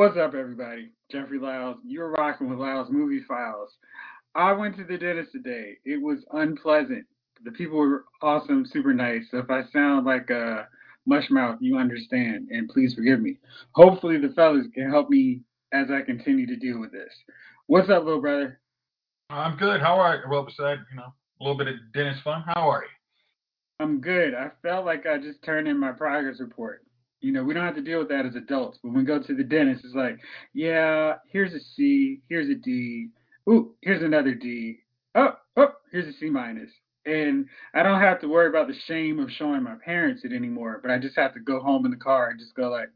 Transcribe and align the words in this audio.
What's 0.00 0.16
up, 0.16 0.32
everybody? 0.32 0.92
Jeffrey 1.12 1.38
Lyles. 1.38 1.76
You're 1.84 2.12
rocking 2.12 2.48
with 2.48 2.58
Lyles 2.58 2.88
Movie 2.90 3.22
Files. 3.28 3.76
I 4.34 4.50
went 4.54 4.74
to 4.78 4.84
the 4.84 4.96
dentist 4.96 5.30
today. 5.32 5.76
It 5.84 6.00
was 6.00 6.24
unpleasant. 6.32 7.04
The 7.44 7.50
people 7.50 7.76
were 7.76 8.06
awesome, 8.22 8.64
super 8.64 8.94
nice. 8.94 9.24
So 9.30 9.36
if 9.36 9.50
I 9.50 9.62
sound 9.74 10.06
like 10.06 10.30
a 10.30 10.66
mush 11.04 11.28
mouth, 11.28 11.58
you 11.60 11.76
understand, 11.76 12.48
and 12.50 12.66
please 12.70 12.94
forgive 12.94 13.20
me. 13.20 13.40
Hopefully, 13.72 14.16
the 14.16 14.30
fellas 14.30 14.64
can 14.72 14.88
help 14.88 15.10
me 15.10 15.42
as 15.74 15.90
I 15.90 16.00
continue 16.00 16.46
to 16.46 16.56
deal 16.56 16.80
with 16.80 16.92
this. 16.92 17.12
What's 17.66 17.90
up, 17.90 18.02
little 18.02 18.22
brother? 18.22 18.58
I'm 19.28 19.58
good. 19.58 19.82
How 19.82 20.00
are 20.00 20.16
you? 20.16 20.22
Well, 20.30 20.46
besides, 20.46 20.80
you 20.90 20.96
know, 20.96 21.12
a 21.42 21.44
little 21.44 21.58
bit 21.58 21.68
of 21.68 21.74
dentist 21.92 22.22
fun. 22.22 22.42
How 22.46 22.70
are 22.70 22.84
you? 22.84 23.84
I'm 23.84 24.00
good. 24.00 24.32
I 24.32 24.50
felt 24.62 24.86
like 24.86 25.04
I 25.04 25.18
just 25.18 25.42
turned 25.42 25.68
in 25.68 25.78
my 25.78 25.92
progress 25.92 26.40
report. 26.40 26.86
You 27.20 27.32
know, 27.32 27.44
we 27.44 27.52
don't 27.54 27.64
have 27.64 27.74
to 27.74 27.82
deal 27.82 27.98
with 27.98 28.08
that 28.08 28.26
as 28.26 28.34
adults. 28.34 28.78
But 28.82 28.90
when 28.90 28.98
we 28.98 29.04
go 29.04 29.22
to 29.22 29.34
the 29.34 29.44
dentist, 29.44 29.84
it's 29.84 29.94
like, 29.94 30.18
yeah, 30.54 31.16
here's 31.28 31.52
a 31.52 31.60
C, 31.76 32.20
here's 32.28 32.48
a 32.48 32.54
D, 32.54 33.08
ooh, 33.48 33.74
here's 33.82 34.02
another 34.02 34.34
D. 34.34 34.78
Oh, 35.14 35.34
oh, 35.56 35.72
here's 35.92 36.12
a 36.14 36.18
C 36.18 36.30
minus. 36.30 36.70
And 37.06 37.46
I 37.74 37.82
don't 37.82 38.00
have 38.00 38.20
to 38.20 38.28
worry 38.28 38.48
about 38.48 38.68
the 38.68 38.74
shame 38.86 39.18
of 39.18 39.30
showing 39.30 39.62
my 39.62 39.76
parents 39.84 40.22
it 40.24 40.32
anymore, 40.32 40.80
but 40.82 40.90
I 40.90 40.98
just 40.98 41.16
have 41.16 41.34
to 41.34 41.40
go 41.40 41.60
home 41.60 41.84
in 41.84 41.90
the 41.90 41.96
car 41.96 42.28
and 42.30 42.38
just 42.38 42.54
go 42.54 42.68
like, 42.68 42.88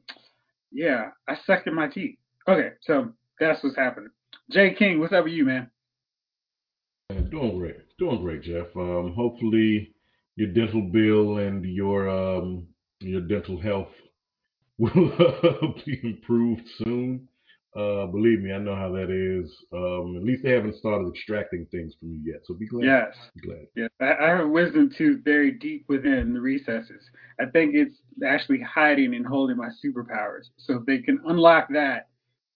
yeah, 0.71 1.11
I 1.29 1.37
sucked 1.47 1.67
in 1.67 1.75
my 1.75 1.89
teeth. 1.89 2.19
Okay, 2.49 2.71
so 2.83 3.13
that's 3.41 3.63
what's 3.63 3.77
happening. 3.77 4.11
Jay 4.51 4.75
King, 4.75 5.01
what's 5.01 5.13
up 5.13 5.25
with 5.25 5.33
you, 5.33 5.45
man? 5.45 5.71
Uh, 7.11 7.21
doing 7.31 7.59
great, 7.59 7.77
doing 7.99 8.21
great, 8.21 8.43
Jeff. 8.43 8.67
Um, 8.77 9.15
hopefully 9.17 9.95
your 10.37 10.49
dental 10.49 10.83
bill 10.83 11.39
and 11.39 11.65
your 11.65 12.09
um, 12.09 12.67
your 13.01 13.21
dental 13.23 13.61
health 13.61 13.89
will 14.79 15.75
be 15.87 16.01
improved 16.03 16.69
soon. 16.79 17.29
Uh, 17.77 18.07
believe 18.07 18.41
me, 18.41 18.53
I 18.53 18.59
know 18.59 18.77
how 18.77 18.93
that 18.93 19.11
is. 19.11 19.53
Um, 19.73 20.17
at 20.17 20.23
least 20.23 20.45
they 20.45 20.53
haven't 20.53 20.77
started 20.77 21.09
extracting 21.09 21.67
things 21.73 21.93
from 21.99 22.13
you 22.13 22.21
yet, 22.25 22.43
so 22.45 22.55
be 22.55 22.69
glad. 22.69 22.85
Yes. 22.85 23.17
Be 23.35 23.49
glad. 23.49 23.67
Yes. 23.75 23.91
I, 24.01 24.15
I 24.27 24.29
have 24.37 24.49
wisdom 24.49 24.93
tooth 24.97 25.25
very 25.25 25.51
deep 25.51 25.85
within 25.89 26.33
the 26.33 26.41
recesses. 26.41 27.03
I 27.41 27.47
think 27.47 27.75
it's 27.75 27.97
actually 28.25 28.61
hiding 28.61 29.15
and 29.15 29.27
holding 29.27 29.57
my 29.57 29.71
superpowers. 29.85 30.51
So 30.57 30.75
if 30.75 30.87
they 30.87 30.99
can 30.99 31.21
unlock 31.27 31.67
that, 31.73 32.09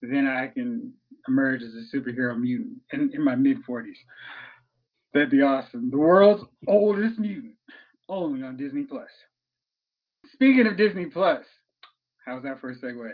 then 0.02 0.28
I 0.28 0.46
can 0.46 0.92
emerge 1.26 1.62
as 1.62 1.74
a 1.74 1.96
superhero 1.96 2.38
mutant 2.38 2.78
in, 2.92 3.10
in 3.12 3.24
my 3.24 3.34
mid 3.34 3.58
40s. 3.68 3.96
That'd 5.14 5.30
be 5.30 5.42
awesome. 5.42 5.90
The 5.90 5.98
world's 5.98 6.44
oldest 6.68 7.18
mutant, 7.18 7.54
only 8.08 8.44
on 8.44 8.56
Disney 8.56 8.84
Plus. 8.84 9.08
Speaking 10.32 10.68
of 10.68 10.76
Disney 10.76 11.06
Plus, 11.06 11.44
how's 12.28 12.42
that 12.42 12.60
for 12.60 12.70
a 12.70 12.76
segue? 12.76 13.10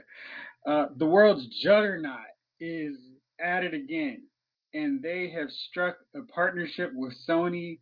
Uh, 0.67 0.87
the 0.97 1.07
world's 1.07 1.47
juggernaut 1.47 2.19
is 2.61 2.97
at 3.41 3.65
it 3.65 3.75
again, 3.75 4.23
and 4.73 5.03
they 5.03 5.31
have 5.31 5.51
struck 5.51 5.97
a 6.17 6.23
partnership 6.33 6.91
with 6.95 7.15
Sony 7.29 7.79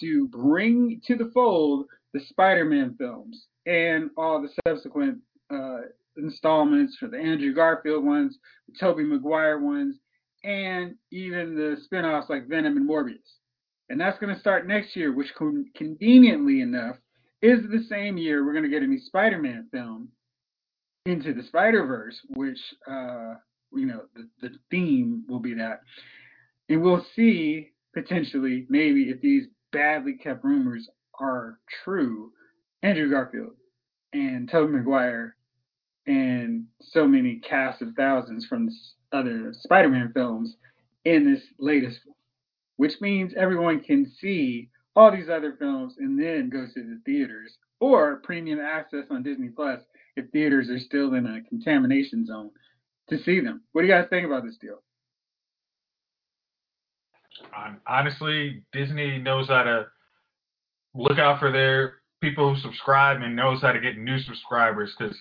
to 0.00 0.28
bring 0.28 1.00
to 1.06 1.16
the 1.16 1.30
fold 1.32 1.86
the 2.12 2.20
Spider-Man 2.20 2.96
films 2.98 3.46
and 3.66 4.10
all 4.16 4.40
the 4.40 4.48
subsequent 4.66 5.18
uh, 5.52 5.80
installments 6.16 6.96
for 6.96 7.08
the 7.08 7.18
Andrew 7.18 7.54
Garfield 7.54 8.04
ones, 8.04 8.38
the 8.68 8.78
Tobey 8.78 9.04
Maguire 9.04 9.58
ones, 9.58 9.96
and 10.44 10.94
even 11.10 11.54
the 11.54 11.76
spin-offs 11.82 12.30
like 12.30 12.48
Venom 12.48 12.76
and 12.76 12.88
Morbius. 12.88 13.38
And 13.88 14.00
that's 14.00 14.18
going 14.18 14.34
to 14.34 14.40
start 14.40 14.66
next 14.66 14.96
year, 14.96 15.12
which 15.14 15.34
con- 15.34 15.66
conveniently 15.76 16.60
enough 16.60 16.96
is 17.42 17.60
the 17.70 17.84
same 17.88 18.16
year 18.16 18.44
we're 18.44 18.52
going 18.52 18.64
to 18.64 18.70
get 18.70 18.82
a 18.82 18.86
new 18.86 19.00
Spider-Man 19.00 19.68
film 19.70 20.08
into 21.06 21.34
the 21.34 21.42
Spider 21.42 21.86
Verse, 21.86 22.18
which 22.30 22.58
uh, 22.88 23.34
you 23.72 23.86
know 23.86 24.02
the, 24.14 24.28
the 24.40 24.54
theme 24.70 25.24
will 25.28 25.40
be 25.40 25.54
that, 25.54 25.80
and 26.68 26.82
we'll 26.82 27.04
see 27.14 27.70
potentially 27.94 28.66
maybe 28.68 29.04
if 29.04 29.20
these 29.20 29.44
badly 29.72 30.14
kept 30.14 30.44
rumors 30.44 30.88
are 31.20 31.58
true, 31.84 32.32
Andrew 32.82 33.10
Garfield 33.10 33.54
and 34.12 34.48
Tobey 34.48 34.72
Maguire 34.72 35.36
and 36.06 36.66
so 36.80 37.06
many 37.06 37.36
cast 37.36 37.82
of 37.82 37.88
thousands 37.96 38.46
from 38.46 38.68
other 39.12 39.52
Spider-Man 39.62 40.12
films 40.12 40.56
in 41.04 41.30
this 41.30 41.42
latest 41.58 42.00
which 42.76 43.00
means 43.00 43.32
everyone 43.36 43.80
can 43.80 44.10
see 44.20 44.68
all 44.96 45.10
these 45.10 45.28
other 45.28 45.54
films 45.58 45.94
and 45.98 46.18
then 46.20 46.48
go 46.50 46.66
to 46.66 46.82
the 46.82 47.00
theaters 47.04 47.56
or 47.80 48.16
premium 48.22 48.60
access 48.60 49.04
on 49.10 49.22
Disney 49.22 49.48
Plus 49.48 49.80
if 50.16 50.30
theaters 50.30 50.70
are 50.70 50.78
still 50.78 51.14
in 51.14 51.26
a 51.26 51.42
contamination 51.48 52.26
zone 52.26 52.50
to 53.08 53.18
see 53.22 53.40
them. 53.40 53.62
What 53.72 53.82
do 53.82 53.88
you 53.88 53.92
guys 53.94 54.06
think 54.08 54.26
about 54.26 54.44
this 54.44 54.56
deal? 54.56 54.82
Honestly, 57.86 58.62
Disney 58.72 59.18
knows 59.18 59.48
how 59.48 59.64
to 59.64 59.86
look 60.94 61.18
out 61.18 61.38
for 61.38 61.52
their 61.52 61.96
people 62.22 62.54
who 62.54 62.60
subscribe 62.60 63.20
and 63.20 63.36
knows 63.36 63.60
how 63.60 63.72
to 63.72 63.80
get 63.80 63.98
new 63.98 64.18
subscribers. 64.18 64.94
Because, 64.98 65.16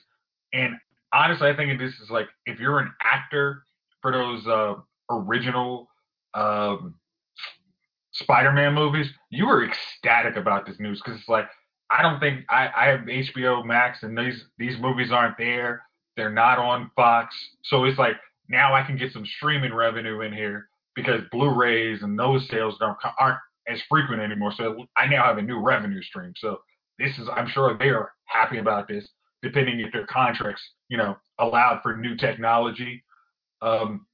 and 0.53 0.76
honestly, 1.12 1.50
I 1.50 1.56
think 1.56 1.78
this 1.80 1.94
is 1.96 2.09
like 2.09 2.28
if 2.46 2.59
you're 2.59 2.80
an 2.80 2.92
actor 3.03 3.64
for 4.02 4.12
those 4.12 4.46
uh, 4.48 4.76
original 5.09 5.90
um, 6.34 6.96
Spider-Man 8.14 8.74
movies, 8.74 9.08
you 9.30 9.48
were 9.48 9.66
ecstatic 9.66 10.38
about 10.38 10.66
this 10.66 10.80
news 10.80 11.02
because 11.03 11.20
it's 11.20 11.30
like 11.30 11.48
I 11.90 12.02
don't 12.02 12.20
think 12.20 12.46
I, 12.50 12.70
I 12.76 12.86
have 12.88 13.02
HBO 13.02 13.66
Max 13.66 14.04
and 14.04 14.18
these 14.18 14.44
these 14.58 14.76
movies 14.80 15.12
aren't 15.12 15.38
there. 15.38 15.84
They're 16.16 16.32
not 16.32 16.60
on 16.60 16.92
Fox, 16.96 17.36
so 17.64 17.86
it's 17.86 17.98
like 17.98 18.16
now 18.50 18.74
I 18.74 18.84
can 18.84 18.98
get 18.98 19.12
some 19.12 19.26
streaming 19.38 19.74
revenue 19.74 20.22
in 20.22 20.34
here 20.34 20.68
because 20.96 21.22
Blu-rays 21.32 22.04
and 22.04 22.18
those 22.18 22.48
sales 22.50 22.76
don't 22.80 22.98
aren't 23.20 23.40
as 23.68 23.80
frequent 23.90 24.22
anymore. 24.22 24.54
So 24.56 24.86
I 24.98 25.08
now 25.08 25.24
have 25.24 25.38
a 25.38 25.42
new 25.42 25.60
revenue 25.60 26.02
stream. 26.02 26.34
So 26.38 26.60
this 27.00 27.18
is 27.18 27.28
I'm 27.36 27.50
sure 27.50 27.78
they 27.78 27.90
are 27.90 28.12
happy 28.26 28.60
about 28.60 28.88
this, 28.88 29.08
depending 29.42 29.80
if 29.80 29.92
their 29.92 30.06
contracts 30.08 30.62
you 30.90 30.98
know 30.98 31.18
allowed 31.40 31.82
for 31.82 31.98
new 31.98 32.16
technology. 32.16 33.04
Um, 33.62 34.06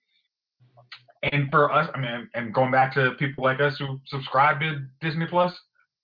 and 1.23 1.49
for 1.51 1.71
us, 1.71 1.89
I 1.93 1.99
mean, 1.99 2.29
and 2.33 2.53
going 2.53 2.71
back 2.71 2.93
to 2.93 3.11
people 3.19 3.43
like 3.43 3.59
us 3.59 3.77
who 3.77 3.99
subscribe 4.07 4.59
to 4.61 4.85
Disney 5.01 5.25
Plus, 5.25 5.53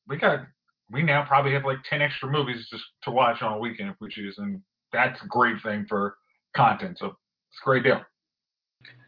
we 0.07 0.17
got 0.17 0.45
we 0.91 1.03
now 1.03 1.25
probably 1.25 1.53
have 1.53 1.65
like 1.65 1.79
10 1.89 2.01
extra 2.01 2.29
movies 2.29 2.67
just 2.69 2.83
to 3.03 3.11
watch 3.11 3.41
on 3.41 3.53
a 3.53 3.59
weekend 3.59 3.89
if 3.89 3.95
we 3.99 4.09
choose. 4.09 4.35
And 4.37 4.61
that's 4.91 5.21
a 5.23 5.27
great 5.27 5.61
thing 5.63 5.85
for 5.87 6.15
content. 6.55 6.97
So 6.99 7.07
it's 7.07 7.59
a 7.63 7.65
great 7.65 7.83
deal. 7.83 8.01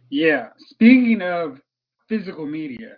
Yeah. 0.10 0.50
Speaking 0.70 1.22
of 1.22 1.60
physical 2.10 2.46
media, 2.46 2.98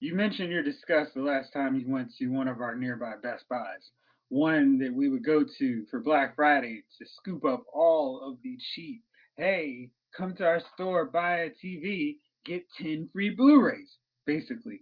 you 0.00 0.14
mentioned 0.14 0.50
your 0.50 0.62
disgust 0.62 1.14
the 1.14 1.22
last 1.22 1.52
time 1.52 1.76
you 1.76 1.88
went 1.88 2.12
to 2.18 2.26
one 2.28 2.48
of 2.48 2.60
our 2.60 2.74
nearby 2.74 3.12
Best 3.22 3.44
Buys. 3.48 3.90
One 4.28 4.78
that 4.78 4.92
we 4.92 5.08
would 5.08 5.24
go 5.24 5.44
to 5.58 5.84
for 5.90 6.00
Black 6.00 6.34
Friday 6.34 6.82
to 6.98 7.06
scoop 7.16 7.44
up 7.44 7.64
all 7.72 8.20
of 8.20 8.38
the 8.42 8.58
cheap, 8.74 9.02
hey, 9.36 9.90
come 10.16 10.34
to 10.34 10.44
our 10.44 10.60
store, 10.74 11.04
buy 11.04 11.42
a 11.42 11.50
TV, 11.50 12.16
get 12.44 12.64
10 12.82 13.08
free 13.12 13.30
Blu 13.30 13.62
rays, 13.62 13.98
basically. 14.26 14.80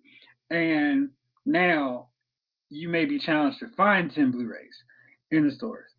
And 0.50 1.10
now 1.44 2.08
you 2.70 2.88
may 2.88 3.04
be 3.04 3.18
challenged 3.18 3.60
to 3.60 3.68
find 3.76 4.12
10 4.12 4.32
Blu-rays 4.32 4.82
in 5.30 5.46
the 5.46 5.54
stores. 5.54 5.90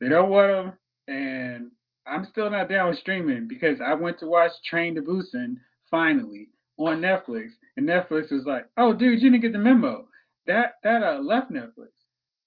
They 0.00 0.08
don't 0.08 0.30
want 0.30 0.50
them, 0.50 0.72
and 1.08 1.70
I'm 2.06 2.26
still 2.30 2.50
not 2.50 2.68
down 2.68 2.90
with 2.90 2.98
streaming 2.98 3.46
because 3.48 3.80
I 3.80 3.94
went 3.94 4.18
to 4.18 4.26
watch 4.26 4.52
Train 4.64 4.94
to 4.96 5.02
Busan 5.02 5.56
finally 5.90 6.48
on 6.78 7.00
Netflix, 7.00 7.50
and 7.76 7.88
Netflix 7.88 8.32
was 8.32 8.44
like, 8.44 8.66
"Oh, 8.76 8.92
dude, 8.92 9.22
you 9.22 9.30
didn't 9.30 9.42
get 9.42 9.52
the 9.52 9.58
memo. 9.58 10.08
That 10.46 10.74
that 10.82 11.02
uh, 11.02 11.20
left 11.20 11.52
Netflix." 11.52 11.90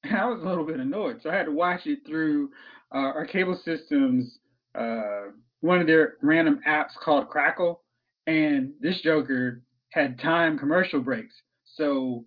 And 0.04 0.16
I 0.18 0.26
was 0.26 0.42
a 0.42 0.46
little 0.46 0.66
bit 0.66 0.80
annoyed, 0.80 1.22
so 1.22 1.30
I 1.30 1.36
had 1.36 1.46
to 1.46 1.52
watch 1.52 1.86
it 1.86 2.00
through 2.06 2.52
uh, 2.94 2.98
our 2.98 3.26
cable 3.26 3.60
system's 3.64 4.40
uh, 4.78 5.32
one 5.62 5.80
of 5.80 5.88
their 5.88 6.16
random 6.22 6.60
apps 6.68 6.96
called 7.02 7.30
Crackle, 7.30 7.82
and 8.28 8.74
this 8.82 9.00
Joker 9.02 9.62
had 9.92 10.20
time 10.20 10.60
commercial 10.60 11.00
breaks, 11.00 11.36
so 11.64 12.26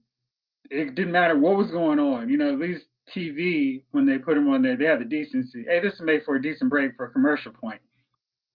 it 0.71 0.95
didn't 0.95 1.13
matter 1.13 1.39
what 1.39 1.57
was 1.57 1.71
going 1.71 1.99
on. 1.99 2.29
You 2.29 2.37
know, 2.37 2.53
at 2.53 2.59
least 2.59 2.85
TV 3.15 3.83
when 3.93 4.07
they 4.07 4.19
put 4.19 4.35
them 4.35 4.49
on 4.49 4.63
there, 4.63 4.77
they 4.77 4.85
had 4.85 5.01
the 5.01 5.05
decency. 5.05 5.65
Hey, 5.67 5.81
this 5.81 5.95
is 5.95 6.01
made 6.01 6.25
for 6.25 6.37
a 6.37 6.43
decent 6.43 6.71
break 6.71 6.97
for 6.97 7.07
a 7.07 7.11
commercial 7.11 7.53
point. 7.53 7.81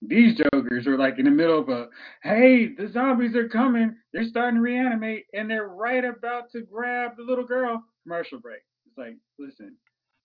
These 0.02 0.38
jokers 0.38 0.86
are 0.86 0.98
like 0.98 1.18
in 1.18 1.26
the 1.26 1.32
middle 1.32 1.60
of 1.60 1.70
a, 1.70 1.88
hey, 2.24 2.68
the 2.68 2.90
zombies 2.92 3.36
are 3.36 3.48
coming. 3.48 3.96
They're 4.12 4.26
starting 4.26 4.56
to 4.56 4.62
reanimate, 4.62 5.26
and 5.34 5.50
they're 5.50 5.70
right 5.70 6.04
about 6.04 6.52
to 6.52 6.62
grab 6.62 7.12
the 7.16 7.24
little 7.24 7.46
girl. 7.46 7.82
Commercial 8.04 8.40
break. 8.40 8.62
It's 8.86 8.98
like, 8.98 9.16
listen, 9.40 9.78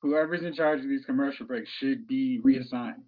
whoever's 0.02 0.42
in 0.42 0.52
charge 0.52 0.80
of 0.80 0.88
these 0.88 1.04
commercial 1.04 1.46
breaks 1.46 1.70
should 1.78 2.08
be 2.08 2.40
reassigned. 2.42 3.02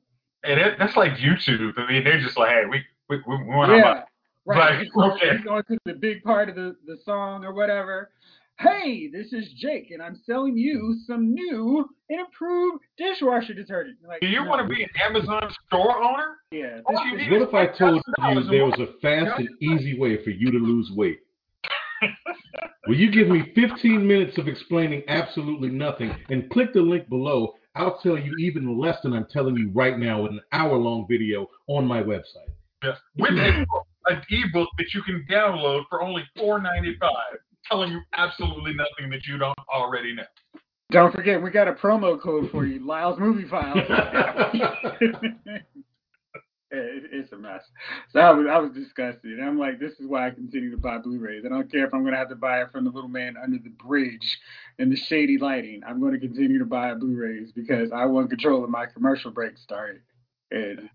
And 0.45 0.61
it, 0.61 0.79
that's 0.79 0.97
like 0.97 1.15
YouTube. 1.15 1.73
I 1.77 1.91
mean, 1.91 2.05
they're 2.05 2.21
just 2.21 2.39
like, 2.39 2.51
hey, 2.51 2.63
we 2.71 2.83
we, 3.09 3.17
we 3.27 3.45
want 3.45 3.73
yeah, 3.73 3.83
our 3.83 4.07
right. 4.47 4.89
Like, 4.95 5.13
okay. 5.13 5.37
He's 5.37 5.45
going 5.45 5.65
to 5.65 5.79
the 5.85 5.95
big 5.95 6.23
part 6.23 6.49
of 6.49 6.55
the, 6.55 6.77
the 6.87 6.97
song 7.05 7.45
or 7.45 7.53
whatever 7.53 8.11
hey, 8.61 9.09
this 9.09 9.33
is 9.33 9.53
Jake, 9.57 9.91
and 9.91 10.03
I'm 10.03 10.21
selling 10.27 10.57
you 10.57 10.97
some 11.07 11.33
new 11.33 11.89
and 12.09 12.21
improved 12.21 12.83
dishwasher 12.99 13.55
detergent. 13.55 13.99
Like, 14.07 14.21
Do 14.21 14.29
you 14.29 14.45
no. 14.45 14.51
want 14.51 14.69
to 14.69 14.75
be 14.75 14.83
an 14.83 14.89
Amazon 15.05 15.51
store 15.67 16.03
owner? 16.03 16.37
Yeah. 16.51 16.81
All 16.87 16.95
this 16.95 17.03
you 17.11 17.17
need 17.17 17.31
What 17.31 17.49
if 17.49 17.55
I 17.55 17.67
told 17.67 18.03
you 18.19 18.51
there 18.51 18.65
was 18.65 18.79
a 18.79 18.99
fast 19.01 19.39
and 19.39 19.49
easy 19.61 19.99
way 19.99 20.23
for 20.23 20.31
you 20.31 20.51
to 20.51 20.59
lose 20.59 20.91
weight? 20.95 21.21
Will 22.87 22.97
you 22.97 23.11
give 23.11 23.29
me 23.29 23.53
15 23.55 24.07
minutes 24.07 24.39
of 24.39 24.49
explaining 24.49 25.03
absolutely 25.09 25.69
nothing 25.69 26.15
and 26.29 26.49
click 26.51 26.73
the 26.73 26.81
link 26.81 27.09
below? 27.09 27.55
I'll 27.77 27.99
tell 28.03 28.19
you 28.19 28.35
even 28.41 28.79
less 28.79 28.97
than 29.03 29.13
I'm 29.13 29.27
telling 29.31 29.57
you 29.57 29.71
right 29.73 29.99
now 29.99 30.27
in 30.27 30.35
an 30.35 30.41
hour 30.53 30.77
long 30.77 31.07
video 31.09 31.47
on 31.69 31.87
my 31.87 32.03
website. 32.03 32.51
Yes. 32.83 32.97
With 33.17 33.39
an 33.39 33.67
ebook 34.31 34.69
that 34.79 34.95
you 34.95 35.03
can 35.03 35.25
download 35.31 35.83
for 35.89 36.03
only 36.03 36.25
$4.95, 36.39 36.95
telling 37.71 37.93
you 37.93 38.01
absolutely 38.15 38.73
nothing 38.75 39.11
that 39.11 39.27
you 39.27 39.39
don't 39.39 39.59
already 39.73 40.15
know. 40.15 40.25
Don't 40.91 41.15
forget, 41.15 41.41
we 41.41 41.51
got 41.51 41.69
a 41.69 41.73
promo 41.73 42.21
code 42.21 42.51
for 42.51 42.67
you, 42.67 42.85
Lyles 42.85 43.19
Movie 43.19 43.47
Files. 43.49 43.79
It- 46.73 47.11
it's 47.13 47.33
a 47.33 47.37
mess. 47.37 47.65
So 48.11 48.21
I 48.21 48.31
was 48.31 48.47
I 48.49 48.59
was 48.59 48.71
disgusted. 48.73 49.41
I'm 49.41 49.59
like, 49.59 49.81
this 49.81 49.93
is 49.99 50.07
why 50.07 50.29
I 50.29 50.31
continue 50.31 50.71
to 50.71 50.77
buy 50.77 50.99
Blu-rays. 50.99 51.43
I 51.45 51.49
don't 51.49 51.71
care 51.71 51.85
if 51.85 51.93
I'm 51.93 52.05
gonna 52.05 52.17
have 52.17 52.29
to 52.29 52.37
buy 52.37 52.63
it 52.63 52.71
from 52.71 52.85
the 52.85 52.91
little 52.91 53.09
man 53.11 53.35
under 53.43 53.59
the 53.59 53.71
bridge 53.71 54.39
in 54.79 54.89
the 54.89 54.95
shady 54.97 55.37
lighting. 55.37 55.83
I'm 55.85 56.01
gonna 56.01 56.21
continue 56.21 56.61
to 56.61 56.65
buy 56.65 56.95
Blu-rays 56.95 57.51
because 57.51 57.91
I 57.91 58.05
want 58.05 58.31
control 58.31 58.63
of 58.63 58.71
my 58.71 58.87
commercial 58.87 59.33
break 59.33 59.59
started. 59.59 60.03
And 60.53 60.89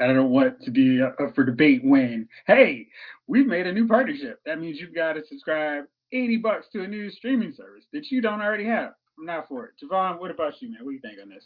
I 0.00 0.06
don't 0.06 0.30
want 0.30 0.60
to 0.62 0.70
be 0.70 1.02
up 1.02 1.16
for 1.34 1.42
debate 1.42 1.80
when, 1.82 2.28
hey, 2.46 2.86
we've 3.26 3.46
made 3.48 3.66
a 3.66 3.72
new 3.72 3.88
partnership. 3.88 4.38
That 4.46 4.60
means 4.60 4.78
you've 4.80 4.94
got 4.94 5.14
to 5.14 5.26
subscribe 5.26 5.86
80 6.12 6.36
bucks 6.38 6.66
to 6.72 6.82
a 6.82 6.86
new 6.86 7.10
streaming 7.10 7.52
service 7.54 7.84
that 7.92 8.10
you 8.10 8.20
don't 8.20 8.40
already 8.40 8.66
have. 8.66 8.92
I'm 9.18 9.26
not 9.26 9.48
for 9.48 9.66
it. 9.66 9.72
Javon, 9.82 10.20
what 10.20 10.30
about 10.30 10.60
you, 10.60 10.70
man? 10.70 10.84
What 10.84 10.90
do 10.90 10.94
you 10.94 11.00
think 11.00 11.18
on 11.22 11.28
this? 11.28 11.44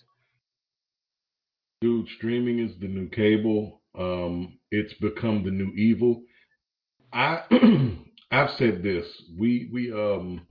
Dude, 1.81 2.09
streaming 2.17 2.59
is 2.59 2.79
the 2.81 2.89
new 2.89 3.09
cable. 3.09 3.81
Um, 3.99 4.59
it's 4.71 4.93
become 4.95 5.45
the 5.45 5.51
new 5.51 5.73
evil. 5.75 6.23
I 7.13 7.43
I've 8.31 8.51
said 8.59 8.83
this. 8.83 9.07
We 9.39 9.69
we 9.73 9.91
um 9.93 10.47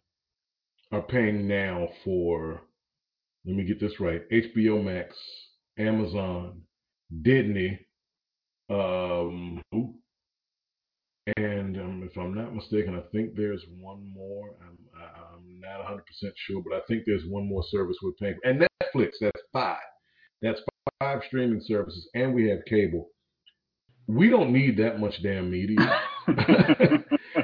are 0.91 1.01
paying 1.01 1.47
now 1.47 1.87
for 2.03 2.61
let 3.45 3.55
me 3.55 3.63
get 3.63 3.79
this 3.79 3.99
right. 3.99 4.21
HBO 4.31 4.83
Max, 4.83 5.15
Amazon, 5.77 6.61
Disney, 7.21 7.79
um 8.69 9.61
and 11.37 11.77
um, 11.77 12.03
if 12.09 12.17
I'm 12.17 12.33
not 12.33 12.53
mistaken, 12.55 12.95
I 12.95 13.01
think 13.11 13.35
there's 13.35 13.63
one 13.79 14.11
more. 14.13 14.55
I'm 14.61 14.77
I- 14.99 15.33
I'm 15.35 15.59
not 15.59 15.85
100% 15.85 16.01
sure, 16.35 16.61
but 16.63 16.73
I 16.75 16.81
think 16.87 17.03
there's 17.05 17.25
one 17.25 17.45
more 17.47 17.63
service 17.69 17.97
we're 18.01 18.11
paying. 18.13 18.37
And 18.43 18.61
Netflix, 18.61 19.11
that's 19.21 19.41
five. 19.53 19.77
That's 20.41 20.61
five 21.01 21.21
streaming 21.27 21.61
services, 21.61 22.09
and 22.13 22.33
we 22.33 22.49
have 22.49 22.63
cable. 22.65 23.09
We 24.07 24.29
don't 24.29 24.51
need 24.51 24.77
that 24.77 24.99
much 24.99 25.21
damn 25.21 25.51
media. 25.51 26.01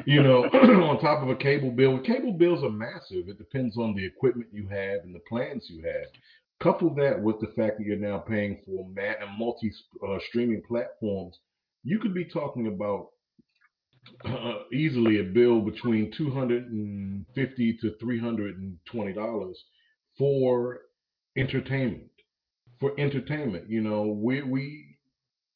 you 0.06 0.24
know, 0.24 0.44
on 0.54 1.00
top 1.00 1.22
of 1.24 1.30
a 1.30 1.36
cable 1.36 1.72
bill. 1.72 2.00
Cable 2.00 2.34
bills 2.34 2.64
are 2.64 2.70
massive. 2.72 3.30
It 3.30 3.38
depends 3.38 3.78
on 3.78 3.94
the 3.96 4.06
equipment 4.06 4.50
you 4.52 4.68
have 4.68 5.04
and 5.04 5.14
the 5.14 5.20
plans 5.28 5.68
you 5.70 5.84
have. 5.84 6.08
Couple 6.62 6.94
that 6.96 7.22
with 7.22 7.40
the 7.40 7.48
fact 7.56 7.78
that 7.78 7.86
you're 7.86 7.98
now 7.98 8.18
paying 8.18 8.62
for 8.66 8.88
multi 9.38 9.72
uh, 10.08 10.18
streaming 10.30 10.62
platforms, 10.68 11.38
you 11.84 12.00
could 12.00 12.14
be 12.14 12.26
talking 12.26 12.68
about 12.68 13.10
uh, 14.25 14.63
easily 14.74 15.19
a 15.19 15.24
bill 15.24 15.62
between 15.62 16.12
two 16.18 16.31
hundred 16.31 16.72
and 16.72 17.25
fifty 17.36 17.78
to 17.81 17.96
three 18.00 18.19
hundred 18.19 18.57
and 18.57 18.78
twenty 18.86 19.13
dollars 19.13 19.57
for 20.18 20.81
entertainment. 21.38 22.10
For 22.80 22.94
entertainment, 23.00 23.69
you 23.69 23.81
know, 23.81 24.04
we 24.04 24.42
we 24.42 24.98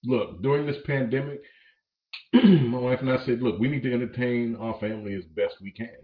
look 0.04 0.42
during 0.42 0.66
this 0.66 0.82
pandemic. 0.86 1.42
my 2.34 2.78
wife 2.78 3.00
and 3.02 3.12
I 3.12 3.24
said, 3.26 3.42
look, 3.42 3.60
we 3.60 3.70
need 3.70 3.84
to 3.84 3.94
entertain 3.94 4.56
our 4.56 4.80
family 4.80 5.14
as 5.16 5.24
best 5.26 5.56
we 5.62 5.72
can. 5.72 5.96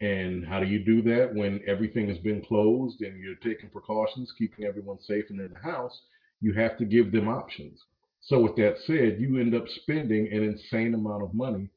And 0.00 0.46
how 0.46 0.60
do 0.60 0.66
you 0.66 0.84
do 0.84 1.02
that 1.02 1.34
when 1.34 1.60
everything 1.66 2.08
has 2.08 2.18
been 2.18 2.42
closed 2.42 3.00
and 3.00 3.18
you're 3.18 3.36
taking 3.36 3.70
precautions, 3.70 4.32
keeping 4.36 4.64
everyone 4.64 4.98
safe 5.00 5.24
and 5.30 5.40
in 5.40 5.52
the 5.52 5.58
house? 5.58 6.00
You 6.40 6.52
have 6.54 6.76
to 6.78 6.84
give 6.84 7.12
them 7.12 7.28
options. 7.28 7.80
So, 8.20 8.40
with 8.40 8.56
that 8.56 8.76
said, 8.86 9.20
you 9.20 9.38
end 9.38 9.54
up 9.54 9.64
spending 9.68 10.28
an 10.32 10.42
insane 10.42 10.94
amount 10.94 11.22
of 11.22 11.34
money 11.34 11.70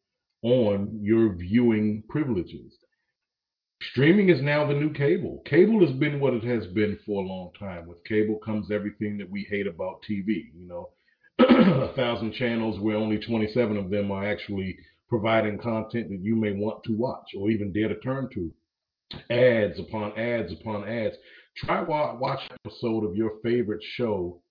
on 0.44 1.00
your 1.02 1.34
viewing 1.34 2.04
privileges. 2.10 2.74
Streaming 3.92 4.30
is 4.30 4.42
now 4.42 4.66
the 4.66 4.74
new 4.74 4.92
cable. 4.92 5.42
Cable 5.46 5.86
has 5.86 5.96
been 5.98 6.20
what 6.20 6.34
it 6.34 6.44
has 6.44 6.66
been 6.68 6.98
for 7.06 7.24
a 7.24 7.28
long 7.28 7.52
time. 7.60 7.86
With 7.88 8.04
cable 8.06 8.40
comes 8.40 8.72
everything 8.72 9.18
that 9.20 9.30
we 9.30 9.44
hate 9.50 9.68
about 9.68 10.02
TV. 10.10 10.52
You 10.56 10.68
know, 10.68 10.90
a 11.40 11.94
thousand 11.94 12.34
channels 12.34 12.80
where 12.80 12.96
only 12.96 13.20
27 13.20 13.78
of 13.78 13.92
them 13.92 14.12
are 14.12 14.28
actually 14.28 14.78
providing 15.08 15.60
content 15.60 16.10
that 16.10 16.22
you 16.22 16.36
may 16.36 16.54
want 16.54 16.84
to 16.84 16.98
watch 16.98 17.30
or 17.38 17.50
even 17.52 17.72
dare 17.72 17.90
to 17.90 18.00
turn 18.00 18.30
to. 18.34 18.52
Ads 19.30 19.80
upon 19.80 20.18
ads 20.18 20.52
upon 20.52 20.88
ads. 20.90 21.16
Try 21.58 21.82
wa- 21.82 22.16
watch 22.16 22.42
an 22.50 22.58
episode 22.66 23.04
of 23.06 23.16
your 23.16 23.34
favorite 23.44 23.84
show 23.96 24.42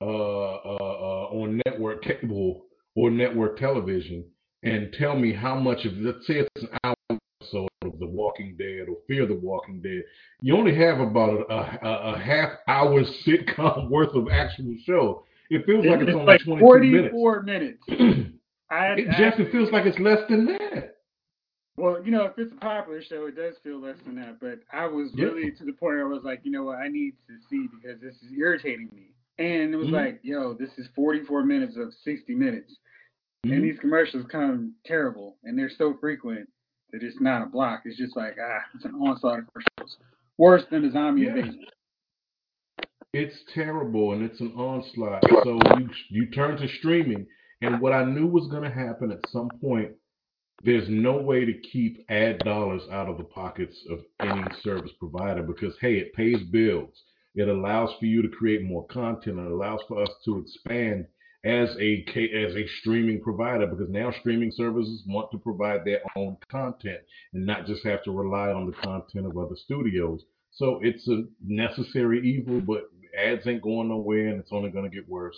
uh, 0.00 0.04
uh, 0.04 0.76
uh, 0.78 1.28
on 1.32 1.60
network 1.66 2.02
cable 2.04 2.66
or 2.94 3.10
network 3.10 3.58
television 3.58 4.24
and 4.66 4.92
tell 4.98 5.16
me 5.16 5.32
how 5.32 5.54
much 5.58 5.84
of 5.84 5.92
let's 5.98 6.26
say 6.26 6.34
it's 6.40 6.62
an 6.64 6.68
hour 6.84 6.94
episode 7.40 7.68
of 7.82 7.98
The 7.98 8.06
Walking 8.06 8.56
Dead 8.58 8.88
or 8.88 8.96
Fear 9.06 9.26
the 9.26 9.34
Walking 9.36 9.80
Dead. 9.80 10.02
You 10.40 10.56
only 10.56 10.74
have 10.76 10.98
about 11.00 11.46
a, 11.50 11.86
a, 11.86 12.14
a 12.14 12.18
half 12.18 12.50
hour 12.66 13.02
sitcom 13.26 13.88
worth 13.90 14.14
of 14.14 14.28
actual 14.30 14.74
show. 14.84 15.24
It 15.50 15.64
feels 15.64 15.86
like 15.86 16.00
it's, 16.00 16.10
only 16.12 16.24
like 16.24 16.40
22 16.44 16.90
minutes. 16.90 17.12
44 17.12 17.42
minutes. 17.42 17.82
I, 18.70 18.86
It, 18.94 19.08
I- 19.08 19.18
Jeff, 19.18 19.38
it 19.38 19.52
feels 19.52 19.70
like 19.70 19.86
it's 19.86 19.98
less 20.00 20.18
than 20.28 20.46
that. 20.46 20.96
well, 21.76 22.02
you 22.04 22.10
know, 22.10 22.24
if 22.24 22.32
it's 22.36 22.52
a 22.52 22.56
popular 22.56 23.00
show, 23.02 23.26
it 23.26 23.36
does 23.36 23.54
feel 23.62 23.80
less 23.80 23.96
than 24.04 24.16
that. 24.16 24.40
But 24.40 24.60
I 24.72 24.86
was 24.86 25.10
Yeah. 25.14 25.26
really 25.26 25.52
to 25.52 25.64
the 25.64 25.72
point 25.72 25.96
where 25.96 26.06
I 26.06 26.08
was 26.08 26.24
like, 26.24 26.40
you 26.42 26.50
know 26.50 26.64
what, 26.64 26.78
I 26.78 26.88
need 26.88 27.12
to 27.28 27.34
see 27.48 27.68
because 27.68 28.00
this 28.00 28.14
is 28.16 28.32
irritating 28.36 28.88
me. 28.92 29.12
And 29.38 29.72
it 29.72 29.76
was 29.76 29.88
Mhm. 29.88 29.92
like, 29.92 30.20
yo, 30.22 30.54
this 30.54 30.70
is 30.78 30.88
44 30.96 31.44
minutes 31.44 31.76
of 31.76 31.92
60 32.02 32.34
minutes. 32.34 32.74
Mhm. 33.46 33.52
And 33.52 33.64
these 33.64 33.78
commercials 33.78 34.26
come 34.26 34.74
terrible, 34.84 35.36
and 35.44 35.58
they're 35.58 35.70
so 35.70 35.94
frequent 35.94 36.48
that 36.92 37.02
it's 37.02 37.20
not 37.20 37.42
a 37.42 37.46
block. 37.46 37.82
It's 37.84 37.96
just 37.96 38.16
like, 38.16 38.36
ah, 38.40 38.64
it's 38.74 38.84
an 38.84 38.94
onslaught 38.94 39.40
of 39.40 39.46
commercials. 39.52 39.98
Worse 40.38 40.64
than 40.66 40.82
the 40.82 40.90
zombie 40.90 41.22
Yeah. 41.22 41.36
invasion. 41.36 41.64
It's 43.12 43.44
terrible 43.54 44.12
and 44.12 44.22
it's 44.22 44.40
an 44.40 44.52
onslaught. 44.52 45.24
So 45.42 45.58
you 45.78 45.88
you 46.10 46.26
turn 46.26 46.56
to 46.58 46.68
streaming, 46.68 47.26
and 47.62 47.80
what 47.80 47.92
I 47.92 48.04
knew 48.04 48.26
was 48.26 48.46
going 48.48 48.64
to 48.64 48.70
happen 48.70 49.10
at 49.10 49.26
some 49.28 49.48
point. 49.60 49.92
There's 50.62 50.88
no 50.88 51.16
way 51.22 51.44
to 51.44 51.52
keep 51.54 52.04
ad 52.10 52.38
dollars 52.40 52.82
out 52.90 53.08
of 53.08 53.16
the 53.16 53.24
pockets 53.24 53.86
of 53.88 54.04
any 54.20 54.42
service 54.60 54.92
provider 54.98 55.42
because 55.42 55.78
hey, 55.78 55.96
it 55.98 56.12
pays 56.12 56.42
bills. 56.44 57.04
It 57.34 57.48
allows 57.48 57.94
for 57.94 58.06
you 58.06 58.20
to 58.22 58.28
create 58.28 58.62
more 58.62 58.86
content. 58.88 59.38
It 59.38 59.46
allows 59.50 59.82
for 59.88 60.02
us 60.02 60.10
to 60.24 60.38
expand 60.38 61.06
as 61.46 61.68
a 61.80 62.04
as 62.34 62.56
a 62.56 62.66
streaming 62.80 63.20
provider 63.20 63.68
because 63.68 63.88
now 63.88 64.12
streaming 64.18 64.50
services 64.50 65.04
want 65.06 65.30
to 65.30 65.38
provide 65.38 65.84
their 65.84 66.00
own 66.16 66.36
content 66.50 66.98
and 67.32 67.46
not 67.46 67.66
just 67.66 67.86
have 67.86 68.02
to 68.02 68.10
rely 68.10 68.50
on 68.50 68.66
the 68.66 68.72
content 68.72 69.26
of 69.26 69.38
other 69.38 69.54
studios. 69.54 70.22
So 70.50 70.80
it's 70.82 71.06
a 71.06 71.22
necessary 71.44 72.20
evil, 72.28 72.60
but 72.60 72.90
ads 73.16 73.46
ain't 73.46 73.62
going 73.62 73.88
nowhere, 73.88 74.28
and 74.28 74.40
it's 74.40 74.50
only 74.50 74.70
going 74.70 74.90
to 74.90 74.94
get 74.94 75.08
worse. 75.08 75.36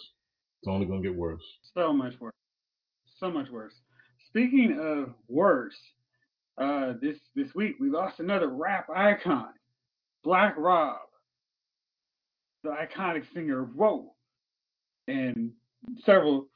It's 0.62 0.68
only 0.68 0.86
going 0.86 1.02
to 1.02 1.08
get 1.10 1.18
worse. 1.18 1.42
So 1.74 1.92
much 1.92 2.14
worse. 2.18 2.32
So 3.18 3.30
much 3.30 3.50
worse. 3.50 3.74
Speaking 4.28 4.78
of 4.80 5.14
worse, 5.28 5.76
uh, 6.56 6.94
this 7.02 7.18
this 7.36 7.54
week 7.54 7.76
we 7.80 7.90
lost 7.90 8.18
another 8.18 8.48
rap 8.48 8.88
icon, 8.94 9.50
Black 10.24 10.54
Rob, 10.56 11.00
the 12.64 12.70
iconic 12.70 13.24
singer 13.34 13.62
of 13.64 13.74
Whoa, 13.74 14.14
and 15.06 15.52
several 16.04 16.48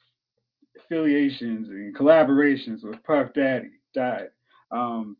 affiliations 0.78 1.68
and 1.68 1.96
collaborations 1.96 2.82
with 2.82 3.02
Puff 3.04 3.32
Daddy 3.34 3.70
died. 3.94 4.28
Um, 4.70 5.16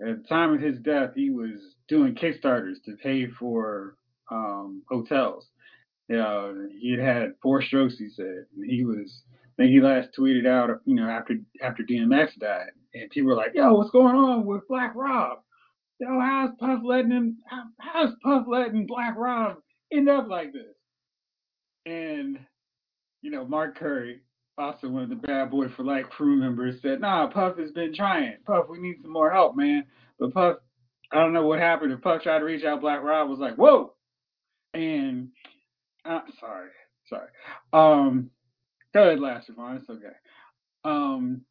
at 0.00 0.22
the 0.22 0.28
time 0.28 0.54
of 0.54 0.60
his 0.60 0.78
death, 0.80 1.10
he 1.14 1.30
was 1.30 1.74
doing 1.88 2.14
Kickstarters 2.14 2.82
to 2.84 2.96
pay 3.02 3.26
for 3.26 3.96
um, 4.30 4.82
hotels. 4.88 5.46
Yeah, 6.08 6.52
he 6.78 6.92
had 6.92 7.00
had 7.00 7.34
four 7.42 7.62
strokes. 7.62 7.98
He 7.98 8.08
said, 8.08 8.46
he 8.64 8.84
was. 8.84 9.22
I 9.58 9.62
think 9.62 9.72
he 9.72 9.80
last 9.80 10.10
tweeted 10.16 10.46
out, 10.46 10.70
you 10.84 10.94
know, 10.94 11.08
after 11.08 11.34
after 11.60 11.82
DMX 11.82 12.38
died, 12.38 12.70
and 12.94 13.10
people 13.10 13.28
were 13.28 13.36
like, 13.36 13.52
"Yo, 13.54 13.74
what's 13.74 13.90
going 13.90 14.14
on 14.14 14.46
with 14.46 14.66
Black 14.68 14.94
Rob? 14.94 15.38
Yo, 15.98 16.20
how's 16.20 16.50
Puff 16.60 16.80
letting 16.84 17.10
him? 17.10 17.38
How, 17.46 17.64
how's 17.80 18.14
Puff 18.22 18.46
letting 18.48 18.86
Black 18.86 19.16
Rob 19.16 19.56
end 19.92 20.08
up 20.08 20.28
like 20.28 20.52
this?" 20.52 20.76
And 21.84 22.38
you 23.28 23.36
know, 23.36 23.44
Mark 23.44 23.76
Curry, 23.76 24.20
also 24.56 24.88
one 24.88 25.02
of 25.02 25.10
the 25.10 25.16
Bad 25.16 25.50
Boy 25.50 25.66
for 25.76 25.84
Life 25.84 26.06
crew 26.08 26.36
members, 26.36 26.80
said, 26.80 27.02
"Nah, 27.02 27.26
Puff 27.26 27.58
has 27.58 27.70
been 27.72 27.94
trying. 27.94 28.38
Puff, 28.46 28.70
we 28.70 28.78
need 28.78 29.02
some 29.02 29.12
more 29.12 29.30
help, 29.30 29.54
man." 29.54 29.84
But 30.18 30.32
Puff 30.32 30.56
I 31.12 31.16
don't 31.16 31.34
know 31.34 31.46
what 31.46 31.58
happened. 31.58 31.92
If 31.92 32.00
Puff 32.00 32.22
tried 32.22 32.38
to 32.38 32.46
reach 32.46 32.64
out, 32.64 32.80
Black 32.80 33.02
Rob 33.02 33.28
was 33.28 33.38
like, 33.38 33.56
"Whoa," 33.56 33.92
and 34.72 35.28
uh, 36.06 36.20
sorry, 36.40 36.70
sorry. 37.10 37.28
Um, 37.74 38.30
go 38.94 39.02
ahead, 39.02 39.20
last 39.20 39.50
one. 39.54 39.76
It's 39.76 39.90
okay. 39.90 40.16
Um, 40.86 41.42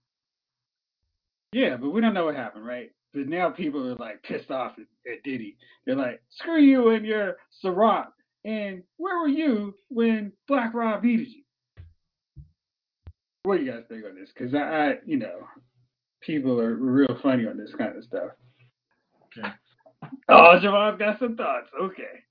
yeah, 1.51 1.77
but 1.77 1.91
we 1.91 2.01
don't 2.01 2.15
know 2.15 2.25
what 2.25 2.35
happened, 2.35 2.65
right? 2.65 2.89
But 3.13 3.27
now 3.27 3.51
people 3.51 3.87
are 3.87 3.95
like 3.97 4.23
pissed 4.23 4.49
off 4.49 4.73
at, 4.79 5.11
at 5.11 5.21
Diddy. 5.23 5.57
They're 5.85 5.95
like, 5.95 6.23
"Screw 6.31 6.59
you 6.59 6.89
and 6.89 7.05
your 7.05 7.37
Ciroc." 7.63 8.07
And 8.45 8.81
where 8.97 9.19
were 9.19 9.27
you 9.27 9.75
when 9.89 10.31
Black 10.47 10.73
Rob 10.73 11.03
needed 11.03 11.27
you? 11.27 11.43
What 13.47 13.59
do 13.59 13.63
you 13.63 13.71
guys 13.71 13.83
think 13.87 14.03
on 14.03 14.13
this? 14.13 14.27
Because 14.37 14.53
I, 14.53 14.57
I, 14.57 14.93
you 15.05 15.15
know, 15.15 15.47
people 16.19 16.59
are 16.59 16.75
real 16.75 17.17
funny 17.23 17.47
on 17.47 17.57
this 17.57 17.71
kind 17.77 17.95
of 17.95 18.03
stuff. 18.03 18.31
Okay. 19.39 19.47
Oh, 20.27 20.59
Javon's 20.61 20.99
got 20.99 21.17
some 21.17 21.37
thoughts. 21.37 21.67
Okay. 21.81 22.25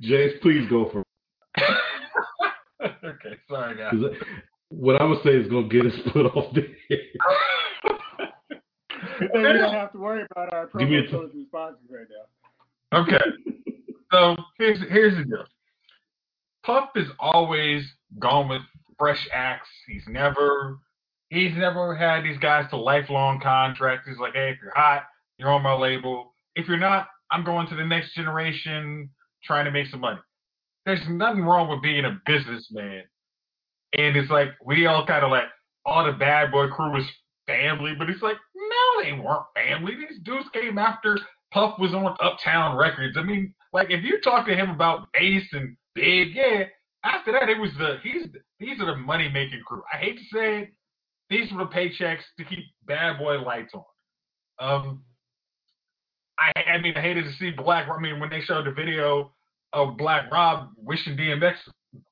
James, 0.00 0.34
please 0.42 0.70
go 0.70 0.90
for. 0.92 1.02
okay, 2.84 3.36
sorry 3.50 3.76
guys. 3.76 3.94
What 4.68 5.02
I'm 5.02 5.12
gonna 5.12 5.24
say 5.24 5.30
is 5.30 5.48
gonna 5.48 5.66
get 5.66 5.86
us 5.86 5.92
put 6.12 6.26
off 6.26 6.54
the 6.54 6.68
air. 6.90 6.98
Then 9.32 9.42
we 9.42 9.52
don't 9.54 9.72
have 9.72 9.92
to 9.92 9.98
worry 9.98 10.24
about 10.30 10.52
our 10.52 10.68
Give 10.78 10.88
me 10.88 10.96
promo 10.96 11.06
t- 11.06 11.10
codes 11.10 11.34
and 11.34 11.46
sponsors 11.48 11.90
right 11.90 12.06
now. 12.92 13.00
Okay. 13.00 13.24
So 14.12 14.36
here's 14.56 14.78
here's 14.88 15.16
the 15.16 15.24
deal. 15.24 15.44
Puff 16.64 16.90
is 16.94 17.08
always 17.18 17.84
gone 18.20 18.48
with 18.48 18.62
fresh 18.98 19.28
acts. 19.32 19.68
He's 19.86 20.04
never 20.08 20.78
he's 21.30 21.56
never 21.56 21.94
had 21.94 22.24
these 22.24 22.38
guys 22.38 22.68
to 22.70 22.76
lifelong 22.76 23.40
contracts. 23.40 24.08
He's 24.08 24.18
like, 24.18 24.34
hey, 24.34 24.50
if 24.50 24.58
you're 24.62 24.74
hot, 24.74 25.04
you're 25.38 25.52
on 25.52 25.62
my 25.62 25.74
label. 25.74 26.34
If 26.54 26.68
you're 26.68 26.78
not, 26.78 27.08
I'm 27.30 27.44
going 27.44 27.66
to 27.68 27.76
the 27.76 27.84
next 27.84 28.14
generation 28.14 29.10
trying 29.42 29.64
to 29.64 29.70
make 29.70 29.88
some 29.88 30.00
money. 30.00 30.20
There's 30.86 31.06
nothing 31.08 31.42
wrong 31.42 31.68
with 31.68 31.82
being 31.82 32.04
a 32.04 32.20
businessman. 32.26 33.02
And 33.96 34.16
it's 34.16 34.30
like 34.30 34.48
we 34.64 34.86
all 34.86 35.06
kind 35.06 35.24
of 35.24 35.30
like 35.30 35.48
all 35.84 36.04
the 36.04 36.12
bad 36.12 36.50
boy 36.50 36.68
crew 36.68 36.92
was 36.92 37.04
family, 37.46 37.94
but 37.98 38.08
it's 38.08 38.22
like, 38.22 38.36
no, 38.54 39.02
they 39.02 39.12
weren't 39.12 39.44
family. 39.54 39.94
These 39.94 40.20
dudes 40.22 40.48
came 40.52 40.78
after 40.78 41.18
Puff 41.52 41.78
was 41.78 41.94
on 41.94 42.16
Uptown 42.20 42.76
Records. 42.76 43.16
I 43.16 43.22
mean, 43.22 43.54
like 43.72 43.90
if 43.90 44.02
you 44.02 44.20
talk 44.20 44.46
to 44.46 44.56
him 44.56 44.70
about 44.70 45.08
Mase 45.14 45.46
and 45.52 45.76
big, 45.94 46.34
yeah. 46.34 46.64
After 47.04 47.32
that, 47.32 47.50
it 47.50 47.60
was 47.60 47.70
the 47.78 47.98
he's 48.02 48.26
these 48.58 48.80
are 48.80 48.86
the 48.86 48.96
money 48.96 49.28
making 49.28 49.60
crew. 49.66 49.82
I 49.92 49.98
hate 49.98 50.16
to 50.16 50.24
say 50.32 50.58
it, 50.60 50.68
these 51.28 51.52
were 51.52 51.64
the 51.64 51.70
paychecks 51.70 52.22
to 52.38 52.44
keep 52.44 52.64
bad 52.86 53.18
boy 53.18 53.40
lights 53.40 53.74
on. 53.74 53.84
Um, 54.58 55.02
I 56.38 56.52
I 56.62 56.78
mean 56.78 56.94
I 56.96 57.02
hated 57.02 57.24
to 57.24 57.32
see 57.32 57.50
Black. 57.50 57.88
I 57.88 58.00
mean 58.00 58.20
when 58.20 58.30
they 58.30 58.40
showed 58.40 58.66
the 58.66 58.72
video 58.72 59.32
of 59.74 59.98
Black 59.98 60.30
Rob 60.32 60.70
wishing 60.76 61.16
DMX 61.16 61.56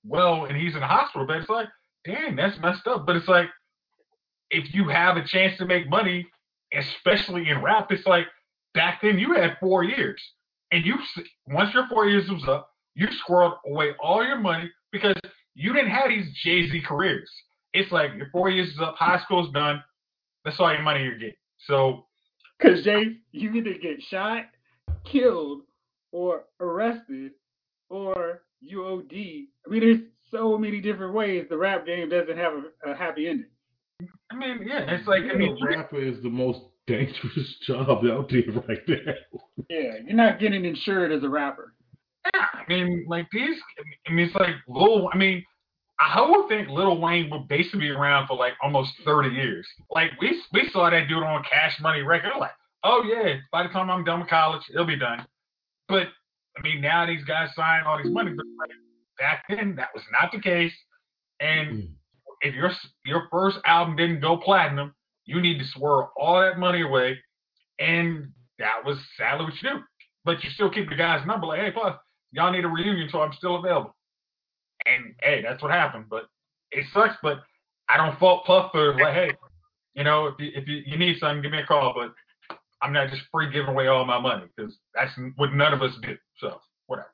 well 0.04 0.44
and 0.44 0.56
he's 0.56 0.74
in 0.74 0.80
the 0.80 0.86
hospital 0.86 1.26
bed, 1.26 1.38
it's 1.38 1.48
like, 1.48 1.68
damn, 2.04 2.36
that's 2.36 2.58
messed 2.60 2.86
up. 2.86 3.06
But 3.06 3.16
it's 3.16 3.28
like 3.28 3.48
if 4.50 4.74
you 4.74 4.88
have 4.88 5.16
a 5.16 5.26
chance 5.26 5.56
to 5.56 5.64
make 5.64 5.88
money, 5.88 6.26
especially 6.74 7.48
in 7.48 7.62
rap, 7.62 7.90
it's 7.90 8.06
like 8.06 8.26
back 8.74 9.00
then 9.02 9.18
you 9.18 9.32
had 9.32 9.56
four 9.58 9.84
years, 9.84 10.20
and 10.70 10.84
you 10.84 10.96
once 11.46 11.72
your 11.72 11.86
four 11.88 12.06
years 12.06 12.28
was 12.28 12.46
up, 12.46 12.68
you 12.94 13.08
squirreled 13.26 13.56
away 13.66 13.92
all 13.98 14.22
your 14.22 14.38
money 14.38 14.70
because 14.92 15.16
you 15.54 15.72
didn't 15.72 15.90
have 15.90 16.08
these 16.08 16.26
Jay 16.44 16.68
Z 16.70 16.82
careers. 16.86 17.30
It's 17.72 17.90
like 17.90 18.10
your 18.16 18.28
four 18.30 18.50
years 18.50 18.68
is 18.68 18.78
up, 18.80 18.94
high 18.96 19.20
school's 19.24 19.52
done. 19.52 19.82
That's 20.44 20.58
all 20.60 20.72
your 20.72 20.82
money 20.82 21.02
you're 21.02 21.18
getting. 21.18 21.34
So 21.66 22.06
Because 22.58 22.84
Jay, 22.84 23.16
you 23.32 23.52
either 23.52 23.74
get 23.80 24.02
shot, 24.10 24.44
killed, 25.10 25.62
or 26.10 26.44
arrested, 26.60 27.32
or 27.88 28.42
you 28.60 28.84
OD. 28.84 29.12
I 29.12 29.70
mean, 29.70 29.80
there's 29.80 30.00
so 30.30 30.58
many 30.58 30.80
different 30.80 31.14
ways 31.14 31.46
the 31.48 31.56
rap 31.56 31.86
game 31.86 32.08
doesn't 32.08 32.36
have 32.36 32.52
a, 32.52 32.90
a 32.90 32.96
happy 32.96 33.28
ending. 33.28 33.46
I 34.30 34.36
mean, 34.36 34.66
yeah, 34.66 34.80
it's 34.88 35.06
like 35.06 35.22
I 35.32 35.36
mean, 35.36 35.56
a 35.60 35.76
rapper 35.76 36.02
is 36.02 36.22
the 36.22 36.30
most 36.30 36.60
dangerous 36.86 37.56
job 37.66 37.88
out 37.88 38.30
there 38.30 38.42
right 38.68 38.86
there. 38.86 39.16
Yeah, 39.68 39.92
you're 40.04 40.16
not 40.16 40.40
getting 40.40 40.64
insured 40.64 41.12
as 41.12 41.22
a 41.22 41.28
rapper. 41.28 41.74
Yeah, 42.34 42.46
I 42.54 42.64
mean, 42.68 43.04
like 43.08 43.26
these. 43.32 43.56
I 44.06 44.12
mean, 44.12 44.26
it's 44.26 44.34
like 44.34 44.54
Lil. 44.68 45.08
I 45.12 45.16
mean, 45.16 45.44
I 45.98 46.20
would 46.28 46.48
think 46.48 46.68
Lil 46.68 47.00
Wayne 47.00 47.30
would 47.30 47.48
basically 47.48 47.80
be 47.80 47.90
around 47.90 48.26
for 48.26 48.36
like 48.36 48.54
almost 48.62 48.92
thirty 49.04 49.30
years. 49.30 49.66
Like 49.90 50.10
we 50.20 50.40
we 50.52 50.68
saw 50.70 50.90
that 50.90 51.08
dude 51.08 51.22
on 51.22 51.44
Cash 51.44 51.80
Money 51.80 52.02
record. 52.02 52.32
Like, 52.38 52.52
oh 52.84 53.02
yeah, 53.04 53.36
by 53.50 53.62
the 53.62 53.68
time 53.70 53.90
I'm 53.90 54.04
done 54.04 54.20
with 54.20 54.28
college, 54.28 54.62
it'll 54.72 54.86
be 54.86 54.98
done. 54.98 55.26
But 55.88 56.08
I 56.56 56.62
mean, 56.62 56.80
now 56.80 57.06
these 57.06 57.24
guys 57.24 57.54
sign 57.54 57.84
all 57.84 58.02
these 58.02 58.12
money. 58.12 58.32
But 58.36 58.46
like, 58.58 58.70
back 59.18 59.44
then, 59.48 59.74
that 59.76 59.88
was 59.94 60.04
not 60.12 60.32
the 60.32 60.40
case. 60.40 60.74
And 61.40 61.68
mm-hmm. 61.70 61.92
if 62.40 62.54
your 62.54 62.70
your 63.04 63.28
first 63.30 63.58
album 63.64 63.96
didn't 63.96 64.20
go 64.20 64.36
platinum, 64.36 64.94
you 65.24 65.40
need 65.40 65.58
to 65.58 65.64
swear 65.66 66.04
all 66.16 66.40
that 66.40 66.58
money 66.58 66.82
away. 66.82 67.18
And 67.78 68.32
that 68.58 68.84
was 68.84 68.98
sadly 69.16 69.44
what 69.44 69.54
you 69.62 69.70
do. 69.70 69.80
But 70.24 70.44
you 70.44 70.50
still 70.50 70.70
keep 70.70 70.88
the 70.88 70.94
guy's 70.94 71.26
number. 71.26 71.46
Like, 71.46 71.60
hey, 71.60 71.70
plus, 71.72 71.96
y'all 72.32 72.52
need 72.52 72.64
a 72.64 72.68
reunion, 72.68 73.08
so 73.10 73.20
I'm 73.20 73.32
still 73.34 73.56
available. 73.56 73.94
And 74.86 75.14
hey, 75.22 75.42
that's 75.42 75.62
what 75.62 75.70
happened. 75.70 76.06
But 76.10 76.24
it 76.70 76.84
sucks. 76.92 77.16
But 77.22 77.38
I 77.88 77.96
don't 77.96 78.18
fault 78.18 78.44
Puff 78.44 78.72
for 78.72 78.94
like, 78.94 79.14
hey, 79.14 79.32
you 79.94 80.04
know, 80.04 80.26
if 80.26 80.34
you, 80.38 80.50
if 80.54 80.66
you, 80.66 80.82
you 80.86 80.96
need 80.96 81.18
something, 81.18 81.42
give 81.42 81.52
me 81.52 81.58
a 81.58 81.66
call. 81.66 81.94
But 81.94 82.58
I'm 82.80 82.92
not 82.92 83.10
just 83.10 83.22
free 83.30 83.50
giving 83.52 83.70
away 83.70 83.86
all 83.86 84.04
my 84.04 84.18
money 84.18 84.46
because 84.56 84.76
that's 84.94 85.12
what 85.36 85.52
none 85.52 85.72
of 85.72 85.82
us 85.82 85.92
do. 86.02 86.16
So 86.38 86.58
whatever. 86.86 87.08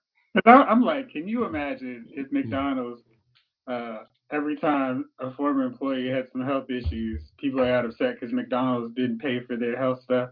I'm 0.47 0.83
like, 0.83 1.11
can 1.11 1.27
you 1.27 1.45
imagine 1.45 2.07
if 2.11 2.31
McDonald's, 2.33 3.03
uh, 3.67 3.99
every 4.31 4.57
time 4.57 5.07
a 5.19 5.33
former 5.33 5.65
employee 5.65 6.09
had 6.09 6.29
some 6.33 6.45
health 6.45 6.71
issues, 6.71 7.21
people 7.39 7.61
got 7.61 7.85
upset 7.85 8.15
because 8.15 8.33
McDonald's 8.33 8.95
didn't 8.95 9.21
pay 9.21 9.41
for 9.41 9.57
their 9.57 9.77
health 9.77 10.03
stuff. 10.03 10.31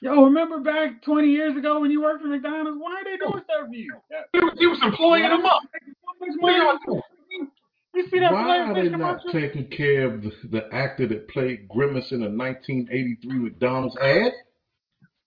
Yo, 0.00 0.24
remember 0.24 0.60
back 0.60 1.02
20 1.02 1.28
years 1.28 1.56
ago 1.56 1.80
when 1.80 1.90
you 1.90 2.00
worked 2.02 2.22
for 2.22 2.28
McDonald's? 2.28 2.80
Why 2.80 3.00
are 3.00 3.04
they 3.04 3.16
doing 3.16 3.42
stuff 3.44 3.66
for 3.68 3.74
you? 3.74 3.94
Yeah. 4.10 4.18
He 4.32 4.38
was, 4.38 4.54
he 4.58 4.66
was 4.66 4.78
employing 4.82 5.22
them 5.24 5.44
up. 5.44 5.60
So 5.62 6.26
much 6.26 6.36
What 6.38 6.52
are 6.52 6.58
money. 6.58 6.78
y'all 6.86 7.02
doing? 7.30 7.50
You 7.94 8.08
see 8.10 8.20
that 8.20 8.32
Why 8.32 8.58
are 8.58 8.74
they 8.74 8.88
not 8.90 9.20
taking 9.32 9.66
care 9.68 10.06
of 10.06 10.22
the, 10.22 10.30
the 10.50 10.68
actor 10.72 11.08
that 11.08 11.28
played 11.28 11.68
Grimace 11.68 12.12
in 12.12 12.22
a 12.22 12.28
1983 12.30 13.38
McDonald's 13.38 13.96
ad? 13.96 14.32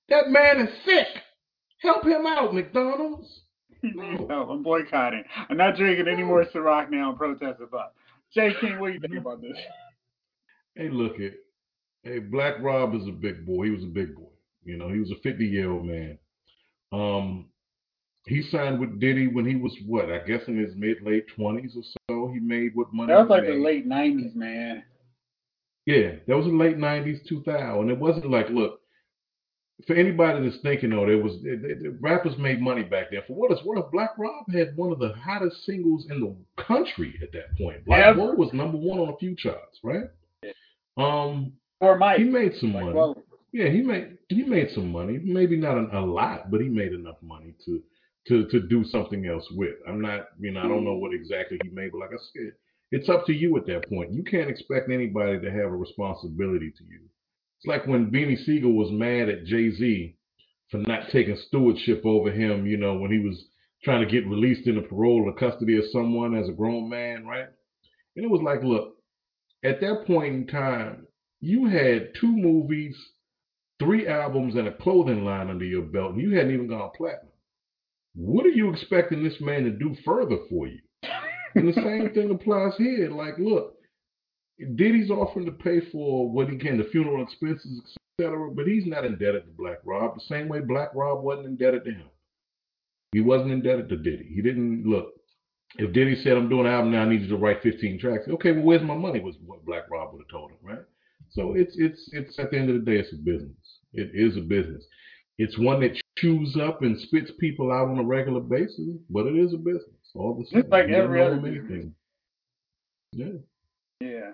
That 0.08 0.30
man 0.30 0.68
is 0.68 0.70
sick. 0.86 1.08
Help 1.80 2.06
him 2.06 2.26
out, 2.26 2.54
McDonald's. 2.54 3.28
no, 3.84 4.50
I'm 4.50 4.64
boycotting. 4.64 5.24
I'm 5.50 5.58
not 5.58 5.76
drinking 5.76 6.08
any 6.08 6.24
more 6.24 6.46
Ciroc 6.46 6.90
now 6.92 7.10
and 7.10 7.18
protesting 7.18 7.68
about. 7.68 7.94
Jay 8.34 8.52
King, 8.62 8.80
what 8.80 8.88
do 8.88 8.94
you 8.94 9.00
think 9.00 9.18
about 9.18 9.42
this? 9.42 9.58
Hey, 10.76 10.90
look 10.90 11.20
it. 11.20 11.34
Hey, 12.04 12.20
Black 12.20 12.56
Rob 12.62 12.96
is 12.96 13.08
a 13.08 13.12
big 13.12 13.46
boy. 13.46 13.66
He 13.66 13.72
was 13.72 13.84
a 13.84 13.88
big 13.88 14.16
boy. 14.16 14.31
You 14.64 14.78
know, 14.78 14.90
he 14.90 15.00
was 15.00 15.12
a 15.12 15.16
50 15.22 15.46
year 15.46 15.72
old 15.72 15.86
man. 15.86 16.18
Um, 16.92 17.48
he 18.26 18.42
signed 18.44 18.80
with 18.80 19.00
Diddy 19.00 19.28
when 19.28 19.46
he 19.46 19.56
was 19.56 19.76
what? 19.88 20.12
I 20.12 20.20
guess 20.20 20.42
in 20.48 20.58
his 20.58 20.76
mid 20.76 21.02
late 21.04 21.26
20s 21.38 21.76
or 21.76 21.84
so. 22.10 22.32
He 22.34 22.40
made 22.40 22.72
what 22.76 22.94
money? 22.94 23.12
That 23.12 23.22
was 23.22 23.30
like 23.30 23.44
he 23.44 23.50
the 23.50 23.56
late 23.56 23.88
90s, 23.88 24.36
man. 24.36 24.84
Yeah, 25.88 26.12
that 26.28 26.38
was 26.38 26.46
the 26.46 26.52
late 26.52 26.78
'90s, 26.78 27.28
2000. 27.28 27.90
It 27.90 27.98
wasn't 27.98 28.30
like, 28.30 28.50
look, 28.52 28.82
for 29.88 29.96
anybody 29.96 30.48
that's 30.48 30.62
thinking, 30.62 30.92
though, 30.92 31.08
there 31.08 31.18
was 31.18 31.34
it, 31.44 31.66
it- 31.66 31.94
rappers 32.00 32.38
made 32.38 32.62
money 32.62 32.84
back 32.84 33.08
then. 33.10 33.22
For 33.26 33.34
what 33.34 33.50
it's 33.52 33.64
worth, 33.66 33.92
Black 33.92 34.12
Rob 34.20 34.46
had 34.54 34.78
one 34.78 34.92
of 34.92 35.00
the 35.00 35.14
hottest 35.20 35.66
singles 35.66 36.06
in 36.12 36.20
the 36.22 36.64
country 36.64 37.16
at 37.24 37.32
that 37.32 37.58
point. 37.58 37.84
Black 37.86 38.06
Ever. 38.06 38.18
Boy 38.28 38.34
was 38.34 38.54
number 38.54 38.78
one 38.78 39.00
on 39.00 39.10
a 39.10 39.18
few 39.18 39.36
charts, 39.36 39.80
right? 39.84 40.04
Um, 40.98 41.54
Or 41.80 41.98
Mike. 41.98 42.20
he 42.20 42.26
made 42.26 42.54
some 42.60 42.74
like, 42.76 42.94
money. 42.94 43.16
Yeah, 43.54 43.70
he 43.70 43.82
made 43.82 44.18
he 44.30 44.44
made 44.44 44.70
some 44.72 44.92
money. 44.92 45.20
Maybe 45.24 45.58
not 45.58 45.78
a, 45.78 46.00
a 46.00 46.06
lot, 46.06 46.50
but 46.50 46.62
he 46.62 46.70
made 46.70 46.94
enough 46.94 47.18
money 47.22 47.54
to 47.66 47.82
to 48.28 48.48
to 48.48 48.68
do 48.68 48.84
something 48.86 49.26
else 49.26 49.46
with. 49.52 49.76
I'm 49.88 50.02
not, 50.02 50.28
you 50.40 50.52
know, 50.52 50.62
I 50.62 50.68
don't 50.68 50.86
know 50.86 50.96
what 50.96 51.12
mm-hmm. 51.12 51.22
exactly 51.22 51.60
he 51.64 51.70
made, 51.70 51.92
but 51.92 52.00
like 52.00 52.12
I 52.12 52.22
said, 52.34 52.54
it's 52.92 53.10
up 53.10 53.26
to 53.26 53.34
you 53.34 53.58
at 53.58 53.66
that 53.68 53.90
point. 53.90 54.14
You 54.14 54.24
can't 54.24 54.50
expect 54.50 54.90
anybody 54.90 55.40
to 55.40 55.52
have 55.52 55.66
a 55.66 55.76
responsibility 55.76 56.72
to 56.78 56.84
you. 56.84 57.02
It's 57.60 57.68
like 57.68 57.88
when 57.88 58.12
Beanie 58.12 58.44
Sigel 58.44 58.74
was 58.74 58.92
mad 58.92 59.30
at 59.30 59.46
Jay 59.46 59.72
Z 59.72 60.16
for 60.70 60.78
not 60.78 61.10
taking 61.12 61.38
stewardship 61.48 62.02
over 62.06 62.32
him, 62.32 62.66
you 62.66 62.78
know, 62.78 62.96
when 62.96 63.12
he 63.12 63.20
was 63.20 63.46
trying 63.84 64.06
to 64.06 64.12
get 64.12 64.28
released 64.28 64.68
into 64.68 64.82
parole 64.82 65.24
or 65.26 65.34
custody 65.34 65.78
of 65.78 65.86
someone 65.92 66.36
as 66.36 66.48
a 66.48 66.54
grown 66.54 66.90
man, 66.90 67.26
right? 67.26 67.48
And 68.16 68.26
it 68.26 68.32
was 68.32 68.42
like, 68.42 68.64
look, 68.64 68.96
at 69.64 69.82
that 69.82 70.06
point 70.08 70.34
in 70.34 70.48
time, 70.48 71.08
you 71.40 71.68
had 71.68 72.14
two 72.20 72.32
movies, 72.36 72.96
three 73.82 74.08
albums, 74.08 74.56
and 74.56 74.68
a 74.68 74.74
clothing 74.74 75.26
line 75.26 75.50
under 75.50 75.66
your 75.66 75.82
belt, 75.82 76.14
and 76.14 76.22
you 76.22 76.36
hadn't 76.36 76.54
even 76.54 76.68
gone 76.68 76.92
platinum. 76.96 77.28
What 78.14 78.46
are 78.46 78.50
you 78.50 78.72
expecting 78.72 79.24
this 79.24 79.40
man 79.42 79.64
to 79.64 79.72
do 79.72 79.96
further 80.06 80.38
for 80.50 80.68
you? 80.68 80.80
And 81.56 81.68
the 81.68 81.74
same 81.74 82.14
thing 82.14 82.32
applies 82.32 82.74
here. 82.78 83.10
Like, 83.10 83.38
look, 83.38 83.76
Diddy's 84.76 85.10
offering 85.10 85.46
to 85.46 85.52
pay 85.52 85.82
for 85.92 86.30
what 86.30 86.50
he 86.50 86.58
can, 86.58 86.78
the 86.78 86.90
funeral 86.92 87.24
expenses, 87.24 87.82
etc. 88.20 88.52
But 88.52 88.68
he's 88.68 88.86
not 88.86 89.06
indebted 89.06 89.46
to 89.46 89.52
Black 89.58 89.80
Rob 89.84 90.16
the 90.16 90.22
same 90.30 90.48
way 90.48 90.60
Black 90.60 90.94
Rob 90.94 91.24
wasn't 91.24 91.48
indebted 91.48 91.86
to 91.86 91.92
him. 91.92 92.10
He 93.12 93.22
wasn't 93.22 93.52
indebted 93.52 93.90
to 93.90 93.98
Diddy. 93.98 94.30
He 94.34 94.42
didn't 94.42 94.86
look. 94.86 95.14
If 95.78 95.94
Diddy 95.94 96.22
said, 96.22 96.38
"I'm 96.38 96.50
doing 96.50 96.66
an 96.66 96.74
album 96.74 96.92
now, 96.92 97.04
I 97.04 97.10
need 97.10 97.22
you 97.22 97.30
to 97.30 97.38
write 97.38 97.62
15 97.62 98.00
tracks," 98.00 98.28
okay, 98.28 98.52
well, 98.52 98.64
where's 98.64 98.82
my 98.82 98.96
money? 98.96 99.20
Was 99.20 99.36
what 99.46 99.66
Black 99.66 99.90
Rob 99.90 100.14
would 100.14 100.22
have 100.22 100.30
told 100.30 100.52
him, 100.52 100.58
right? 100.62 100.86
So 101.30 101.54
it's 101.54 101.76
it's 101.78 102.10
it's 102.14 102.38
at 102.40 102.52
the 102.52 102.58
end 102.58 102.70
of 102.70 102.76
the 102.76 102.92
day, 102.92 103.00
it's 103.00 103.14
a 103.14 103.18
business. 103.18 103.56
It 103.94 104.12
is 104.14 104.38
a 104.38 104.42
business. 104.42 104.86
It's 105.38 105.58
one 105.58 105.82
that 105.82 106.00
chews 106.18 106.56
up 106.62 106.82
and 106.82 107.00
spits 107.00 107.32
people 107.40 107.72
out 107.72 107.90
on 107.90 107.98
a 107.98 108.04
regular 108.04 108.42
basis, 108.42 108.98
but 109.10 109.26
it 109.26 109.36
is 109.36 109.54
a 109.54 109.58
business. 109.58 109.86
All 110.14 110.36
the 110.36 110.46
same, 110.46 110.62
Just 110.62 110.72
like 110.72 110.88
You 110.88 110.96
every 110.96 111.20
don't 111.20 111.28
other 111.28 111.36
owe 111.36 111.46
him 111.46 111.58
anything. 111.58 111.96
Yeah. 113.14 114.08
Yeah. 114.08 114.32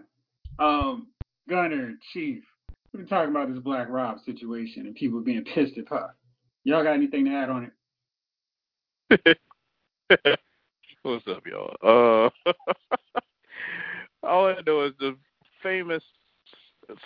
Um, 0.59 1.07
Gunner, 1.49 1.93
Chief, 2.13 2.43
we've 2.91 3.01
been 3.01 3.07
talking 3.07 3.31
about 3.31 3.53
this 3.53 3.63
Black 3.63 3.87
Rob 3.89 4.17
situation 4.25 4.85
and 4.85 4.95
people 4.95 5.21
being 5.21 5.43
pissed 5.43 5.77
at 5.77 5.85
Puff. 5.85 6.11
Y'all 6.63 6.83
got 6.83 6.93
anything 6.93 7.25
to 7.25 7.31
add 7.31 7.49
on 7.49 7.71
it? 9.09 9.37
What's 11.03 11.27
up, 11.27 11.43
y'all? 11.47 11.75
Uh, 11.81 12.51
all 14.23 14.47
I 14.47 14.57
know 14.65 14.83
is 14.83 14.93
the 14.99 15.15
famous 15.63 16.03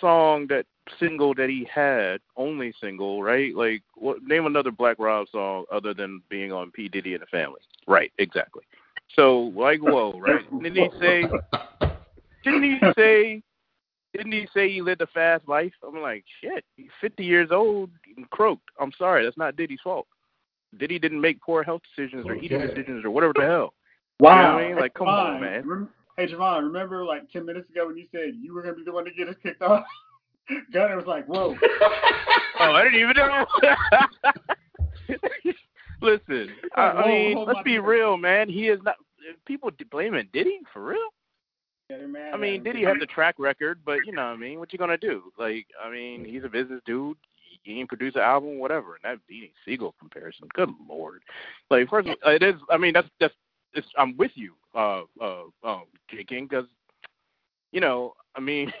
song 0.00 0.46
that 0.48 0.66
single 0.98 1.34
that 1.34 1.48
he 1.48 1.66
had, 1.72 2.20
only 2.36 2.72
single, 2.80 3.22
right? 3.22 3.54
Like, 3.54 3.82
what? 3.94 4.22
Name 4.22 4.46
another 4.46 4.70
Black 4.70 4.98
Rob 4.98 5.28
song 5.30 5.64
other 5.72 5.94
than 5.94 6.22
being 6.28 6.52
on 6.52 6.70
P 6.70 6.88
Diddy 6.88 7.14
and 7.14 7.22
the 7.22 7.26
Family. 7.26 7.60
Right, 7.86 8.12
exactly. 8.18 8.62
So, 9.14 9.52
like, 9.56 9.80
whoa, 9.80 10.12
right? 10.18 10.44
Didn't 10.62 10.76
he 10.76 10.90
say? 11.00 11.28
Didn't 12.44 12.62
he 12.62 12.78
say? 12.96 13.42
Didn't 14.14 14.32
he 14.32 14.46
say 14.52 14.70
he 14.70 14.82
lived 14.82 15.00
a 15.00 15.06
fast 15.06 15.48
life? 15.48 15.72
I'm 15.86 16.00
like, 16.00 16.24
shit. 16.42 16.64
He's 16.76 16.90
50 17.00 17.24
years 17.24 17.48
old 17.50 17.90
and 18.16 18.28
croaked. 18.28 18.68
I'm 18.78 18.92
sorry, 18.98 19.24
that's 19.24 19.38
not 19.38 19.56
Diddy's 19.56 19.80
fault. 19.82 20.06
Diddy 20.78 20.98
didn't 20.98 21.20
make 21.20 21.40
poor 21.40 21.62
health 21.62 21.82
decisions 21.94 22.26
or 22.28 22.34
eating 22.34 22.60
Okay. 22.60 22.74
decisions 22.74 23.04
or 23.04 23.10
whatever 23.10 23.32
the 23.34 23.42
hell. 23.46 23.74
Wow. 24.20 24.36
You 24.36 24.42
know 24.42 24.54
what 24.54 24.62
I 24.62 24.68
mean? 24.68 24.76
Like, 24.78 24.94
come 24.94 25.08
on, 25.08 25.40
man. 25.40 25.88
hey, 26.16 26.26
Javon, 26.26 26.64
remember 26.64 27.04
like 27.04 27.30
10 27.30 27.46
minutes 27.46 27.70
ago 27.70 27.86
when 27.86 27.96
you 27.96 28.06
said 28.12 28.34
you 28.38 28.52
were 28.54 28.62
going 28.62 28.74
to 28.74 28.78
be 28.78 28.84
the 28.84 28.92
one 28.92 29.04
to 29.04 29.10
get 29.12 29.28
us 29.28 29.36
kicked 29.42 29.62
off? 29.62 29.84
Gunner 30.72 30.96
was 30.96 31.06
like, 31.06 31.26
whoa. 31.26 31.56
Oh, 32.60 32.72
I 32.72 32.84
didn't 32.84 33.00
even 33.00 33.16
know. 33.16 33.46
Listen, 36.00 36.50
I, 36.76 36.82
I 36.82 36.94
Whoa, 36.94 37.08
mean, 37.08 37.36
hold 37.36 37.48
let's 37.48 37.62
be 37.64 37.72
beer. 37.72 37.82
real, 37.82 38.16
man. 38.16 38.48
He 38.48 38.68
is 38.68 38.78
not. 38.84 38.96
People 39.46 39.70
blaming 39.90 40.28
Diddy 40.32 40.60
for 40.72 40.84
real. 40.84 41.08
I 42.32 42.36
mean. 42.36 42.62
Diddy 42.62 42.84
has 42.84 42.98
the 43.00 43.06
track 43.06 43.34
record, 43.38 43.80
but 43.84 43.98
you 44.06 44.12
know 44.12 44.26
what 44.26 44.34
I 44.34 44.36
mean. 44.36 44.60
What 44.60 44.72
you 44.72 44.78
gonna 44.78 44.96
do? 44.96 45.32
Like, 45.38 45.66
I 45.82 45.90
mean, 45.90 46.24
he's 46.24 46.44
a 46.44 46.48
business 46.48 46.80
dude. 46.86 47.16
He 47.62 47.80
ain't 47.80 47.88
produce 47.88 48.14
an 48.14 48.20
album, 48.20 48.58
whatever. 48.58 48.96
And 49.02 49.04
that 49.04 49.18
Beanie 49.28 49.52
Sigel 49.64 49.94
comparison, 49.98 50.48
good 50.54 50.70
lord. 50.88 51.22
Like, 51.70 51.88
first, 51.88 52.08
all, 52.08 52.32
it 52.32 52.42
is. 52.42 52.54
I 52.70 52.76
mean, 52.76 52.92
that's 52.92 53.08
that's. 53.18 53.34
It's, 53.74 53.88
I'm 53.96 54.16
with 54.18 54.32
you, 54.34 54.52
uh, 54.74 55.02
uh, 55.20 55.44
um, 55.64 55.84
J 56.10 56.22
King, 56.24 56.46
because 56.46 56.66
you 57.72 57.80
know, 57.80 58.12
I 58.36 58.40
mean, 58.40 58.72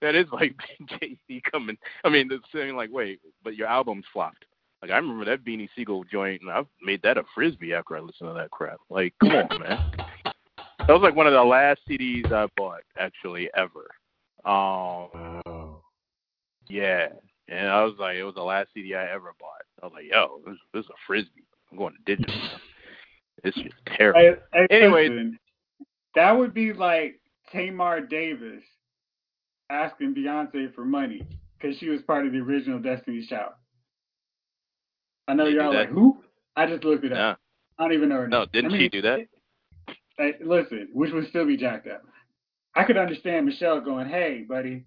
that 0.00 0.14
is 0.14 0.26
like 0.32 0.54
Jay 1.00 1.16
Z 1.26 1.42
coming. 1.50 1.76
I 2.04 2.08
mean, 2.08 2.28
the 2.28 2.40
saying 2.52 2.76
like, 2.76 2.90
wait, 2.92 3.20
but 3.42 3.56
your 3.56 3.68
album's 3.68 4.04
flopped. 4.12 4.44
Like 4.82 4.90
I 4.90 4.96
remember 4.96 5.24
that 5.26 5.44
Beanie 5.44 5.68
Sigel 5.76 6.04
joint, 6.04 6.42
and 6.42 6.50
I've 6.50 6.66
made 6.82 7.02
that 7.02 7.18
a 7.18 7.24
frisbee 7.34 7.74
after 7.74 7.96
I 7.96 8.00
listened 8.00 8.30
to 8.30 8.34
that 8.34 8.50
crap. 8.50 8.78
Like, 8.88 9.12
come 9.20 9.30
on, 9.32 9.60
man. 9.60 9.92
That 10.86 10.94
was 10.94 11.02
like 11.02 11.14
one 11.14 11.26
of 11.26 11.34
the 11.34 11.42
last 11.44 11.80
CDs 11.88 12.32
I 12.32 12.48
bought 12.56 12.80
actually 12.98 13.50
ever. 13.54 13.86
Um, 14.44 15.10
Wow. 15.44 15.82
yeah, 16.68 17.08
and 17.48 17.68
I 17.68 17.84
was 17.84 17.94
like, 17.98 18.16
it 18.16 18.24
was 18.24 18.34
the 18.34 18.42
last 18.42 18.68
CD 18.72 18.94
I 18.94 19.12
ever 19.12 19.34
bought. 19.38 19.62
I 19.82 19.86
was 19.86 19.92
like, 19.94 20.06
yo, 20.10 20.40
this, 20.46 20.56
this 20.72 20.84
is 20.84 20.90
a 20.90 20.94
frisbee. 21.06 21.44
I'm 21.70 21.76
going 21.78 21.94
to 21.94 22.16
digital. 22.16 22.34
It's 23.44 23.56
just 23.56 23.74
terrible. 23.96 24.20
Hey, 24.52 24.66
hey, 24.70 24.82
Anyway. 24.82 25.30
that 26.14 26.32
would 26.32 26.54
be 26.54 26.72
like 26.72 27.20
Tamar 27.52 28.00
Davis 28.00 28.62
asking 29.70 30.14
Beyonce 30.14 30.74
for 30.74 30.84
money 30.84 31.22
because 31.58 31.76
she 31.78 31.88
was 31.88 32.02
part 32.02 32.26
of 32.26 32.32
the 32.32 32.38
original 32.38 32.78
Destiny's 32.78 33.28
Child. 33.28 33.52
I 35.28 35.34
know 35.34 35.46
y'all 35.46 35.72
like 35.74 35.88
who? 35.90 36.18
I 36.56 36.66
just 36.66 36.84
looked 36.84 37.04
it 37.04 37.12
up. 37.12 37.38
I 37.78 37.84
don't 37.84 37.92
even 37.92 38.08
know 38.08 38.16
her 38.16 38.28
name. 38.28 38.30
No, 38.30 38.46
didn't 38.46 38.74
I 38.74 38.78
she 38.78 38.88
do 38.88 39.02
that? 39.02 39.20
Listen, 40.44 40.88
which 40.92 41.12
would 41.12 41.28
still 41.28 41.46
be 41.46 41.56
jacked 41.56 41.86
up. 41.86 42.02
I 42.74 42.84
could 42.84 42.96
understand 42.98 43.46
Michelle 43.46 43.80
going, 43.80 44.08
"Hey, 44.08 44.44
buddy, 44.48 44.84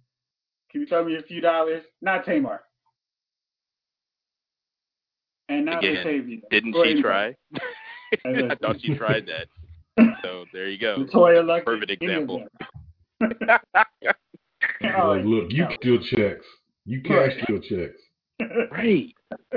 can 0.70 0.82
you 0.82 0.88
throw 0.88 1.04
me 1.04 1.16
a 1.16 1.24
few 1.24 1.42
dollars?" 1.42 1.84
Not 2.02 2.26
Tamar. 2.26 2.62
And 5.50 5.66
not 5.66 5.84
Again, 5.84 6.06
LaTavia. 6.06 6.42
Didn't 6.50 6.76
Or 6.76 6.86
she 6.86 6.92
anybody. 6.92 7.02
try? 7.02 7.62
I 8.52 8.56
thought 8.56 8.82
she 8.82 8.96
tried 8.96 9.28
that. 9.28 9.48
So 10.24 10.46
there 10.54 10.70
you 10.70 10.78
go. 10.78 10.98
LeToya 11.00 11.66
Perfect 11.66 11.92
example. 11.92 12.46
them. 14.92 15.02
Oh, 15.02 15.12
Like, 15.12 15.26
look, 15.26 15.52
you 15.52 15.64
no. 15.64 15.72
steal 15.80 16.00
checks. 16.16 16.46
You 16.86 17.02
cash 17.02 17.16
Right. 17.16 17.44
steal 17.44 17.60
checks. 17.62 18.02
right. 18.72 19.14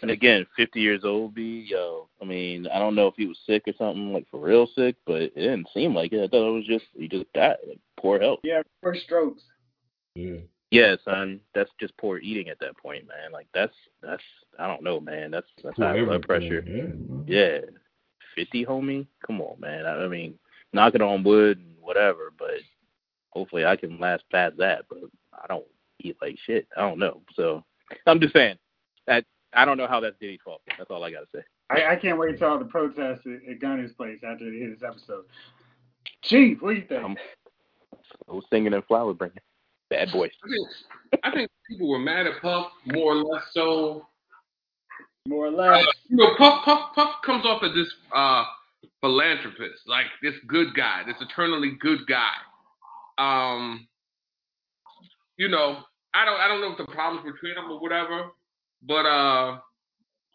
And 0.00 0.10
again, 0.10 0.46
50 0.56 0.80
years 0.80 1.04
old, 1.04 1.34
B, 1.34 1.66
yo. 1.68 2.08
I 2.20 2.24
mean, 2.24 2.66
I 2.66 2.78
don't 2.78 2.94
know 2.94 3.06
if 3.06 3.14
he 3.16 3.26
was 3.26 3.38
sick 3.46 3.62
or 3.68 3.74
something, 3.78 4.12
like 4.12 4.26
for 4.30 4.40
real 4.40 4.66
sick, 4.74 4.96
but 5.06 5.20
it 5.22 5.34
didn't 5.36 5.68
seem 5.72 5.94
like 5.94 6.12
it. 6.12 6.24
I 6.24 6.28
thought 6.28 6.48
it 6.48 6.52
was 6.52 6.66
just, 6.66 6.86
he 6.94 7.06
just 7.08 7.30
died, 7.34 7.56
like 7.68 7.78
poor 8.00 8.18
health. 8.18 8.40
yeah, 8.42 8.62
four 8.82 8.96
strokes. 8.96 9.42
Yeah. 10.14 10.38
Yeah, 10.70 10.96
son, 11.04 11.40
that's 11.54 11.70
just 11.78 11.96
poor 11.98 12.18
eating 12.18 12.48
at 12.48 12.58
that 12.60 12.76
point, 12.78 13.06
man. 13.06 13.30
Like 13.32 13.46
that's, 13.54 13.74
that's, 14.02 14.22
I 14.58 14.66
don't 14.66 14.82
know, 14.82 14.98
man. 14.98 15.30
That's, 15.30 15.46
that's 15.62 15.76
For 15.76 15.84
high 15.84 16.02
blood 16.02 16.22
pressure. 16.22 16.64
Yeah. 16.66 16.82
man. 16.84 17.24
Yeah. 17.26 17.58
50, 18.34 18.64
homie? 18.64 19.06
Come 19.24 19.40
on, 19.42 19.60
man. 19.60 19.84
I, 19.86 20.04
I 20.04 20.08
mean, 20.08 20.34
knock 20.72 20.94
it 20.94 21.02
on 21.02 21.22
wood 21.22 21.58
and 21.58 21.76
whatever, 21.80 22.32
but 22.36 22.48
hopefully 23.32 23.64
I 23.64 23.76
can 23.76 23.98
last 23.98 24.24
past 24.30 24.56
that, 24.58 24.84
but 24.88 24.98
I 25.32 25.46
don't 25.48 25.64
eat 26.00 26.16
like 26.20 26.38
shit. 26.44 26.68
I 26.76 26.82
don't 26.82 26.98
know. 26.98 27.22
So 27.34 27.64
I'm 28.06 28.20
just 28.20 28.34
saying 28.34 28.56
that 29.06 29.24
I 29.52 29.64
don't 29.64 29.76
know 29.76 29.86
how 29.86 30.00
that's 30.00 30.16
Diddy's 30.20 30.40
fault. 30.44 30.62
That's 30.78 30.90
all 30.90 31.02
I 31.02 31.10
got 31.10 31.20
to 31.20 31.26
say. 31.34 31.42
I, 31.70 31.92
I 31.92 31.96
can't 31.96 32.18
wait 32.18 32.38
till 32.38 32.48
all 32.48 32.58
the 32.58 32.64
protests 32.64 33.26
at, 33.26 33.50
at 33.50 33.60
Gunner's 33.60 33.92
place 33.92 34.18
after 34.26 34.50
they 34.50 34.66
this 34.66 34.82
episode. 34.86 35.24
Chief, 36.22 36.60
what 36.60 36.74
do 36.74 36.80
you 36.80 36.86
think? 36.86 37.04
I'm 37.04 37.16
I 38.28 38.32
was 38.32 38.44
singing 38.50 38.74
and 38.74 38.84
flower 38.84 39.14
bringing. 39.14 39.38
Bad 39.90 40.10
boys. 40.12 40.30
I 40.42 40.48
think, 40.48 40.68
I 41.24 41.30
think 41.32 41.50
people 41.68 41.88
were 41.88 41.98
mad 41.98 42.26
at 42.26 42.40
Puff 42.40 42.68
more 42.86 43.12
or 43.12 43.16
less 43.16 43.42
so. 43.52 44.06
More 45.26 45.46
or 45.46 45.50
less. 45.50 45.84
You 46.08 46.16
know, 46.16 46.34
Puff 46.36 46.64
Puff 46.64 46.94
Puff 46.94 47.16
comes 47.24 47.44
off 47.44 47.62
as 47.62 47.74
this 47.74 47.92
uh, 48.14 48.44
philanthropist, 49.00 49.82
like 49.86 50.06
this 50.22 50.34
good 50.46 50.74
guy, 50.74 51.02
this 51.06 51.16
eternally 51.20 51.72
good 51.80 52.06
guy. 52.08 52.32
Um, 53.18 53.86
you 55.36 55.48
know, 55.48 55.78
I 56.14 56.24
don't 56.24 56.40
I 56.40 56.48
don't 56.48 56.60
know 56.60 56.72
if 56.72 56.78
the 56.78 56.92
problems 56.92 57.24
between 57.24 57.54
them 57.54 57.70
or 57.70 57.80
whatever, 57.80 58.30
but 58.82 59.06
uh, 59.06 59.58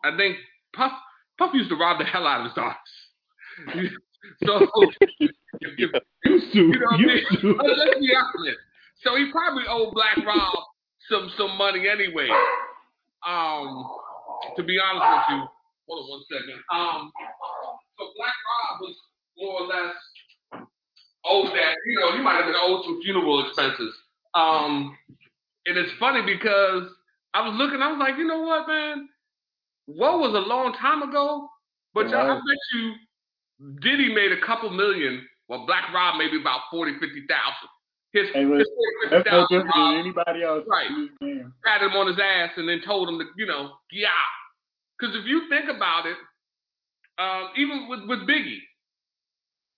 I 0.04 0.18
think 0.18 0.38
Puff 0.76 0.92
Puff 1.38 1.52
used 1.54 1.70
to 1.70 1.76
rob 1.76 2.00
the 2.00 2.06
hell 2.06 2.28
out 2.28 2.42
of 2.42 2.46
his 2.46 2.54
daughters. 2.54 2.78
so 4.46 4.68
if, 5.20 5.32
if, 5.60 5.92
Used 6.26 6.54
to. 6.54 6.60
You 6.60 6.68
know 6.68 6.86
what 6.86 6.96
I 6.96 6.98
mean? 6.98 7.10
Used 7.10 7.42
to. 7.42 7.56
Let's 7.56 8.00
be 8.00 8.12
honest. 8.16 8.60
So 9.04 9.16
he 9.16 9.32
probably 9.32 9.64
owed 9.70 9.94
Black 9.94 10.18
Rob 10.26 10.58
some 11.10 11.32
some 11.38 11.58
money 11.58 11.88
anyway. 11.88 12.28
Um, 13.28 13.86
to 14.56 14.64
be 14.64 14.78
honest 14.80 15.06
with 15.06 15.38
you, 15.38 15.48
hold 15.88 16.04
on 16.04 16.10
one 16.10 16.24
second. 16.32 16.60
Um, 16.74 17.12
so 17.98 18.12
Black 18.18 18.38
Rob 18.48 18.82
was 18.82 18.96
more 19.38 19.62
or 19.62 19.68
less 19.68 19.96
owed 21.30 21.48
that. 21.54 21.76
You 21.86 22.00
know, 22.00 22.16
he 22.16 22.22
might 22.24 22.36
have 22.36 22.46
been 22.46 22.56
owed 22.62 22.84
some 22.86 23.02
funeral 23.02 23.46
expenses. 23.48 23.94
Um, 24.34 24.96
and 25.66 25.78
it's 25.78 25.92
funny 26.00 26.22
because 26.22 26.84
I 27.34 27.48
was 27.48 27.56
looking, 27.58 27.82
I 27.82 27.92
was 27.92 28.00
like, 28.00 28.18
you 28.18 28.26
know 28.26 28.42
what, 28.42 28.68
man? 28.68 29.10
What 29.88 30.20
was 30.20 30.34
a 30.36 30.48
long 30.48 30.74
time 30.74 31.02
ago, 31.02 31.50
but 31.94 32.10
y'all, 32.10 32.30
I 32.32 32.36
bet 32.36 32.58
you 32.74 32.94
Diddy 33.82 34.14
made 34.14 34.32
a 34.32 34.42
couple 34.46 34.70
million, 34.70 35.26
while 35.48 35.66
Black 35.66 35.94
Rob 35.94 36.18
maybe 36.18 36.40
about 36.40 36.62
40, 36.72 36.94
50,000. 37.00 37.26
His, 38.14 38.28
Hey, 38.34 38.42
his 38.44 38.50
40, 38.50 38.64
That's 39.12 39.26
no 39.32 39.48
50,000 39.48 39.48
different 39.50 39.76
Rob 39.76 39.96
anybody 40.00 40.44
else 40.44 40.64
Right. 40.68 40.88
in 40.92 41.02
this 41.02 41.18
game. 41.20 41.54
patted 41.66 41.92
him 41.92 41.98
on 41.98 42.08
his 42.08 42.20
ass 42.20 42.52
and 42.58 42.68
then 42.68 42.82
told 42.86 43.10
him 43.10 43.20
to, 43.20 43.26
you 43.38 43.46
know, 43.46 43.74
yeah. 43.92 44.10
Because 45.00 45.16
if 45.16 45.26
you 45.26 45.48
think 45.50 45.70
about 45.70 46.06
it, 46.06 46.18
um, 47.20 47.50
even 47.56 47.88
with, 47.90 48.02
with 48.08 48.28
Biggie, 48.28 48.60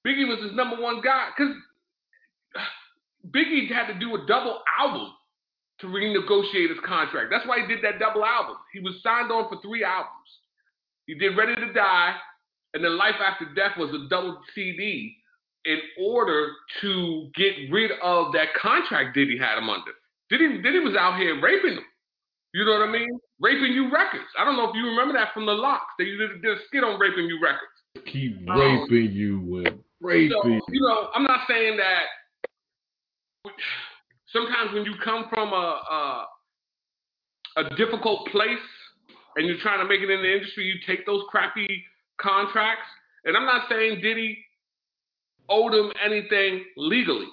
Biggie 0.09 0.27
was 0.27 0.41
his 0.41 0.55
number 0.55 0.81
one 0.81 1.01
guy. 1.01 1.29
Because 1.37 1.53
Biggie 3.29 3.71
had 3.71 3.93
to 3.93 3.99
do 3.99 4.15
a 4.15 4.25
double 4.25 4.61
album 4.79 5.13
to 5.81 5.87
renegotiate 5.87 6.69
his 6.69 6.79
contract. 6.85 7.27
That's 7.29 7.47
why 7.47 7.61
he 7.61 7.67
did 7.67 7.83
that 7.83 7.99
double 7.99 8.25
album. 8.25 8.55
He 8.73 8.79
was 8.79 8.95
signed 9.03 9.31
on 9.31 9.49
for 9.49 9.61
three 9.61 9.83
albums. 9.83 10.29
He 11.05 11.15
did 11.15 11.37
Ready 11.37 11.55
to 11.55 11.73
Die, 11.73 12.15
and 12.73 12.83
then 12.83 12.97
Life 12.97 13.15
After 13.23 13.45
Death 13.55 13.77
was 13.77 13.89
a 13.93 14.09
double 14.09 14.39
CD. 14.55 15.15
in 15.65 15.79
order 16.01 16.51
to 16.81 17.29
get 17.35 17.53
rid 17.69 17.91
of 18.01 18.31
that 18.31 18.53
contract 18.59 19.13
Diddy 19.13 19.37
had 19.37 19.57
him 19.57 19.69
under. 19.69 19.91
Diddy 20.29 20.61
Diddy 20.61 20.79
was 20.79 20.95
out 20.95 21.19
here 21.19 21.39
raping 21.41 21.75
them. 21.75 21.85
You 22.53 22.65
know 22.65 22.79
what 22.79 22.87
I 22.87 22.91
mean? 22.91 23.19
Raping 23.39 23.73
You 23.73 23.91
Records. 23.91 24.29
I 24.37 24.45
don't 24.45 24.55
know 24.55 24.69
if 24.69 24.75
you 24.75 24.85
remember 24.85 25.13
that 25.13 25.33
from 25.33 25.45
the 25.45 25.51
LOX. 25.51 25.83
They 25.97 26.05
did, 26.05 26.43
a 26.45 26.55
skit 26.67 26.83
on 26.83 26.99
Raping 26.99 27.25
You 27.25 27.39
Records. 27.41 28.05
Keep 28.11 28.47
raping 28.47 29.07
um, 29.07 29.11
you 29.11 29.65
and 29.65 29.79
raping. 30.01 30.31
So, 30.43 30.49
you 30.71 30.81
know, 30.81 31.09
I'm 31.13 31.23
not 31.23 31.41
saying 31.47 31.77
that. 31.77 32.03
Sometimes 34.31 34.73
when 34.73 34.85
you 34.85 34.93
come 35.03 35.25
from 35.29 35.53
a, 35.53 35.81
a 35.91 36.25
a 37.57 37.75
difficult 37.75 38.27
place 38.27 38.57
and 39.35 39.47
you're 39.47 39.59
trying 39.61 39.79
to 39.79 39.87
make 39.87 40.01
it 40.01 40.09
in 40.09 40.21
the 40.21 40.33
industry, 40.33 40.65
you 40.65 40.75
take 40.87 41.05
those 41.05 41.23
crappy 41.29 41.83
contracts. 42.19 42.87
And 43.25 43.35
I'm 43.35 43.45
not 43.45 43.69
saying 43.69 44.01
Diddy 44.01 44.37
owed 45.49 45.73
him 45.73 45.91
anything 46.03 46.65
legally. 46.77 47.27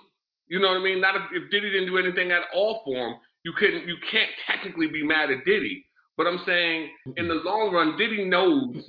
You 0.49 0.61
know 0.61 0.69
what 0.69 0.79
I 0.79 0.83
mean? 0.83 1.01
Not 1.01 1.17
if, 1.17 1.23
if 1.33 1.51
Diddy 1.51 1.71
didn't 1.71 1.89
do 1.89 1.99
anything 1.99 2.31
at 2.31 2.43
all 2.55 2.83
for 2.85 3.09
him, 3.09 3.17
you 3.45 3.53
couldn't 3.53 3.87
you 3.87 3.97
can't 4.11 4.31
technically 4.47 4.89
be 4.89 5.05
mad 5.05 5.31
at 5.31 5.45
Diddy. 5.45 5.85
But 6.17 6.27
I'm 6.27 6.41
saying 6.47 6.89
in 7.17 7.29
the 7.29 7.35
long 7.35 7.73
run, 7.73 7.97
Diddy 7.97 8.25
knows 8.25 8.85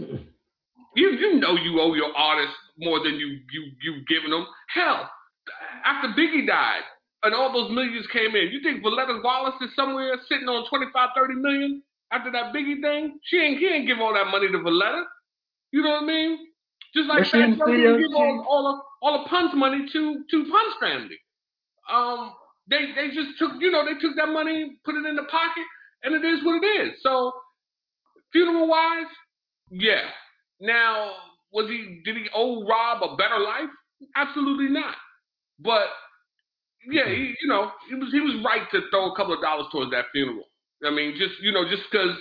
you 0.96 1.10
you 1.12 1.40
know 1.40 1.56
you 1.56 1.80
owe 1.80 1.94
your 1.94 2.16
artist 2.16 2.54
more 2.78 3.04
than 3.04 3.16
you 3.16 3.40
you 3.52 3.72
you've 3.82 4.08
given 4.08 4.32
them. 4.32 4.46
Hell, 4.74 5.10
after 5.84 6.10
Biggie 6.10 6.48
died 6.48 6.82
and 7.24 7.34
all 7.34 7.52
those 7.52 7.72
millions 7.72 8.06
came 8.08 8.36
in, 8.36 8.50
you 8.52 8.62
think 8.62 8.84
Voletta 8.84 9.22
Wallace 9.24 9.56
is 9.62 9.70
somewhere 9.76 10.16
sitting 10.30 10.48
on 10.48 10.68
25, 10.70 11.10
30 11.16 11.34
million 11.36 11.84
after 12.12 12.32
that 12.32 12.54
Biggie 12.54 12.82
thing? 12.82 13.20
She 13.24 13.38
ain't 13.38 13.60
he 13.60 13.68
ain't 13.68 13.88
give 13.88 14.00
all 14.00 14.14
that 14.14 14.28
money 14.32 14.52
to 14.52 14.62
Valletta. 14.62 15.04
You 15.72 15.84
know 15.84 15.92
what 15.92 16.04
I 16.04 16.06
mean? 16.06 16.48
Just 16.96 17.10
like 17.10 17.26
Fat 17.26 17.58
Joe 17.58 17.98
give 17.98 18.16
all, 18.16 18.46
all 18.48 18.68
of 18.68 18.80
all 19.02 19.24
the 19.24 19.30
Pun's 19.30 19.54
money 19.54 19.86
to 19.92 20.24
to 20.30 20.44
Pun's 20.44 20.76
family. 20.80 21.18
Um, 21.92 22.34
they 22.70 22.94
they 22.96 23.14
just 23.14 23.38
took 23.40 23.54
you 23.60 23.72
know 23.72 23.86
they 23.86 24.00
took 24.00 24.16
that 24.16 24.30
money, 24.30 24.78
put 24.86 24.96
it 24.96 25.06
in 25.06 25.16
the 25.16 25.24
pocket, 25.24 25.64
and 26.04 26.16
it 26.16 26.26
is 26.26 26.44
what 26.44 26.64
it 26.64 26.66
is. 26.66 26.94
So 27.02 27.34
funeral 28.32 28.68
wise, 28.68 29.08
yeah. 29.70 30.10
Now 30.60 31.12
was 31.52 31.70
he 31.70 32.02
did 32.04 32.18
he 32.18 32.28
owe 32.36 32.66
Rob 32.68 33.04
a 33.04 33.16
better 33.16 33.40
life? 33.40 33.70
Absolutely 34.16 34.70
not. 34.70 34.96
But 35.60 35.88
yeah, 36.90 37.08
he, 37.08 37.36
you 37.42 37.48
know 37.48 37.72
he 37.90 37.96
was 37.96 38.10
he 38.12 38.20
was 38.20 38.44
right 38.46 38.70
to 38.72 38.82
throw 38.92 39.12
a 39.12 39.16
couple 39.16 39.34
of 39.34 39.42
dollars 39.42 39.68
towards 39.72 39.92
that 39.92 40.06
funeral. 40.12 40.46
I 40.86 40.92
mean, 40.92 41.16
just 41.18 41.34
you 41.42 41.52
know 41.52 41.68
just 41.70 41.84
because 41.92 42.16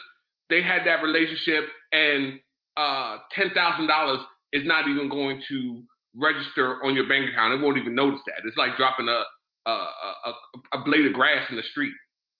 they 0.48 0.62
had 0.62 0.86
that 0.86 1.02
relationship 1.02 1.64
and 1.92 2.40
uh, 2.76 3.18
ten 3.34 3.50
thousand 3.54 3.86
dollars 3.88 4.20
is 4.52 4.62
not 4.64 4.88
even 4.88 5.08
going 5.08 5.42
to 5.48 5.82
register 6.16 6.82
on 6.84 6.94
your 6.94 7.08
bank 7.08 7.28
account. 7.30 7.54
It 7.54 7.62
won't 7.62 7.78
even 7.78 7.94
notice 7.94 8.20
that. 8.26 8.46
It's 8.46 8.56
like 8.56 8.76
dropping 8.76 9.08
a 9.08 9.22
a, 9.66 9.70
a, 9.70 10.32
a 10.74 10.84
blade 10.84 11.06
of 11.06 11.12
grass 11.12 11.46
in 11.50 11.56
the 11.56 11.62
street. 11.70 11.92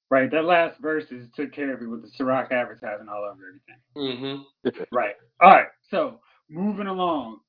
Right. 0.08 0.30
That 0.30 0.44
last 0.44 0.80
verse 0.80 1.04
is 1.10 1.26
took 1.34 1.52
care 1.52 1.74
of 1.74 1.82
it 1.82 1.86
with 1.86 2.02
the 2.02 2.10
Ciroc 2.18 2.52
advertising 2.52 3.08
all 3.08 3.24
over 3.24 3.42
everything. 3.48 4.46
Mm-hmm. 4.64 4.82
right. 4.94 5.14
All 5.42 5.50
right. 5.50 5.66
So 5.90 6.20
moving 6.48 6.86
along. 6.86 7.40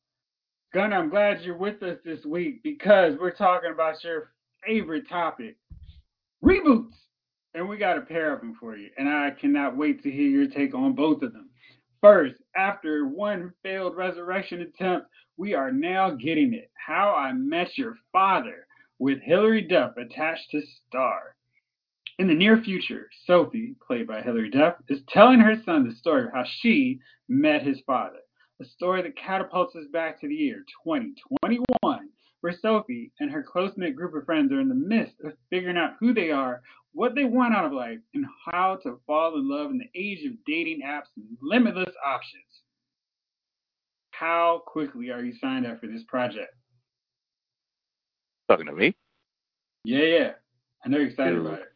Gunner, 0.73 0.97
I'm 0.97 1.10
glad 1.10 1.41
you're 1.41 1.57
with 1.57 1.81
us 1.83 1.97
this 2.03 2.25
week 2.25 2.62
because 2.63 3.13
we're 3.19 3.31
talking 3.31 3.71
about 3.71 4.03
your 4.03 4.31
favorite 4.65 5.07
topic, 5.07 5.57
reboots. 6.43 6.93
And 7.53 7.67
we 7.67 7.77
got 7.77 7.97
a 7.97 8.01
pair 8.01 8.33
of 8.33 8.41
them 8.41 8.55
for 8.60 8.75
you. 8.75 8.89
And 8.97 9.10
I 9.10 9.31
cannot 9.31 9.77
wait 9.77 10.03
to 10.03 10.12
hear 10.12 10.29
your 10.29 10.47
take 10.47 10.75
on 10.75 10.93
both 10.93 11.23
of 11.23 11.33
them. 11.33 11.49
First, 12.01 12.36
after 12.55 13.07
one 13.07 13.53
failed 13.63 13.95
resurrection 13.95 14.62
attempt, 14.62 15.07
we 15.38 15.55
are 15.55 15.71
now 15.71 16.12
getting 16.12 16.53
it. 16.53 16.69
How 16.75 17.15
I 17.15 17.33
Met 17.33 17.77
Your 17.77 17.95
Father 18.12 18.67
with 18.99 19.19
Hilary 19.21 19.62
Duff 19.62 19.97
attached 19.97 20.51
to 20.51 20.62
star. 20.88 21.36
In 22.19 22.27
the 22.27 22.36
near 22.36 22.62
future, 22.62 23.10
Sophie, 23.25 23.75
played 23.86 24.07
by 24.07 24.21
Hilary 24.21 24.49
Duff, 24.49 24.75
is 24.89 25.01
telling 25.07 25.39
her 25.39 25.55
son 25.65 25.88
the 25.88 25.95
story 25.95 26.25
of 26.25 26.33
how 26.33 26.43
she 26.60 26.99
met 27.27 27.63
his 27.63 27.79
father. 27.86 28.19
A 28.60 28.65
story 28.65 29.04
that 29.04 29.15
catapults 29.15 29.76
us 29.76 29.86
back 29.93 30.20
to 30.20 30.28
the 30.28 30.34
year 30.34 30.63
2021, 30.84 32.10
where 32.41 32.58
Sophie 32.60 33.12
and 33.20 33.30
her 33.30 33.43
close 33.43 33.72
knit 33.78 33.96
group 33.96 34.15
of 34.15 34.26
friends 34.26 34.52
are 34.52 34.60
in 34.60 34.70
the 34.70 34.76
midst 34.76 35.15
of 35.24 35.34
figuring 35.50 35.78
out 35.78 35.93
who 36.00 36.13
they 36.13 36.32
are, 36.32 36.62
what 36.93 37.13
they 37.13 37.26
want 37.26 37.54
out 37.54 37.65
of 37.65 37.72
life, 37.72 38.00
and 38.15 38.26
how 38.52 38.80
to 38.82 39.00
fall 39.06 39.36
in 39.38 39.48
love 39.48 39.70
in 39.70 39.78
the 39.78 39.89
age 40.00 40.26
of 40.26 40.34
dating 40.48 40.82
apps 40.84 41.10
and 41.15 41.26
limitless 41.41 41.93
options. 42.04 42.43
How 44.10 44.63
quickly 44.65 45.12
are 45.12 45.24
you 45.24 45.34
signed 45.39 45.67
up 45.67 45.80
for 45.80 45.86
this 45.86 46.04
project? 46.08 46.56
Talking 48.50 48.65
to 48.65 48.72
me? 48.72 48.96
Yeah, 49.84 50.04
yeah. 50.04 50.32
I 50.84 50.89
know 50.89 50.98
you're 50.98 51.10
excited 51.10 51.36
Dude, 51.36 51.46
about 51.46 51.60
it. 51.60 51.74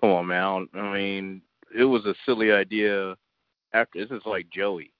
Come 0.00 0.10
on, 0.10 0.26
man. 0.26 0.68
I 0.74 0.92
mean, 0.92 1.42
it 1.78 1.84
was 1.84 2.04
a 2.06 2.14
silly 2.26 2.50
idea. 2.50 3.14
After 3.72 4.00
this 4.00 4.10
is 4.10 4.22
like 4.26 4.48
Joey, 4.50 4.92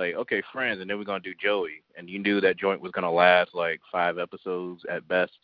like 0.00 0.14
okay, 0.14 0.42
friends, 0.52 0.80
and 0.80 0.88
then 0.88 0.98
we're 0.98 1.04
gonna 1.04 1.20
do 1.20 1.34
Joey, 1.40 1.82
and 1.96 2.08
you 2.08 2.18
knew 2.18 2.40
that 2.40 2.58
joint 2.58 2.80
was 2.80 2.92
gonna 2.92 3.10
last 3.10 3.54
like 3.54 3.80
five 3.92 4.18
episodes 4.18 4.82
at 4.90 5.06
best, 5.06 5.38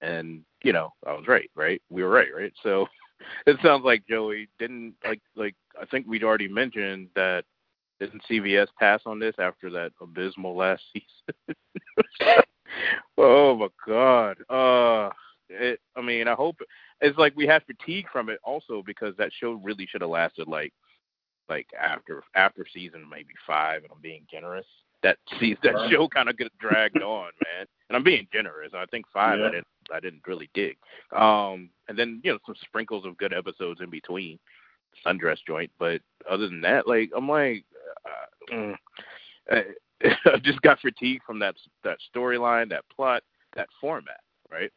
and 0.00 0.42
you 0.64 0.72
know 0.72 0.92
I 1.06 1.12
was 1.12 1.28
right, 1.28 1.50
right? 1.54 1.80
We 1.90 2.02
were 2.02 2.08
right, 2.08 2.34
right? 2.34 2.52
So 2.62 2.86
it 3.46 3.56
sounds 3.62 3.84
like 3.84 4.06
Joey 4.08 4.48
didn't 4.58 4.94
like 5.04 5.20
like 5.36 5.54
I 5.80 5.84
think 5.86 6.06
we'd 6.06 6.24
already 6.24 6.48
mentioned 6.48 7.08
that 7.14 7.44
didn't 8.00 8.22
CBS 8.28 8.68
pass 8.78 9.00
on 9.06 9.18
this 9.18 9.34
after 9.38 9.70
that 9.70 9.92
abysmal 10.00 10.56
last 10.56 10.82
season? 10.92 12.42
oh 13.18 13.56
my 13.56 13.68
god. 13.86 14.38
Uh 14.48 15.10
it, 15.54 15.80
I 15.96 16.00
mean, 16.00 16.28
I 16.28 16.32
hope 16.32 16.56
it's 17.02 17.18
like 17.18 17.36
we 17.36 17.46
have 17.46 17.62
fatigue 17.64 18.06
from 18.10 18.30
it 18.30 18.40
also 18.42 18.82
because 18.84 19.14
that 19.18 19.30
show 19.38 19.60
really 19.62 19.86
should 19.86 20.00
have 20.00 20.08
lasted 20.08 20.48
like 20.48 20.72
like 21.52 21.68
after 21.78 22.22
after 22.34 22.66
season 22.72 23.06
maybe 23.10 23.34
five, 23.46 23.82
and 23.82 23.92
I'm 23.94 24.00
being 24.00 24.26
generous. 24.30 24.66
That 25.02 25.18
sees 25.40 25.56
that 25.62 25.74
right. 25.74 25.90
show 25.90 26.08
kind 26.08 26.28
of 26.28 26.38
get 26.38 26.56
dragged 26.58 27.02
on, 27.02 27.30
man. 27.44 27.66
And 27.88 27.96
I'm 27.96 28.04
being 28.04 28.26
generous. 28.32 28.72
I 28.74 28.86
think 28.86 29.04
five 29.12 29.38
yeah. 29.38 29.46
I 29.46 29.50
didn't 29.50 29.66
I 29.92 30.00
didn't 30.00 30.26
really 30.26 30.48
dig. 30.54 30.76
Um, 31.14 31.70
and 31.88 31.98
then 31.98 32.20
you 32.24 32.32
know 32.32 32.38
some 32.46 32.54
sprinkles 32.64 33.04
of 33.04 33.18
good 33.18 33.34
episodes 33.34 33.80
in 33.80 33.90
between, 33.90 34.38
sundress 35.04 35.38
joint. 35.46 35.70
But 35.78 36.00
other 36.30 36.48
than 36.48 36.62
that, 36.62 36.88
like 36.88 37.10
I'm 37.14 37.28
like, 37.28 37.64
uh, 38.06 38.54
mm, 38.54 38.76
I 39.50 40.38
just 40.42 40.62
got 40.62 40.80
fatigued 40.80 41.22
from 41.26 41.38
that 41.40 41.56
that 41.84 41.98
storyline, 42.14 42.70
that 42.70 42.84
plot, 42.94 43.22
that 43.56 43.68
format, 43.80 44.20
right? 44.50 44.70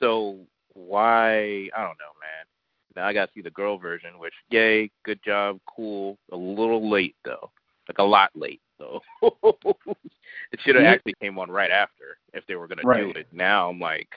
So 0.00 0.38
why? 0.72 1.68
I 1.76 1.82
don't 1.82 1.98
know, 2.00 2.14
man. 2.20 2.46
Now 2.96 3.06
I 3.06 3.12
got 3.12 3.26
to 3.26 3.32
see 3.34 3.42
the 3.42 3.50
girl 3.50 3.78
version, 3.78 4.18
which 4.18 4.34
yay, 4.50 4.90
good 5.04 5.20
job, 5.24 5.58
cool. 5.66 6.18
A 6.32 6.36
little 6.36 6.90
late 6.90 7.16
though, 7.24 7.50
like 7.88 7.98
a 7.98 8.04
lot 8.04 8.30
late 8.34 8.60
though. 8.78 9.00
it 9.22 10.60
should 10.60 10.76
have 10.76 10.84
actually 10.84 11.14
came 11.20 11.38
on 11.38 11.50
right 11.50 11.70
after 11.70 12.18
if 12.32 12.46
they 12.46 12.54
were 12.56 12.68
gonna 12.68 12.82
right. 12.84 13.12
do 13.14 13.18
it. 13.18 13.26
Now 13.32 13.70
I'm 13.70 13.80
like, 13.80 14.08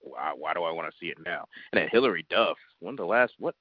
why, 0.00 0.32
why 0.36 0.54
do 0.54 0.62
I 0.62 0.70
want 0.70 0.88
to 0.88 0.98
see 1.00 1.06
it 1.06 1.18
now? 1.24 1.46
And 1.72 1.80
then 1.80 1.88
Hilary 1.90 2.26
Duff. 2.30 2.56
When 2.80 2.96
the 2.96 3.04
last 3.04 3.34
what? 3.38 3.54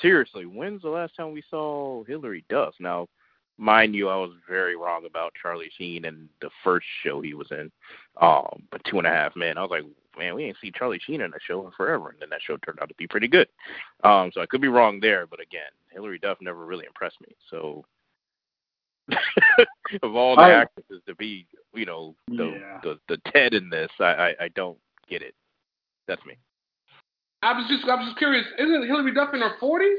Seriously, 0.00 0.46
when's 0.46 0.82
the 0.82 0.88
last 0.88 1.16
time 1.16 1.32
we 1.32 1.42
saw 1.50 2.04
Hilary 2.04 2.44
Duff? 2.48 2.74
Now 2.80 3.08
mind 3.58 3.94
you, 3.94 4.08
I 4.08 4.16
was 4.16 4.32
very 4.48 4.76
wrong 4.76 5.06
about 5.06 5.32
Charlie 5.40 5.70
Sheen 5.76 6.04
and 6.04 6.28
the 6.40 6.50
first 6.62 6.86
show 7.02 7.20
he 7.20 7.34
was 7.34 7.48
in, 7.50 7.70
um, 8.20 8.62
but 8.70 8.82
Two 8.84 8.98
and 8.98 9.06
a 9.06 9.10
Half 9.10 9.36
Men. 9.36 9.58
I 9.58 9.62
was 9.62 9.70
like, 9.70 9.84
man, 10.18 10.34
we 10.34 10.44
ain't 10.44 10.56
seen 10.60 10.72
Charlie 10.74 11.00
Sheen 11.04 11.20
in 11.20 11.32
a 11.32 11.40
show 11.46 11.64
in 11.66 11.72
forever, 11.72 12.10
and 12.10 12.20
then 12.20 12.30
that 12.30 12.42
show 12.42 12.56
turned 12.58 12.78
out 12.80 12.88
to 12.88 12.94
be 12.94 13.06
pretty 13.06 13.28
good. 13.28 13.48
Um, 14.04 14.30
so 14.32 14.40
I 14.40 14.46
could 14.46 14.60
be 14.60 14.68
wrong 14.68 15.00
there, 15.00 15.26
but 15.26 15.40
again, 15.40 15.70
Hilary 15.90 16.18
Duff 16.18 16.38
never 16.40 16.64
really 16.66 16.86
impressed 16.86 17.20
me. 17.20 17.34
So 17.50 17.84
of 20.02 20.14
all 20.14 20.36
the 20.36 20.42
I, 20.42 20.62
actresses 20.62 21.02
to 21.06 21.14
be, 21.14 21.46
you 21.74 21.86
know, 21.86 22.14
the, 22.28 22.58
yeah. 22.58 22.80
the 22.82 22.98
the 23.08 23.20
Ted 23.32 23.54
in 23.54 23.70
this, 23.70 23.90
I, 24.00 24.04
I 24.04 24.34
I 24.42 24.48
don't 24.54 24.78
get 25.08 25.22
it. 25.22 25.34
That's 26.08 26.24
me. 26.24 26.36
I 27.42 27.52
was 27.52 27.66
just 27.68 27.84
I 27.84 27.94
was 27.94 28.06
just 28.06 28.18
curious. 28.18 28.46
Isn't 28.58 28.86
Hilary 28.86 29.14
Duff 29.14 29.34
in 29.34 29.40
her 29.40 29.54
forties? 29.60 29.98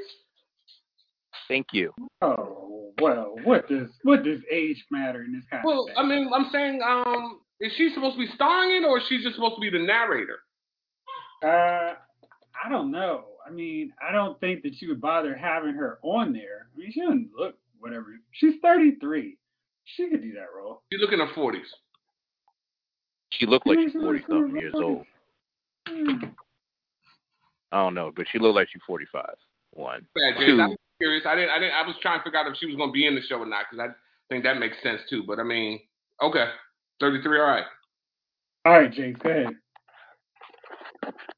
Thank 1.48 1.68
you. 1.72 1.94
Oh 2.22 2.92
well, 3.00 3.36
what 3.44 3.68
does 3.70 3.88
what 4.04 4.24
does 4.24 4.40
age 4.52 4.84
matter 4.92 5.24
in 5.24 5.34
this 5.34 5.44
kind 5.50 5.64
well, 5.66 5.82
of? 5.82 5.90
Well, 5.96 6.06
I 6.06 6.08
mean, 6.08 6.30
I'm 6.34 6.50
saying, 6.52 6.82
um, 6.82 7.40
is 7.60 7.72
she 7.78 7.92
supposed 7.94 8.16
to 8.16 8.26
be 8.26 8.32
starring 8.36 8.84
it, 8.84 8.86
or 8.86 9.00
is 9.00 9.04
she 9.10 9.22
just 9.22 9.36
supposed 9.36 9.56
to 9.56 9.62
be 9.62 9.70
the 9.70 9.84
narrator? 9.84 10.40
Uh, 11.44 11.94
I 12.64 12.70
don't 12.70 12.92
know. 12.92 13.26
I 13.46 13.50
mean, 13.50 13.94
I 14.02 14.12
don't 14.12 14.40
think 14.40 14.64
that 14.64 14.82
you 14.82 14.90
would 14.90 15.02
bother 15.02 15.36
having 15.36 15.74
her 15.74 16.00
on 16.02 16.34
there. 16.34 16.68
I 16.74 16.80
mean, 16.80 16.92
she 16.92 17.02
doesn't 17.02 17.30
look 17.38 17.56
whatever. 17.80 18.08
She's 18.32 18.56
33. 18.62 19.38
She 19.96 20.10
could 20.10 20.22
do 20.22 20.34
that 20.34 20.48
role. 20.56 20.82
She 20.92 21.00
look 21.00 21.14
in 21.14 21.20
her 21.20 21.34
40s. 21.34 21.62
She 23.32 23.46
looked 23.46 23.68
like 23.68 23.80
she's 23.80 23.94
40 23.94 24.24
something 24.30 24.56
years 24.60 24.74
old. 24.76 25.06
Hmm. 25.88 26.26
I 27.72 27.78
don't 27.84 27.94
know, 27.94 28.12
but 28.16 28.26
she 28.32 28.40
looked 28.40 28.56
like 28.56 28.68
she's 28.72 28.82
45. 28.88 29.26
One. 29.72 30.08
Bad, 30.16 30.46
Two. 30.46 30.60
I'm 30.62 30.76
curious. 31.00 31.26
I 31.28 31.36
didn't. 31.36 31.50
I 31.52 31.60
didn't. 31.60 31.74
I 31.74 31.86
was 31.86 31.96
trying 32.02 32.20
to 32.20 32.24
figure 32.24 32.40
out 32.40 32.48
if 32.48 32.58
she 32.58 32.66
was 32.66 32.76
going 32.76 32.90
to 32.90 32.94
be 32.94 33.06
in 33.06 33.16
the 33.16 33.22
show 33.22 33.38
or 33.38 33.46
not 33.46 33.66
because 33.70 33.90
I 33.90 33.94
think 34.34 34.44
that 34.44 34.58
makes 34.58 34.82
sense 34.82 35.02
too. 35.10 35.24
But 35.28 35.40
I 35.40 35.44
mean, 35.44 35.80
okay. 36.22 36.48
33, 37.00 37.40
all 37.40 37.46
right. 37.46 37.64
All 38.66 38.74
right, 38.74 38.92
James, 38.92 39.18
go 39.22 39.30
ahead. 39.30 39.56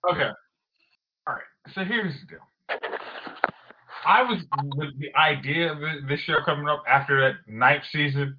Okay. 0.09 0.29
All 1.27 1.33
right. 1.33 1.43
So 1.73 1.83
here's 1.83 2.13
the 2.21 2.27
deal. 2.27 2.79
I 4.05 4.23
was 4.23 4.43
with 4.75 4.99
the 4.99 5.13
idea 5.15 5.71
of 5.71 5.79
this 6.07 6.19
show 6.21 6.35
coming 6.45 6.67
up 6.67 6.83
after 6.87 7.19
that 7.21 7.51
ninth 7.51 7.83
season 7.91 8.37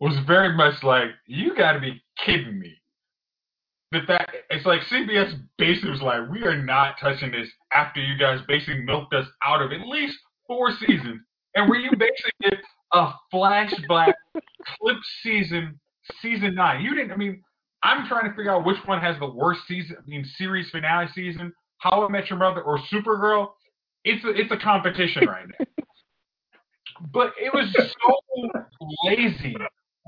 was 0.00 0.16
very 0.26 0.56
much 0.56 0.82
like 0.82 1.10
you 1.26 1.54
got 1.54 1.72
to 1.72 1.80
be 1.80 2.02
kidding 2.24 2.58
me. 2.58 2.74
That 3.92 4.02
that 4.08 4.28
it's 4.50 4.66
like 4.66 4.80
CBS 4.90 5.38
basically 5.56 5.90
was 5.90 6.02
like 6.02 6.28
we 6.30 6.42
are 6.42 6.60
not 6.60 6.96
touching 7.00 7.30
this 7.30 7.48
after 7.72 8.00
you 8.00 8.18
guys 8.18 8.40
basically 8.46 8.82
milked 8.82 9.14
us 9.14 9.26
out 9.42 9.62
of 9.62 9.72
at 9.72 9.86
least 9.86 10.18
four 10.46 10.72
seasons, 10.86 11.20
and 11.54 11.68
where 11.68 11.78
you 11.78 11.90
basically 11.90 12.32
did 12.42 12.58
a 12.92 13.12
flashback 13.32 14.12
clip 14.80 14.96
season, 15.22 15.78
season 16.22 16.54
nine. 16.54 16.82
You 16.82 16.94
didn't. 16.94 17.12
I 17.12 17.16
mean, 17.16 17.42
I'm 17.82 18.06
trying 18.08 18.28
to 18.28 18.36
figure 18.36 18.50
out 18.50 18.64
which 18.64 18.78
one 18.86 19.00
has 19.00 19.18
the 19.18 19.28
worst 19.28 19.60
season. 19.68 19.96
I 19.98 20.08
mean, 20.08 20.24
series 20.36 20.70
finale 20.70 21.08
season, 21.14 21.52
How 21.78 22.04
I 22.06 22.08
Met 22.10 22.28
Your 22.30 22.38
Mother, 22.38 22.62
or 22.62 22.78
Supergirl. 22.92 23.48
It's 24.04 24.24
a, 24.24 24.30
it's 24.30 24.50
a 24.50 24.56
competition 24.56 25.26
right 25.26 25.46
now. 25.46 25.66
but 27.12 27.32
it 27.40 27.52
was 27.52 27.72
so 27.74 28.50
lazy 29.04 29.56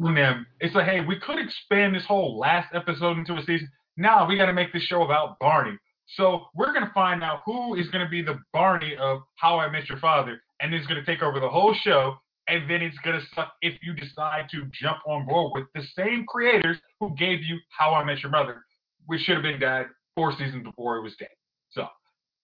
on 0.03 0.15
them. 0.15 0.47
It's 0.61 0.75
like, 0.75 0.87
hey, 0.87 1.01
we 1.01 1.19
could 1.19 1.39
expand 1.39 1.95
this 1.95 2.05
whole 2.07 2.39
last 2.39 2.75
episode 2.75 3.19
into 3.19 3.35
a 3.35 3.43
season. 3.43 3.69
Now 3.97 4.27
we 4.27 4.37
got 4.37 4.47
to 4.47 4.53
make 4.53 4.73
this 4.73 4.83
show 4.83 5.03
about 5.03 5.39
Barney. 5.39 5.77
So 6.17 6.47
we're 6.55 6.73
gonna 6.73 6.91
find 6.93 7.23
out 7.23 7.43
who 7.45 7.77
is 7.77 7.89
gonna 7.91 8.09
be 8.09 8.23
the 8.23 8.41
Barney 8.53 8.97
of 8.97 9.21
How 9.37 9.59
I 9.59 9.71
Met 9.71 9.89
Your 9.89 9.99
Father, 9.99 10.41
and 10.61 10.75
it's 10.75 10.87
gonna 10.87 11.05
take 11.05 11.23
over 11.23 11.39
the 11.39 11.49
whole 11.49 11.73
show. 11.73 12.17
And 12.49 12.69
then 12.69 12.83
it's 12.83 12.97
gonna 13.05 13.21
suck 13.35 13.53
if 13.63 13.75
you 13.83 13.95
decide 13.95 14.49
to 14.51 14.65
jump 14.73 14.99
on 15.07 15.27
board 15.27 15.53
with 15.55 15.67
the 15.75 15.83
same 15.95 16.25
creators 16.27 16.79
who 16.99 17.15
gave 17.17 17.43
you 17.43 17.59
How 17.77 17.95
I 17.95 18.05
Met 18.05 18.23
Your 18.23 18.33
Mother, 18.33 18.65
which 19.07 19.21
should 19.23 19.35
have 19.35 19.43
been 19.43 19.61
dead 19.61 19.87
four 20.17 20.33
seasons 20.33 20.65
before 20.65 20.97
it 20.97 21.03
was 21.03 21.15
dead. 21.19 21.29
So 21.71 21.87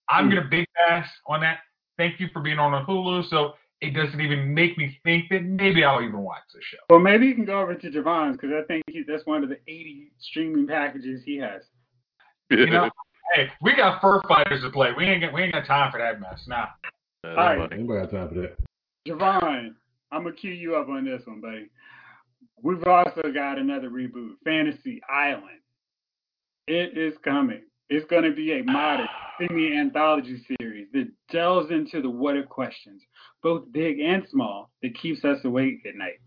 I'm 0.08 0.26
hmm. 0.26 0.36
gonna 0.36 0.48
big 0.48 0.66
pass 0.88 1.08
on 1.26 1.40
that. 1.40 1.58
Thank 1.98 2.20
you 2.20 2.28
for 2.32 2.40
being 2.40 2.58
on 2.58 2.74
a 2.74 2.84
Hulu. 2.84 3.28
So 3.28 3.54
it 3.80 3.94
doesn't 3.94 4.20
even 4.20 4.54
make 4.54 4.78
me 4.78 4.98
think 5.04 5.26
that 5.30 5.42
maybe 5.42 5.84
I'll 5.84 6.02
even 6.02 6.20
watch 6.20 6.42
the 6.54 6.60
show. 6.62 6.78
Well, 6.88 7.00
maybe 7.00 7.26
you 7.26 7.34
can 7.34 7.44
go 7.44 7.60
over 7.60 7.74
to 7.74 7.90
Javon's 7.90 8.36
because 8.36 8.50
I 8.52 8.64
think 8.66 8.84
he, 8.88 9.02
that's 9.06 9.26
one 9.26 9.42
of 9.42 9.48
the 9.48 9.58
80 9.68 10.12
streaming 10.18 10.66
packages 10.66 11.22
he 11.24 11.36
has. 11.38 11.62
You 12.50 12.66
know, 12.66 12.88
hey, 13.34 13.48
we 13.60 13.74
got 13.74 14.00
fur 14.00 14.20
fighters 14.28 14.62
to 14.62 14.70
play. 14.70 14.90
We 14.96 15.04
ain't 15.04 15.22
got 15.22 15.32
we 15.32 15.42
ain't 15.42 15.52
got 15.52 15.66
time 15.66 15.90
for 15.90 15.98
that 15.98 16.20
mess. 16.20 16.44
Nah. 16.46 16.66
All 17.24 17.34
right. 17.34 17.72
Anybody 17.72 18.00
got 18.00 18.10
time 18.10 18.28
for 18.28 18.34
that? 18.34 18.56
Javon, 19.06 19.74
I'm 20.12 20.22
gonna 20.22 20.34
cue 20.34 20.52
you 20.52 20.76
up 20.76 20.88
on 20.88 21.04
this 21.04 21.22
one, 21.26 21.40
buddy. 21.40 21.68
We've 22.62 22.84
also 22.86 23.22
got 23.34 23.58
another 23.58 23.90
reboot, 23.90 24.34
Fantasy 24.44 25.00
Island. 25.10 25.60
It 26.66 26.96
is 26.96 27.14
coming. 27.22 27.62
It's 27.88 28.08
to 28.10 28.32
be 28.34 28.52
a 28.52 28.64
modern 28.64 29.06
semi 29.38 29.76
anthology 29.76 30.44
series 30.58 30.88
that 30.92 31.08
delves 31.30 31.70
into 31.70 32.02
the 32.02 32.10
what 32.10 32.36
if 32.36 32.48
questions, 32.48 33.02
both 33.42 33.70
big 33.70 34.00
and 34.00 34.26
small, 34.28 34.70
that 34.82 34.98
keeps 34.98 35.24
us 35.24 35.38
awake 35.44 35.86
at 35.86 35.94
night. 35.94 36.18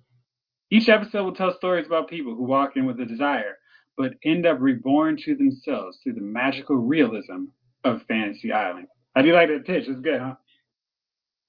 Each 0.72 0.88
episode 0.88 1.24
will 1.24 1.36
tell 1.36 1.56
stories 1.58 1.88
about 1.88 2.10
people 2.10 2.36
who 2.36 2.44
walk 2.44 2.78
in 2.78 2.86
with 2.86 3.00
a 3.00 3.06
desire, 3.06 3.58
but 3.98 4.14
end 4.24 4.46
up 4.46 4.58
reborn 4.62 5.18
to 5.26 5.36
themselves 5.36 5.98
through 6.02 6.14
the 6.14 6.22
magical 6.22 6.78
realism 6.78 7.46
of 7.84 8.04
Fantasy 8.08 8.54
Island. 8.54 8.88
How 9.16 9.22
do 9.22 9.28
you 9.28 9.34
like 9.34 9.50
that 9.50 9.66
pitch? 9.66 9.86
It's 9.88 10.00
good, 10.00 10.22
huh? 10.22 10.36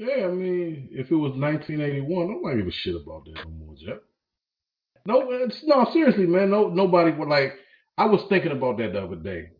Yeah, 0.01 0.25
I 0.25 0.31
mean, 0.31 0.89
if 0.93 1.11
it 1.11 1.15
was 1.15 1.33
1981, 1.37 2.33
nobody 2.33 2.57
give 2.57 2.69
a 2.69 2.73
shit 2.73 2.97
about 2.97 3.27
that 3.27 3.45
no 3.45 3.51
more, 3.51 3.75
Jeff. 3.77 3.99
No, 5.05 5.31
it's, 5.31 5.63
no, 5.65 5.87
seriously, 5.93 6.27
man. 6.27 6.51
No, 6.51 6.69
nobody 6.69 7.13
would 7.13 7.29
like. 7.29 7.53
I 7.99 8.07
was 8.07 8.25
thinking 8.31 8.53
about 8.53 8.79
that 8.79 8.95
the 8.95 9.03
other 9.03 9.17
day. 9.17 9.51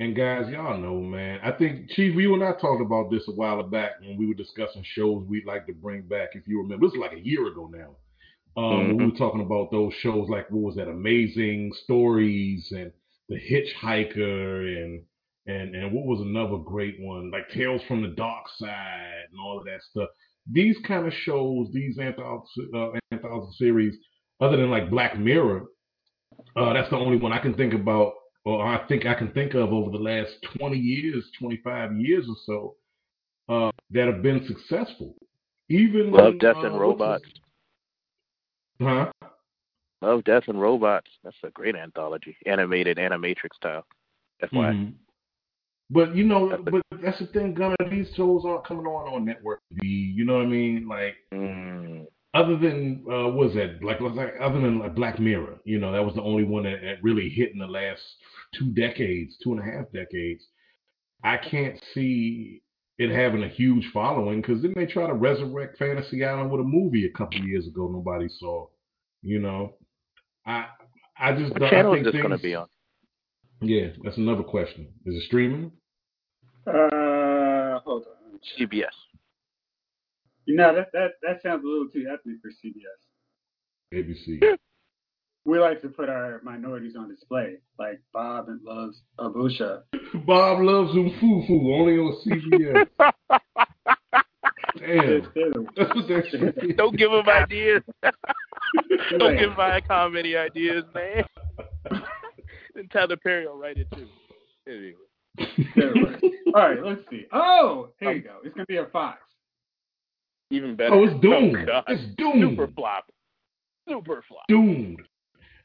And 0.00 0.16
guys, 0.16 0.50
y'all 0.50 0.78
know, 0.78 1.00
man. 1.00 1.38
I 1.44 1.52
think 1.52 1.90
Chief, 1.90 2.14
you 2.16 2.32
and 2.32 2.42
I 2.42 2.52
talked 2.52 2.80
about 2.80 3.10
this 3.10 3.28
a 3.28 3.32
while 3.32 3.62
back 3.62 4.00
when 4.00 4.16
we 4.16 4.26
were 4.26 4.32
discussing 4.32 4.82
shows 4.84 5.26
we'd 5.28 5.44
like 5.44 5.66
to 5.66 5.74
bring 5.74 6.00
back. 6.00 6.30
If 6.32 6.48
you 6.48 6.62
remember, 6.62 6.86
this 6.86 6.94
is 6.94 7.00
like 7.00 7.12
a 7.12 7.20
year 7.20 7.46
ago 7.46 7.70
now. 7.70 7.96
Um, 8.56 8.64
mm-hmm. 8.64 8.96
we 8.96 9.04
were 9.10 9.18
talking 9.18 9.42
about 9.42 9.70
those 9.70 9.92
shows 10.00 10.30
like 10.30 10.50
what 10.50 10.62
was 10.62 10.76
that, 10.76 10.88
Amazing 10.88 11.72
Stories 11.84 12.72
and 12.74 12.90
The 13.28 13.36
Hitchhiker 13.36 14.82
and 14.82 15.02
and 15.46 15.74
and 15.74 15.92
what 15.92 16.06
was 16.06 16.20
another 16.20 16.58
great 16.58 16.96
one 17.00 17.30
like 17.30 17.48
Tales 17.50 17.82
from 17.88 18.02
the 18.02 18.08
Dark 18.08 18.44
Side 18.58 19.24
and 19.30 19.40
all 19.40 19.58
of 19.58 19.64
that 19.64 19.80
stuff. 19.90 20.08
These 20.50 20.76
kind 20.86 21.06
of 21.06 21.12
shows, 21.22 21.68
these 21.72 21.98
anthology, 21.98 22.46
uh, 22.74 22.90
anthology 23.12 23.52
series, 23.58 23.94
other 24.40 24.56
than 24.56 24.70
like 24.70 24.90
Black 24.90 25.18
Mirror, 25.18 25.64
uh, 26.56 26.72
that's 26.72 26.90
the 26.90 26.96
only 26.96 27.16
one 27.16 27.32
I 27.32 27.38
can 27.38 27.54
think 27.54 27.74
about 27.74 28.12
or 28.44 28.64
I 28.66 28.86
think 28.88 29.06
I 29.06 29.14
can 29.14 29.30
think 29.32 29.54
of 29.54 29.72
over 29.72 29.90
the 29.90 30.02
last 30.02 30.32
20 30.58 30.76
years, 30.76 31.24
25 31.38 31.96
years 31.96 32.26
or 32.28 32.36
so, 32.44 32.74
uh, 33.48 33.70
that 33.90 34.06
have 34.06 34.22
been 34.22 34.46
successful. 34.46 35.14
Even 35.68 36.10
Love, 36.10 36.38
Death, 36.38 36.56
uh, 36.56 36.66
and 36.66 36.80
Robots. 36.80 37.24
Huh? 38.80 39.12
Love, 40.00 40.24
Death, 40.24 40.44
and 40.48 40.60
Robots. 40.60 41.08
That's 41.22 41.36
a 41.44 41.50
great 41.50 41.76
anthology, 41.76 42.36
animated 42.46 42.96
animatrix 42.96 43.54
style. 43.54 43.86
That's 44.40 44.52
why. 44.52 44.72
Mm-hmm. 44.72 44.90
But 45.92 46.16
you 46.16 46.24
know, 46.24 46.58
but 46.64 46.82
that's 47.02 47.18
the 47.18 47.26
thing, 47.26 47.54
Gunner. 47.54 47.76
These 47.90 48.08
shows 48.16 48.44
aren't 48.46 48.66
coming 48.66 48.86
on 48.86 49.12
on 49.12 49.24
network 49.24 49.60
TV. 49.74 50.14
You 50.14 50.24
know 50.24 50.34
what 50.34 50.44
I 50.44 50.46
mean? 50.46 50.88
Like, 50.88 51.14
mm 51.32 52.06
other 52.34 52.56
than 52.56 53.04
uh, 53.06 53.28
what 53.28 53.34
was 53.34 53.54
that 53.54 53.82
like 53.82 54.00
like 54.00 54.34
other 54.40 54.60
than 54.60 54.78
like 54.78 54.94
Black 54.94 55.18
Mirror, 55.18 55.60
you 55.64 55.78
know, 55.78 55.92
that 55.92 56.04
was 56.04 56.14
the 56.14 56.22
only 56.22 56.44
one 56.44 56.64
that, 56.64 56.80
that 56.82 57.02
really 57.02 57.28
hit 57.28 57.52
in 57.52 57.58
the 57.58 57.66
last 57.66 58.00
two 58.54 58.70
decades, 58.72 59.36
two 59.42 59.52
and 59.52 59.60
a 59.60 59.64
half 59.64 59.92
decades. 59.92 60.42
I 61.22 61.36
can't 61.36 61.78
see 61.94 62.62
it 62.98 63.10
having 63.10 63.42
a 63.42 63.48
huge 63.48 63.90
following 63.92 64.40
because 64.40 64.62
then 64.62 64.72
they 64.74 64.86
try 64.86 65.06
to 65.06 65.14
resurrect 65.14 65.78
Fantasy 65.78 66.24
Island 66.24 66.50
with 66.50 66.62
a 66.62 66.64
movie 66.64 67.06
a 67.06 67.16
couple 67.16 67.38
of 67.38 67.46
years 67.46 67.66
ago 67.66 67.88
nobody 67.92 68.28
saw. 68.28 68.66
You 69.22 69.40
know, 69.40 69.74
I 70.46 70.66
I 71.18 71.32
just 71.32 71.52
what 71.52 71.70
channel 71.70 71.94
is 71.94 72.04
this 72.04 72.14
going 72.14 72.30
to 72.30 72.38
be 72.38 72.54
on? 72.54 72.66
Yeah, 73.60 73.88
that's 74.02 74.16
another 74.16 74.42
question. 74.42 74.88
Is 75.04 75.14
it 75.16 75.24
streaming? 75.26 75.70
Uh, 76.66 77.80
hold 77.80 78.04
on. 78.06 78.40
CBS. 78.58 78.86
You 80.44 80.56
know 80.56 80.74
that 80.74 80.90
that 80.92 81.12
that 81.22 81.42
sounds 81.42 81.64
a 81.64 81.66
little 81.68 81.88
too 81.88 82.06
ethnic 82.12 82.36
for 82.42 82.50
CBS. 82.50 82.98
ABC. 83.94 84.56
We 85.44 85.58
like 85.58 85.82
to 85.82 85.88
put 85.88 86.08
our 86.08 86.40
minorities 86.44 86.94
on 86.96 87.08
display, 87.08 87.56
like 87.78 88.00
Bob 88.12 88.48
and 88.48 88.60
loves 88.62 89.02
Abusha. 89.18 89.82
Bob 90.24 90.60
loves 90.62 90.92
Umfufu, 90.92 91.50
only 91.50 91.98
on 91.98 92.16
CBS. 92.24 92.86
Damn. 94.78 95.66
Don't 96.76 96.96
give 96.96 97.12
him 97.12 97.28
ideas. 97.28 97.82
Don't 99.18 99.38
give 99.38 99.56
my 99.56 99.80
comedy 99.80 100.36
ideas, 100.36 100.84
man. 100.94 101.24
and 102.74 102.90
Tyler 102.90 103.16
Perry 103.16 103.46
will 103.46 103.58
write 103.58 103.78
it 103.78 103.88
too. 103.92 104.08
Anyway. 104.66 104.94
All 106.54 106.60
right, 106.60 106.82
let's 106.84 107.00
see. 107.10 107.26
Oh, 107.32 107.88
here 108.00 108.12
you 108.12 108.22
go. 108.22 108.36
It's 108.44 108.54
gonna 108.54 108.66
be 108.66 108.76
a 108.76 108.86
Fox. 108.86 109.18
Even 110.50 110.76
better. 110.76 110.94
Oh, 110.94 111.04
it's 111.04 111.20
doomed. 111.22 111.68
Oh, 111.70 111.80
it's 111.88 112.14
doomed. 112.16 112.50
Super 112.50 112.68
flop. 112.74 113.10
Super 113.88 114.22
flop. 114.28 114.44
Doomed. 114.48 115.00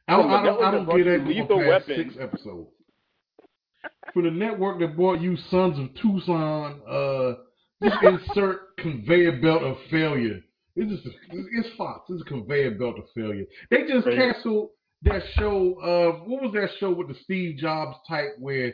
I, 0.07 0.15
don't, 0.15 0.31
I 0.31 0.45
don't, 0.45 0.63
I 0.63 0.71
don't 0.71 0.85
get 0.85 1.03
that 1.03 1.27
lethal 1.27 1.57
weapon. 1.57 1.95
six 1.97 2.15
episodes. 2.19 2.69
For 4.13 4.23
the 4.23 4.31
network 4.31 4.79
that 4.79 4.95
brought 4.95 5.19
you 5.19 5.35
Sons 5.51 5.77
of 5.77 5.93
Tucson, 6.01 6.81
uh, 6.89 7.33
just 7.83 8.03
insert 8.03 8.77
conveyor 8.77 9.41
belt 9.41 9.63
of 9.63 9.77
failure. 9.91 10.39
It's 10.77 11.03
just 11.03 11.15
it's 11.31 11.69
Fox. 11.77 12.09
It's 12.09 12.21
a 12.21 12.25
conveyor 12.25 12.75
belt 12.75 12.97
of 12.97 13.05
failure. 13.15 13.45
They 13.69 13.87
just 13.87 14.05
canceled 14.05 14.69
that 15.03 15.21
show. 15.37 15.73
Uh, 15.81 16.23
what 16.25 16.41
was 16.41 16.53
that 16.53 16.69
show 16.79 16.91
with 16.91 17.09
the 17.09 17.15
Steve 17.23 17.57
Jobs 17.57 17.97
type 18.07 18.35
where 18.39 18.73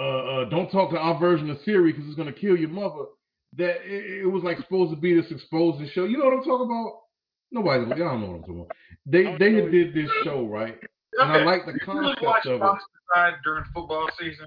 uh, 0.00 0.42
uh 0.42 0.44
don't 0.48 0.70
talk 0.70 0.90
to 0.90 0.98
our 0.98 1.18
version 1.18 1.50
of 1.50 1.58
Siri 1.64 1.92
because 1.92 2.08
it's 2.08 2.16
gonna 2.16 2.32
kill 2.32 2.56
your 2.56 2.70
mother 2.70 3.04
that 3.56 3.76
it, 3.84 4.22
it, 4.22 4.26
was 4.26 4.42
like 4.42 4.58
supposed 4.58 4.90
to 4.90 4.96
be 4.96 5.14
this 5.14 5.30
exposing 5.30 5.90
show. 5.92 6.04
You 6.04 6.18
know 6.18 6.24
what 6.24 6.34
I'm 6.34 6.44
talking 6.44 6.66
about? 6.66 7.00
Nobody, 7.52 8.00
y'all 8.00 8.10
don't 8.10 8.20
know 8.20 8.26
what 8.28 8.34
I'm 8.36 8.40
talking 8.40 8.60
about. 8.60 8.76
They 9.06 9.24
they 9.38 9.52
did 9.70 9.94
this 9.94 10.10
show 10.24 10.46
right, 10.46 10.78
and 11.18 11.32
I 11.32 11.44
like 11.44 11.66
the 11.66 11.78
concept 11.80 12.46
of 12.46 12.62
it. 12.62 13.34
during 13.44 13.64
football 13.74 14.08
season. 14.18 14.46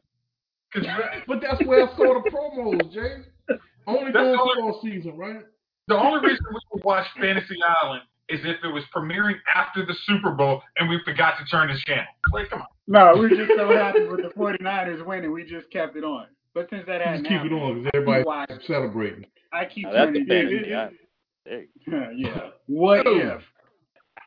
but 1.28 1.42
that's 1.42 1.64
where 1.66 1.88
I 1.88 1.98
saw 1.98 2.22
the 2.22 2.30
promos, 2.30 2.94
Jay. 2.94 3.58
Only 3.86 4.12
during 4.12 4.38
football 4.38 4.80
season, 4.82 5.18
right? 5.18 5.42
The 5.88 5.96
only 5.96 6.26
reason 6.26 6.46
we 6.50 6.60
would 6.72 6.84
watch 6.86 7.06
Fantasy 7.20 7.58
Island 7.84 8.04
is 8.30 8.40
if 8.44 8.58
it 8.64 8.68
was 8.68 8.84
premiering 8.96 9.36
after 9.54 9.86
the 9.86 9.96
Super 10.06 10.32
Bowl 10.32 10.62
and 10.78 10.90
we 10.90 11.00
forgot 11.06 11.36
to 11.40 11.46
turn 11.46 11.68
the 11.68 11.80
channel. 11.86 12.06
Like, 12.32 12.50
come 12.50 12.62
on. 12.62 12.68
No, 12.88 13.14
we're 13.16 13.30
just 13.30 13.52
so 13.56 13.70
happy 13.76 14.08
with 14.08 14.22
the 14.22 14.32
49ers 14.38 15.06
winning. 15.06 15.32
We 15.32 15.44
just 15.44 15.70
kept 15.72 15.96
it 15.96 16.04
on. 16.04 16.28
But 16.54 16.70
since 16.70 16.84
that 16.88 17.02
happened, 17.02 17.28
keep 17.28 17.42
it 17.42 17.52
on 17.52 17.84
because 17.84 17.92
everybody's 17.94 18.68
celebrating. 18.68 19.26
I 19.52 19.66
keep 19.66 19.88
oh, 19.88 19.94
turning 19.94 20.26
it. 20.30 20.68
Yeah. 20.68 20.90
yeah. 22.16 22.50
What 22.68 23.04
if? 23.06 23.42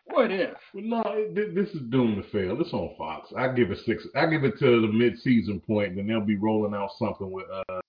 What 0.06 0.30
if? 0.30 0.54
Well, 0.72 0.84
no, 0.84 1.26
this 1.34 1.68
is 1.70 1.80
doomed 1.90 2.22
to 2.22 2.30
fail. 2.30 2.60
It's 2.60 2.72
on 2.72 2.94
Fox. 2.96 3.32
I 3.36 3.48
give 3.48 3.70
it 3.70 3.78
six. 3.84 4.04
I 4.14 4.26
give 4.26 4.44
it 4.44 4.58
to 4.58 4.80
the 4.80 4.92
mid-season 4.92 5.60
point, 5.60 5.96
then 5.96 6.06
they'll 6.06 6.20
be 6.20 6.36
rolling 6.36 6.74
out 6.74 6.90
something 6.98 7.30
with 7.30 7.46
uh, 7.68 7.80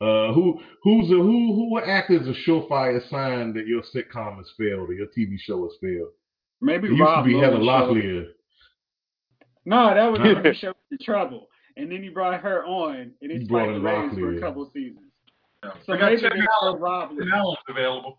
uh, 0.00 0.32
who 0.32 0.60
who's 0.82 1.10
a 1.10 1.14
who 1.14 1.54
who 1.54 1.80
act 1.80 2.10
as 2.10 2.26
a 2.26 2.34
surefire 2.46 3.08
sign 3.08 3.54
that 3.54 3.66
your 3.66 3.82
sitcom 3.82 4.36
has 4.36 4.50
failed 4.58 4.90
or 4.90 4.92
your 4.92 5.06
TV 5.06 5.38
show 5.38 5.62
has 5.62 5.72
failed? 5.80 6.10
Maybe 6.60 6.88
it 6.88 6.90
used 6.92 7.02
Rob 7.02 7.24
to 7.24 7.30
be 7.30 7.38
Heather 7.38 7.56
Locklear. 7.56 8.26
No, 9.64 9.94
that 9.94 10.06
was 10.12 10.20
when 10.20 10.42
the 10.42 10.54
show 10.54 10.72
in 10.90 10.98
trouble, 10.98 11.48
and 11.76 11.90
then 11.90 12.02
he 12.02 12.08
brought 12.08 12.40
her 12.40 12.64
on, 12.64 13.12
and 13.20 13.32
it's 13.32 13.48
brought 13.48 13.68
in 13.68 13.82
for 13.82 14.36
a 14.36 14.40
couple 14.40 14.70
seasons. 14.72 15.00
Yeah. 15.64 15.70
So 15.86 15.94
maybe 15.94 16.20
they 16.20 16.28
Rob 16.62 17.10
Allen's 17.10 17.58
available. 17.68 18.18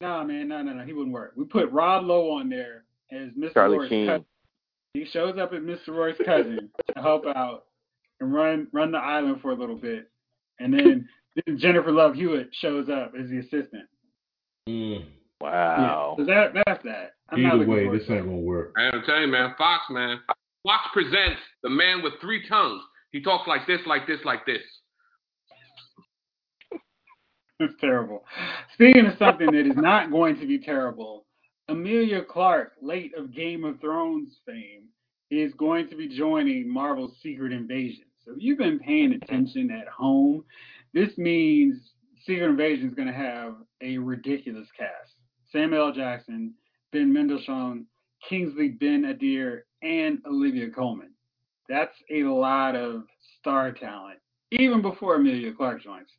Nah, 0.00 0.24
man, 0.24 0.48
no, 0.48 0.62
no, 0.62 0.72
no, 0.72 0.84
he 0.84 0.92
wouldn't 0.92 1.12
work. 1.12 1.34
We 1.36 1.44
put 1.44 1.70
Rob 1.70 2.06
Lowe 2.06 2.30
on 2.30 2.48
there 2.48 2.84
as 3.12 3.28
Mr. 3.38 3.52
Charlie 3.52 3.78
Roy's 3.78 4.08
cousin. 4.08 4.24
He 4.94 5.04
shows 5.04 5.38
up 5.38 5.52
as 5.52 5.60
Mr. 5.60 5.88
Roy's 5.88 6.16
cousin 6.24 6.70
to 6.94 7.02
help 7.02 7.26
out 7.26 7.66
and 8.20 8.32
run 8.32 8.66
run 8.72 8.90
the 8.90 8.98
island 8.98 9.40
for 9.42 9.50
a 9.50 9.54
little 9.54 9.76
bit, 9.76 10.10
and 10.60 10.72
then, 10.72 11.08
then 11.46 11.58
Jennifer 11.58 11.90
Love 11.90 12.14
Hewitt 12.14 12.50
shows 12.60 12.88
up 12.88 13.12
as 13.20 13.28
the 13.28 13.38
assistant. 13.38 13.88
Mm. 14.68 15.06
Wow. 15.40 16.16
Yeah, 16.18 16.24
so 16.24 16.30
that 16.30 16.62
that's 16.66 16.84
that. 16.84 17.14
I'm 17.30 17.44
Either 17.46 17.66
way, 17.66 17.88
this 17.88 18.08
ain't 18.10 18.26
gonna 18.26 18.36
work. 18.36 18.74
I'm 18.76 19.02
telling 19.04 19.22
you, 19.22 19.28
man, 19.28 19.54
Fox, 19.56 19.84
man. 19.90 20.20
Fox 20.62 20.84
presents 20.92 21.40
the 21.62 21.70
man 21.70 22.02
with 22.02 22.14
three 22.20 22.46
tongues. 22.48 22.82
He 23.12 23.22
talks 23.22 23.48
like 23.48 23.66
this, 23.66 23.80
like 23.86 24.06
this, 24.06 24.20
like 24.24 24.46
this. 24.46 24.62
It's 27.62 27.74
terrible. 27.78 28.24
Speaking 28.72 29.04
of 29.04 29.18
something 29.18 29.48
that 29.52 29.66
is 29.66 29.76
not 29.76 30.10
going 30.10 30.40
to 30.40 30.46
be 30.46 30.58
terrible, 30.58 31.26
Emilia 31.68 32.22
Clarke, 32.22 32.72
late 32.80 33.12
of 33.14 33.34
Game 33.34 33.64
of 33.64 33.78
Thrones 33.80 34.32
fame, 34.46 34.84
is 35.30 35.52
going 35.58 35.86
to 35.88 35.96
be 35.96 36.08
joining 36.08 36.72
Marvel's 36.72 37.12
Secret 37.22 37.52
Invasion. 37.52 38.04
So 38.30 38.36
if 38.36 38.42
you've 38.44 38.58
been 38.58 38.78
paying 38.78 39.12
attention 39.12 39.72
at 39.72 39.88
home, 39.88 40.44
this 40.94 41.18
means 41.18 41.94
Secret 42.24 42.48
Invasion 42.48 42.88
is 42.88 42.94
going 42.94 43.08
to 43.08 43.14
have 43.14 43.54
a 43.80 43.98
ridiculous 43.98 44.68
cast. 44.78 45.14
Samuel 45.50 45.88
L. 45.88 45.92
Jackson, 45.92 46.54
Ben 46.92 47.12
Mendelsohn, 47.12 47.86
Kingsley 48.28 48.68
Ben-Adir, 48.68 49.62
and 49.82 50.18
Olivia 50.26 50.70
Colman. 50.70 51.10
That's 51.68 51.96
a 52.12 52.22
lot 52.22 52.76
of 52.76 53.02
star 53.40 53.72
talent, 53.72 54.20
even 54.52 54.80
before 54.80 55.16
Emilia 55.16 55.52
Clarke 55.52 55.82
joins. 55.82 56.10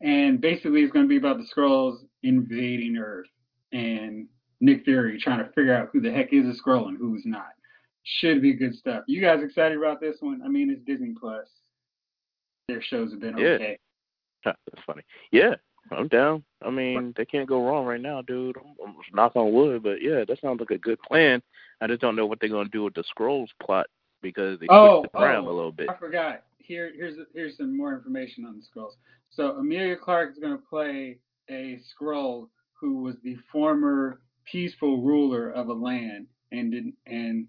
And 0.00 0.40
basically, 0.40 0.82
it's 0.82 0.92
going 0.92 1.04
to 1.04 1.08
be 1.08 1.18
about 1.18 1.36
the 1.36 1.46
Skrulls 1.54 1.98
invading 2.22 2.96
Earth 2.96 3.28
and 3.72 4.26
Nick 4.62 4.84
Fury 4.84 5.20
trying 5.20 5.44
to 5.44 5.52
figure 5.52 5.74
out 5.74 5.90
who 5.92 6.00
the 6.00 6.10
heck 6.10 6.32
is 6.32 6.46
a 6.46 6.58
Skrull 6.62 6.88
and 6.88 6.96
who's 6.96 7.24
not. 7.26 7.57
Should 8.16 8.40
be 8.40 8.54
good 8.54 8.74
stuff. 8.74 9.04
You 9.06 9.20
guys 9.20 9.42
excited 9.42 9.76
about 9.76 10.00
this 10.00 10.16
one? 10.20 10.40
I 10.42 10.48
mean, 10.48 10.70
it's 10.70 10.84
Disney 10.84 11.14
Plus. 11.18 11.46
Their 12.68 12.82
shows 12.82 13.10
have 13.10 13.20
been 13.20 13.36
yeah. 13.36 13.48
okay. 13.48 13.78
That's 14.44 14.84
funny. 14.86 15.02
Yeah, 15.30 15.54
I'm 15.92 16.08
down. 16.08 16.42
I 16.62 16.70
mean, 16.70 17.12
they 17.16 17.24
can't 17.24 17.48
go 17.48 17.64
wrong 17.66 17.86
right 17.86 18.00
now, 18.00 18.22
dude. 18.22 18.56
I'm, 18.56 18.74
I'm 18.86 18.94
knock 19.12 19.36
on 19.36 19.52
wood, 19.52 19.82
but 19.82 20.00
yeah, 20.00 20.24
that 20.26 20.40
sounds 20.40 20.60
like 20.60 20.70
a 20.70 20.78
good 20.78 21.00
plan. 21.02 21.42
I 21.80 21.86
just 21.86 22.00
don't 22.00 22.16
know 22.16 22.26
what 22.26 22.40
they're 22.40 22.48
gonna 22.48 22.68
do 22.70 22.84
with 22.84 22.94
the 22.94 23.04
Skrulls 23.04 23.48
plot 23.62 23.86
because 24.22 24.58
they 24.58 24.66
oh, 24.70 25.02
switched 25.02 25.14
it 25.14 25.18
around 25.18 25.46
oh, 25.46 25.50
a 25.50 25.52
little 25.52 25.72
bit. 25.72 25.88
I 25.90 25.96
forgot. 25.96 26.44
Here, 26.58 26.92
here's 26.94 27.16
here's 27.34 27.56
some 27.56 27.76
more 27.76 27.94
information 27.94 28.44
on 28.44 28.56
the 28.58 28.62
Skrulls. 28.62 28.92
So 29.30 29.56
Emilia 29.56 29.96
Clarke 29.96 30.32
is 30.32 30.38
gonna 30.38 30.58
play 30.58 31.18
a 31.50 31.80
Skrull 31.92 32.48
who 32.72 33.02
was 33.02 33.16
the 33.22 33.36
former 33.50 34.20
peaceful 34.50 35.02
ruler 35.02 35.50
of 35.50 35.68
a 35.68 35.72
land 35.72 36.26
and 36.52 36.72
did, 36.72 36.92
and 37.06 37.46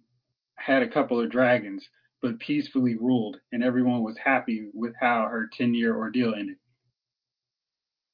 had 0.59 0.83
a 0.83 0.89
couple 0.89 1.19
of 1.19 1.31
dragons, 1.31 1.87
but 2.21 2.39
peacefully 2.39 2.95
ruled, 2.95 3.37
and 3.51 3.63
everyone 3.63 4.03
was 4.03 4.17
happy 4.23 4.69
with 4.73 4.93
how 4.99 5.27
her 5.29 5.49
ten 5.57 5.73
year 5.73 5.95
ordeal 5.95 6.33
ended. 6.35 6.57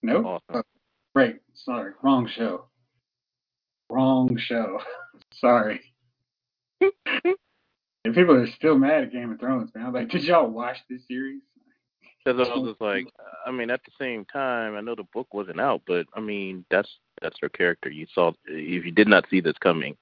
No, 0.01 0.25
awesome. 0.25 0.41
oh, 0.53 0.61
right. 1.15 1.37
Sorry, 1.53 1.93
wrong 2.03 2.29
show. 2.35 2.65
Wrong 3.89 4.37
show. 4.37 4.79
Sorry. 5.33 5.81
and 6.81 8.13
people 8.13 8.35
are 8.35 8.47
still 8.47 8.77
mad 8.77 9.03
at 9.03 9.11
Game 9.11 9.31
of 9.31 9.39
Thrones, 9.39 9.71
man. 9.73 9.87
I'm 9.87 9.93
like, 9.93 10.09
did 10.09 10.23
y'all 10.23 10.47
watch 10.47 10.77
this 10.89 11.01
series? 11.07 11.41
Because 12.23 12.47
I 12.47 12.55
was 12.55 12.69
just 12.69 12.81
like, 12.81 13.05
I 13.45 13.51
mean, 13.51 13.69
at 13.69 13.81
the 13.85 13.91
same 13.99 14.25
time, 14.25 14.75
I 14.75 14.81
know 14.81 14.95
the 14.95 15.03
book 15.13 15.33
wasn't 15.33 15.59
out, 15.59 15.81
but 15.85 16.07
I 16.15 16.19
mean, 16.19 16.65
that's 16.71 16.89
that's 17.21 17.37
her 17.41 17.49
character. 17.49 17.89
You 17.89 18.07
saw 18.13 18.31
if 18.45 18.85
you 18.85 18.91
did 18.91 19.07
not 19.07 19.25
see 19.29 19.41
this 19.41 19.57
coming. 19.59 19.95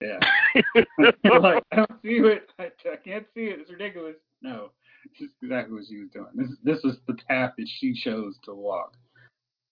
Yeah. 0.00 0.18
like, 1.40 1.62
I 1.72 1.76
don't 1.76 2.02
see 2.02 2.18
it. 2.18 2.50
I, 2.58 2.70
I 2.90 2.96
can't 3.04 3.26
see 3.34 3.42
it. 3.42 3.60
It's 3.60 3.70
ridiculous. 3.70 4.16
No, 4.42 4.70
it's 5.04 5.32
exactly 5.42 5.74
what 5.74 5.84
she 5.88 6.00
was 6.00 6.10
doing. 6.12 6.28
This 6.34 6.48
this 6.62 6.82
was 6.82 6.96
the 7.06 7.14
path 7.28 7.52
that 7.58 7.68
she 7.78 7.94
chose 7.94 8.38
to 8.44 8.54
walk. 8.54 8.94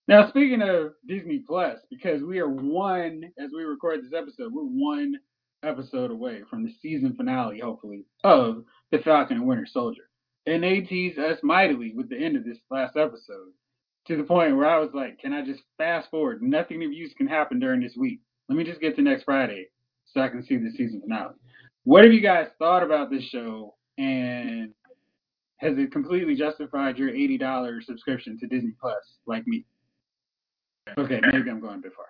Now, 0.07 0.29
speaking 0.29 0.63
of 0.63 0.93
Disney 1.07 1.43
Plus, 1.47 1.79
because 1.91 2.23
we 2.23 2.39
are 2.39 2.49
one, 2.49 3.25
as 3.39 3.51
we 3.55 3.63
record 3.65 4.01
this 4.03 4.15
episode, 4.17 4.53
we're 4.53 4.63
one 4.63 5.17
episode 5.63 6.11
away 6.11 6.43
from 6.49 6.65
the 6.65 6.73
season 6.81 7.15
finale, 7.15 7.61
hopefully, 7.61 8.05
of 8.25 8.65
The 8.91 8.99
Falcon 8.99 9.37
and 9.37 9.47
Winter 9.47 9.67
Soldier. 9.71 10.09
And 10.47 10.63
they 10.63 10.81
teased 10.81 11.19
us 11.19 11.39
mightily 11.43 11.93
with 11.95 12.09
the 12.09 12.17
end 12.17 12.37
of 12.37 12.45
this 12.45 12.57
last 12.71 12.97
episode 12.97 13.53
to 14.07 14.17
the 14.17 14.23
point 14.23 14.57
where 14.57 14.67
I 14.67 14.79
was 14.79 14.95
like, 14.95 15.19
can 15.19 15.35
I 15.35 15.45
just 15.45 15.61
fast 15.77 16.11
forward? 16.11 16.43
Nothing 16.43 16.83
of 16.85 16.93
use 16.93 17.13
can 17.19 17.27
happen 17.27 17.59
during 17.59 17.83
this 17.83 17.97
week. 17.97 18.21
Let 18.49 18.57
me 18.57 18.65
just 18.65 18.81
get 18.81 18.97
to 18.97 19.03
next 19.03 19.25
Friday 19.25 19.67
so 20.19 20.25
I 20.25 20.29
can 20.29 20.45
see 20.45 20.57
the 20.57 20.71
season 20.77 21.01
finale. 21.01 21.35
What 21.85 22.03
have 22.05 22.13
you 22.13 22.21
guys 22.21 22.49
thought 22.59 22.83
about 22.83 23.11
this 23.11 23.23
show? 23.25 23.75
And 23.99 24.75
has 25.59 25.79
it 25.79 25.93
completely 25.93 26.35
justified 26.35 26.99
your 26.99 27.11
$80 27.11 27.83
subscription 27.85 28.39
to 28.41 28.47
Disney 28.47 28.73
Plus, 28.81 28.97
like 29.27 29.47
me? 29.47 29.65
Okay, 30.97 31.21
maybe 31.33 31.51
I'm 31.51 31.61
going 31.61 31.83
too 31.83 31.91
far. 31.97 32.07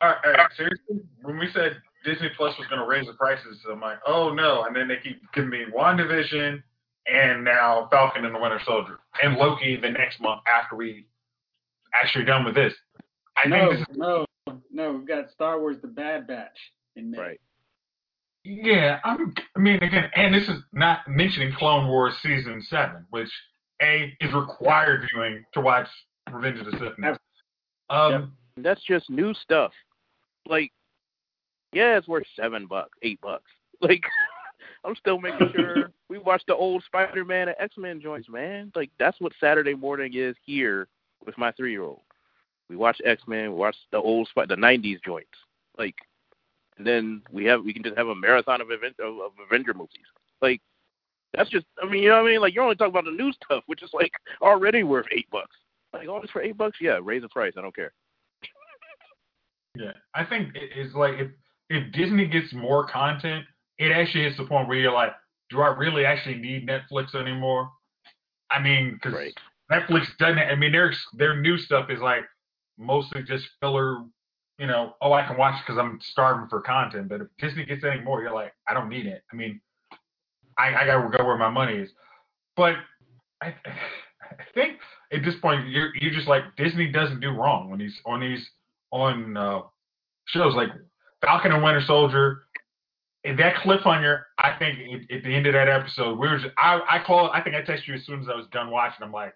All 0.00 0.10
right, 0.10 0.18
all 0.24 0.32
right, 0.44 0.50
seriously, 0.56 1.00
when 1.22 1.38
we 1.38 1.48
said 1.52 1.76
Disney 2.04 2.28
Plus 2.36 2.56
was 2.58 2.68
going 2.68 2.80
to 2.80 2.86
raise 2.86 3.06
the 3.06 3.14
prices, 3.14 3.58
I'm 3.70 3.80
like, 3.80 3.98
oh 4.06 4.32
no, 4.32 4.64
and 4.64 4.76
then 4.76 4.86
they 4.86 4.98
keep 5.02 5.20
giving 5.34 5.50
me 5.50 5.64
WandaVision 5.76 6.62
and 7.12 7.42
now 7.42 7.88
Falcon 7.90 8.24
and 8.24 8.34
the 8.34 8.38
Winter 8.38 8.60
Soldier 8.64 8.98
and 9.22 9.36
Loki 9.36 9.76
the 9.80 9.90
next 9.90 10.20
month 10.20 10.42
after 10.46 10.76
we 10.76 11.06
actually 12.00 12.24
done 12.24 12.44
with 12.44 12.54
this. 12.54 12.72
I 13.36 13.48
no, 13.48 13.56
think 13.56 13.70
this 13.72 13.88
is, 13.88 13.96
no, 13.96 14.26
no, 14.70 14.92
we've 14.92 15.08
got 15.08 15.30
Star 15.32 15.58
Wars: 15.58 15.78
The 15.82 15.88
Bad 15.88 16.28
Batch 16.28 16.56
in 16.94 17.10
May. 17.10 17.18
Right. 17.18 17.40
Yeah, 18.48 18.98
I'm, 19.04 19.34
I 19.54 19.58
mean, 19.58 19.82
again, 19.82 20.10
and 20.16 20.34
this 20.34 20.48
is 20.48 20.62
not 20.72 21.00
mentioning 21.06 21.52
Clone 21.58 21.86
Wars 21.86 22.14
season 22.22 22.64
seven, 22.70 23.04
which 23.10 23.28
a 23.82 24.10
is 24.22 24.32
required 24.32 25.06
viewing 25.12 25.44
to 25.52 25.60
watch 25.60 25.86
Revenge 26.32 26.60
of 26.60 26.66
the 26.66 26.78
Sith. 26.78 26.98
Now. 26.98 27.18
Um, 27.90 28.12
yep. 28.12 28.64
That's 28.64 28.82
just 28.84 29.10
new 29.10 29.34
stuff. 29.34 29.72
Like, 30.46 30.72
yeah, 31.74 31.98
it's 31.98 32.08
worth 32.08 32.26
seven 32.36 32.66
bucks, 32.66 32.96
eight 33.02 33.20
bucks. 33.20 33.44
Like, 33.80 34.02
I'm 34.84 34.96
still 34.96 35.20
making 35.20 35.52
sure 35.56 35.92
we 36.08 36.18
watch 36.18 36.42
the 36.48 36.56
old 36.56 36.82
Spider-Man 36.82 37.46
and 37.46 37.56
X-Men 37.60 38.00
joints, 38.00 38.28
man. 38.28 38.72
Like, 38.74 38.90
that's 38.98 39.20
what 39.20 39.32
Saturday 39.38 39.74
morning 39.74 40.14
is 40.16 40.34
here 40.44 40.88
with 41.24 41.38
my 41.38 41.52
three-year-old. 41.52 42.00
We 42.68 42.74
watch 42.74 43.00
X-Men, 43.04 43.52
we 43.52 43.56
watch 43.56 43.76
the 43.92 43.98
old 43.98 44.26
Spider, 44.26 44.56
the 44.56 44.60
'90s 44.60 44.98
joints. 45.04 45.30
Like, 45.78 45.94
and 46.78 46.86
then 46.86 47.22
we 47.30 47.44
have 47.44 47.62
we 47.64 47.72
can 47.72 47.82
just 47.82 47.96
have 47.96 48.08
a 48.08 48.14
marathon 48.14 48.60
of 48.60 48.70
event 48.70 48.96
of, 49.00 49.14
of 49.18 49.32
Avenger 49.44 49.74
movies. 49.74 50.06
Like, 50.40 50.60
that's 51.34 51.50
just 51.50 51.66
I 51.82 51.86
mean, 51.86 52.02
you 52.02 52.08
know 52.08 52.22
what 52.22 52.28
I 52.28 52.32
mean? 52.32 52.40
Like, 52.40 52.54
you're 52.54 52.64
only 52.64 52.76
talking 52.76 52.92
about 52.92 53.04
the 53.04 53.10
new 53.10 53.32
stuff, 53.32 53.64
which 53.66 53.82
is 53.82 53.90
like 53.92 54.12
already 54.42 54.82
worth 54.82 55.06
eight 55.12 55.28
bucks. 55.30 55.56
Like 55.92 56.08
oh, 56.08 56.14
all 56.14 56.20
this 56.20 56.30
for 56.30 56.42
eight 56.42 56.56
bucks? 56.56 56.78
Yeah, 56.80 56.98
raise 57.02 57.22
the 57.22 57.28
price. 57.28 57.54
I 57.56 57.62
don't 57.62 57.74
care. 57.74 57.92
yeah, 59.76 59.92
I 60.14 60.24
think 60.24 60.50
it's 60.54 60.94
like 60.94 61.14
if 61.14 61.30
if 61.70 61.92
Disney 61.92 62.26
gets 62.26 62.52
more 62.52 62.86
content, 62.86 63.44
it 63.78 63.92
actually 63.92 64.24
hits 64.24 64.36
the 64.36 64.44
point 64.44 64.68
where 64.68 64.78
you're 64.78 64.92
like, 64.92 65.12
do 65.50 65.60
I 65.60 65.68
really 65.68 66.04
actually 66.04 66.36
need 66.36 66.68
Netflix 66.68 67.14
anymore? 67.14 67.70
I 68.50 68.60
mean, 68.60 68.94
because 68.94 69.14
right. 69.14 69.34
Netflix 69.70 70.06
doesn't. 70.18 70.38
I 70.38 70.54
mean, 70.54 70.72
their 70.72 70.92
their 71.14 71.40
new 71.40 71.58
stuff 71.58 71.90
is 71.90 72.00
like 72.00 72.24
mostly 72.78 73.22
just 73.22 73.46
filler. 73.60 74.02
You 74.58 74.66
know, 74.66 74.94
oh, 75.00 75.12
I 75.12 75.24
can 75.26 75.36
watch 75.36 75.62
because 75.64 75.78
I'm 75.78 76.00
starving 76.02 76.48
for 76.48 76.60
content. 76.60 77.08
But 77.08 77.20
if 77.20 77.28
Disney 77.38 77.64
gets 77.64 77.84
any 77.84 78.00
more, 78.00 78.22
you're 78.22 78.34
like, 78.34 78.52
I 78.66 78.74
don't 78.74 78.88
need 78.88 79.06
it. 79.06 79.22
I 79.32 79.36
mean, 79.36 79.60
I, 80.58 80.74
I 80.74 80.86
gotta 80.86 81.16
go 81.16 81.24
where 81.24 81.38
my 81.38 81.50
money 81.50 81.74
is. 81.74 81.90
But 82.56 82.74
I, 83.40 83.54
I 84.22 84.44
think 84.54 84.78
at 85.12 85.24
this 85.24 85.36
point 85.40 85.68
you're 85.68 85.94
you're 85.96 86.12
just 86.12 86.28
like 86.28 86.42
Disney 86.56 86.90
doesn't 86.90 87.20
do 87.20 87.30
wrong 87.30 87.70
when 87.70 87.80
he's 87.80 87.96
on 88.04 88.20
these 88.20 88.44
on 88.90 89.36
uh, 89.36 89.60
shows 90.26 90.54
like 90.54 90.70
Falcon 91.22 91.52
and 91.52 91.62
Winter 91.62 91.82
Soldier. 91.86 92.42
And 93.24 93.38
that 93.40 93.56
cliffhanger, 93.56 94.22
I 94.38 94.56
think 94.58 94.78
at 95.10 95.22
the 95.24 95.34
end 95.34 95.46
of 95.46 95.52
that 95.52 95.68
episode, 95.68 96.18
we 96.18 96.28
were 96.28 96.38
just, 96.38 96.54
I 96.56 96.80
I 96.88 97.02
call 97.04 97.30
I 97.30 97.42
think 97.42 97.56
I 97.56 97.62
texted 97.62 97.88
you 97.88 97.94
as 97.94 98.06
soon 98.06 98.20
as 98.20 98.28
I 98.28 98.34
was 98.34 98.46
done 98.52 98.70
watching. 98.70 99.02
I'm 99.02 99.12
like, 99.12 99.34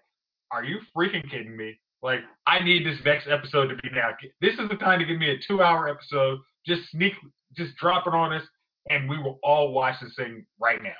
are 0.51 0.63
you 0.63 0.79
freaking 0.95 1.29
kidding 1.29 1.55
me? 1.55 1.79
Like 2.03 2.19
I 2.45 2.59
need 2.61 2.85
this 2.85 2.99
next 3.05 3.27
episode 3.27 3.67
to 3.67 3.75
be 3.75 3.89
now. 3.93 4.09
This 4.41 4.59
is 4.59 4.69
the 4.69 4.75
time 4.75 4.99
to 4.99 5.05
give 5.05 5.17
me 5.17 5.29
a 5.29 5.37
two 5.47 5.63
hour 5.63 5.87
episode. 5.87 6.39
Just 6.67 6.91
sneak 6.91 7.13
just 7.55 7.75
drop 7.77 8.05
it 8.07 8.13
on 8.13 8.33
us, 8.33 8.43
and 8.89 9.09
we 9.09 9.17
will 9.17 9.39
all 9.41 9.71
watch 9.71 9.95
this 10.01 10.13
thing 10.15 10.45
right 10.59 10.81
now. 10.83 10.91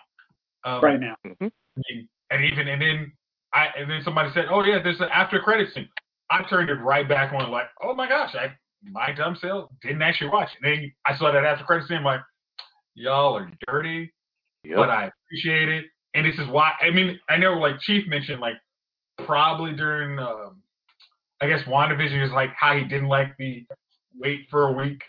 Um, 0.66 0.82
right 0.82 1.00
now. 1.00 1.16
Mhm. 1.26 1.52
And 2.30 2.46
even 2.46 2.68
and 2.70 2.82
then 2.82 3.12
I 3.54 3.68
and 3.78 3.92
then 3.92 4.02
somebody 4.04 4.32
said, 4.34 4.46
"Oh 4.50 4.64
yeah, 4.64 4.82
there's 4.82 5.02
an 5.02 5.10
after 5.12 5.40
credits 5.40 5.74
scene." 5.74 5.90
I 6.32 6.44
turned 6.44 6.70
it 6.70 6.76
right 6.76 7.08
back 7.08 7.34
on, 7.34 7.52
like, 7.52 7.68
"Oh 7.84 7.94
my 7.94 8.08
gosh, 8.08 8.34
I 8.36 8.56
my 8.84 9.12
dumb 9.12 9.36
self 9.36 9.70
didn't 9.82 10.02
actually 10.02 10.30
watch 10.30 10.50
it." 10.54 10.66
And 10.66 10.84
then 10.84 10.94
I 11.06 11.18
saw 11.18 11.32
that 11.32 11.44
after 11.44 11.66
credits 11.66 11.90
scene, 11.90 11.98
I'm 11.98 12.04
like, 12.06 12.22
"Y'all 12.96 13.38
are 13.38 13.52
dirty." 13.68 14.14
Yep. 14.64 14.78
but 14.78 14.90
I 14.90 15.12
appreciate 15.28 15.68
it. 15.68 15.86
And 16.14 16.26
this 16.26 16.40
is 16.40 16.48
why 16.48 16.72
I 16.82 16.90
mean 16.90 17.20
I 17.28 17.36
know 17.36 17.56
like 17.56 17.82
Chief 17.82 18.08
mentioned 18.08 18.40
like 18.40 18.56
probably 19.26 19.74
during 19.74 20.18
um, 20.20 20.63
I 21.42 21.48
guess 21.48 21.62
WandaVision 21.68 22.26
is 22.26 22.32
like 22.32 22.52
how 22.58 22.76
he 22.76 22.84
didn't 22.84 23.10
like 23.10 23.36
the 23.38 23.66
wait 24.18 24.48
for 24.50 24.68
a 24.68 24.72
week 24.72 25.02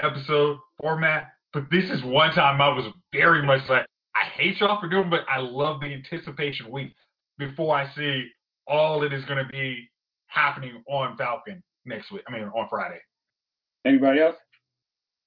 episode 0.00 0.58
format. 0.80 1.28
But 1.52 1.64
this 1.70 1.84
is 1.90 2.02
one 2.04 2.32
time 2.32 2.60
I 2.60 2.68
was 2.68 2.86
very 3.12 3.42
much 3.42 3.62
like 3.68 3.86
I 4.14 4.24
hate 4.36 4.60
y'all 4.60 4.80
for 4.80 4.88
doing, 4.88 5.10
but 5.10 5.20
I 5.28 5.38
love 5.38 5.80
the 5.80 5.86
anticipation 5.86 6.70
week 6.70 6.94
before 7.38 7.76
I 7.76 7.92
see 7.94 8.28
all 8.66 9.00
that 9.00 9.12
is 9.12 9.24
going 9.24 9.44
to 9.44 9.50
be 9.50 9.88
happening 10.26 10.82
on 10.88 11.16
Falcon 11.16 11.62
next 11.84 12.10
week. 12.12 12.22
I 12.28 12.32
mean 12.32 12.44
on 12.44 12.68
Friday. 12.68 13.00
Anybody 13.84 14.20
else? 14.20 14.36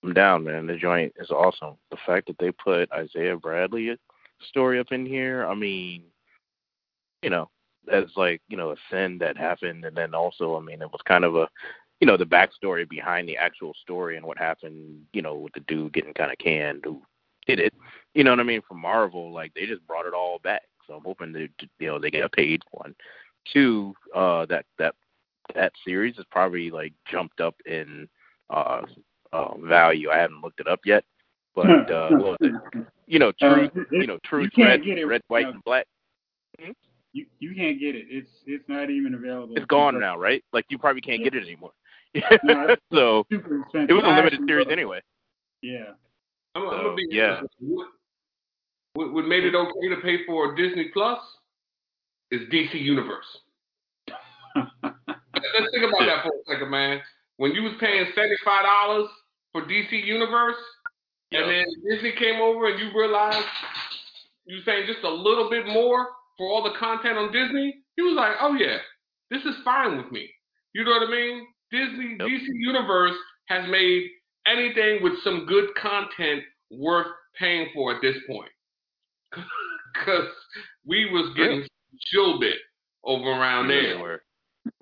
I'm 0.04 0.14
down, 0.14 0.44
man. 0.44 0.68
The 0.68 0.76
joint 0.76 1.14
is 1.18 1.30
awesome. 1.30 1.78
The 1.90 1.98
fact 2.06 2.28
that 2.28 2.38
they 2.38 2.52
put 2.52 2.92
Isaiah 2.92 3.38
Bradley 3.38 3.98
story 4.50 4.80
up 4.80 4.92
in 4.92 5.06
here, 5.06 5.46
I 5.46 5.56
mean, 5.56 6.04
you 7.22 7.30
know, 7.30 7.50
as 7.92 8.06
like, 8.16 8.42
you 8.48 8.58
know, 8.58 8.72
a 8.72 8.76
sin 8.90 9.18
that 9.20 9.38
happened 9.38 9.86
and 9.86 9.96
then 9.96 10.14
also, 10.14 10.58
I 10.58 10.62
mean, 10.62 10.82
it 10.82 10.92
was 10.92 11.02
kind 11.06 11.24
of 11.24 11.36
a 11.36 11.48
you 12.00 12.08
know, 12.08 12.18
the 12.18 12.26
backstory 12.26 12.88
behind 12.90 13.30
the 13.30 13.38
actual 13.38 13.74
story 13.82 14.18
and 14.18 14.26
what 14.26 14.38
happened, 14.38 15.02
you 15.14 15.22
know, 15.22 15.36
with 15.36 15.54
the 15.54 15.62
dude 15.62 15.94
getting 15.94 16.14
kinda 16.14 16.36
canned 16.36 16.84
who 16.84 17.02
did 17.48 17.60
it. 17.60 17.74
You 18.14 18.24
know 18.24 18.32
what 18.32 18.42
I 18.42 18.44
mean? 18.44 18.62
From 18.68 18.82
Marvel, 18.82 19.32
like 19.32 19.54
they 19.54 19.66
just 19.66 19.86
brought 19.88 20.06
it 20.06 20.14
all 20.14 20.40
back. 20.40 20.64
So 20.86 20.96
I'm 20.96 21.04
hoping 21.04 21.32
that 21.34 21.50
you 21.80 21.88
know, 21.88 22.00
they 22.00 22.12
get 22.12 22.26
a 22.26 22.30
paid 22.30 22.62
one. 22.72 22.94
Two, 23.52 23.94
uh 24.14 24.46
that 24.48 24.66
that 24.80 24.96
that 25.56 25.72
series 25.86 26.18
is 26.18 26.26
probably 26.30 26.72
like 26.72 26.94
jumped 27.10 27.40
up 27.40 27.56
in 27.66 28.10
uh 28.50 28.82
uh, 29.34 29.58
value. 29.58 30.10
I 30.10 30.18
haven't 30.20 30.42
looked 30.42 30.60
it 30.60 30.68
up 30.68 30.82
yet, 30.86 31.04
but 31.56 31.92
uh, 31.92 32.10
what 32.12 32.40
was? 32.40 32.52
You 33.08 33.20
know, 33.20 33.34
truth. 33.40 33.72
Uh, 33.76 33.82
you 33.92 34.08
know, 34.08 34.20
truth. 34.24 34.52
can't 34.56 34.86
Red, 34.86 35.08
red, 35.08 35.22
white, 35.28 35.48
and 35.48 35.64
black. 35.64 35.88
You 37.14 37.28
you 37.40 37.56
can't 37.56 37.80
get 37.80 37.96
it. 37.96 38.06
It's 38.10 38.30
it's 38.46 38.68
not 38.68 38.90
even 38.90 39.14
available. 39.14 39.56
It's 39.56 39.66
gone 39.68 40.00
now, 40.00 40.18
right? 40.18 40.44
Like 40.52 40.66
you 40.70 40.80
probably 40.80 41.02
can't 41.02 41.24
get 41.24 41.36
it 41.36 41.44
anymore. 41.44 41.72
No, 42.44 42.76
so 42.94 43.26
Super 43.32 43.62
expensive. 43.62 43.90
it 43.90 43.94
was 43.94 44.04
a 44.06 44.10
limited 44.16 44.42
series 44.46 44.66
looked. 44.66 44.72
anyway. 44.72 45.02
Yeah. 45.64 45.94
I'm, 46.54 46.64
I'm 46.70 46.84
gonna 46.84 46.96
be 46.96 47.08
yeah. 47.10 47.38
honest 47.38 47.54
with 47.60 47.70
you. 47.70 47.76
What, 47.76 47.88
what, 48.94 49.14
what 49.14 49.26
made 49.28 49.44
it 49.46 49.56
okay 49.56 49.90
to 49.90 49.96
pay 50.02 50.24
for 50.28 50.56
Disney 50.56 50.90
Plus 50.94 51.20
is 52.30 52.42
DC 52.52 52.80
Universe. 52.80 53.26
Let's 54.56 55.72
think 55.72 55.86
about 55.90 56.06
that 56.06 56.24
for 56.24 56.30
a 56.30 56.54
second, 56.54 56.70
man. 56.70 57.02
When 57.38 57.54
you 57.54 57.64
was 57.64 57.74
paying 57.80 58.06
seventy 58.14 58.36
five 58.46 58.64
dollars 58.64 59.10
for 59.52 59.64
DC 59.64 60.06
Universe, 60.06 60.58
and 61.32 61.50
then 61.50 61.66
Disney 61.90 62.14
came 62.18 62.42
over 62.42 62.70
and 62.70 62.80
you 62.80 62.92
realized 62.96 63.46
you 64.46 64.58
was 64.58 64.66
paying 64.66 64.86
just 64.86 65.04
a 65.04 65.10
little 65.10 65.50
bit 65.50 65.66
more 65.66 66.10
for 66.38 66.48
all 66.48 66.64
the 66.64 66.78
content 66.80 67.18
on 67.18 67.32
Disney, 67.32 67.76
he 67.96 68.02
was 68.02 68.16
like, 68.16 68.34
oh 68.42 68.56
yeah, 68.56 68.78
this 69.30 69.44
is 69.44 69.56
fine 69.64 69.98
with 69.98 70.12
me. 70.12 70.30
You 70.74 70.84
know 70.84 70.92
what 70.92 71.08
I 71.08 71.12
mean? 71.12 71.48
Disney 71.72 72.16
Yep. 72.20 72.28
DC 72.28 72.46
Universe 72.54 73.16
has 73.48 73.70
made 73.70 74.04
anything 74.48 75.04
with 75.04 75.14
some 75.24 75.46
good 75.48 75.70
content 75.76 76.44
worth 76.72 77.08
paying 77.40 77.68
for 77.74 77.96
at 77.96 78.02
this 78.02 78.16
point. 78.28 78.52
Because 79.94 80.26
we 80.88 81.06
was 81.12 81.32
getting 81.38 81.64
shielded 82.08 82.56
over 83.04 83.26
around 83.30 83.68
we 83.68 83.76
really 83.76 83.88
there. 83.90 84.00
were. 84.00 84.24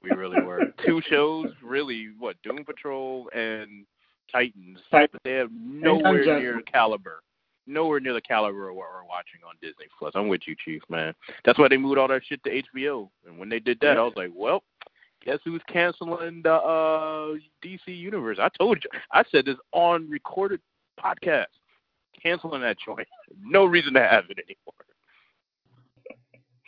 We 0.02 0.10
really 0.12 0.42
were. 0.42 0.74
Two 0.86 1.02
shows, 1.10 1.48
really. 1.62 2.08
What 2.18 2.38
Doom 2.44 2.64
Patrol 2.64 3.30
and 3.36 3.86
Titans, 4.32 4.80
Titan- 4.90 5.10
but 5.12 5.22
they 5.26 5.34
have 5.34 5.50
nowhere 5.52 6.40
near 6.40 6.62
caliber. 6.62 7.22
Nowhere 7.68 8.00
near 8.00 8.14
the 8.14 8.22
caliber 8.22 8.70
of 8.70 8.76
what 8.76 8.88
we're 8.94 9.08
watching 9.08 9.42
on 9.48 9.56
Disney 9.62 9.86
Plus. 9.98 10.14
I'm 10.16 10.28
with 10.28 10.42
you, 10.48 10.56
Chief, 10.64 10.82
man. 10.90 11.14
That's 11.46 11.60
why 11.60 11.68
they 11.68 11.78
moved 11.78 12.00
all 12.00 12.08
that 12.08 12.24
shit 12.26 12.44
to 12.44 12.64
HBO. 12.76 13.10
And 13.28 13.38
when 13.38 13.50
they 13.50 13.60
did 13.60 13.80
that, 13.82 13.98
I 13.98 14.02
was 14.02 14.14
like, 14.16 14.32
well, 14.36 14.64
guess 15.24 15.40
who's 15.46 15.62
canceling 15.68 16.42
the 16.44 16.54
uh, 16.54 17.36
DC 17.64 17.88
Universe? 17.88 18.40
I 18.42 18.50
told 18.58 18.84
you. 18.84 19.00
I 19.12 19.24
said 19.32 19.46
this 19.46 19.58
on 19.72 20.10
recorded 20.10 20.60
podcast. 21.00 21.46
Canceling 22.22 22.62
that 22.62 22.78
joint. 22.84 23.08
No 23.44 23.66
reason 23.66 23.94
to 23.94 24.02
have 24.02 24.26
it 24.30 24.38
anymore. 24.40 24.74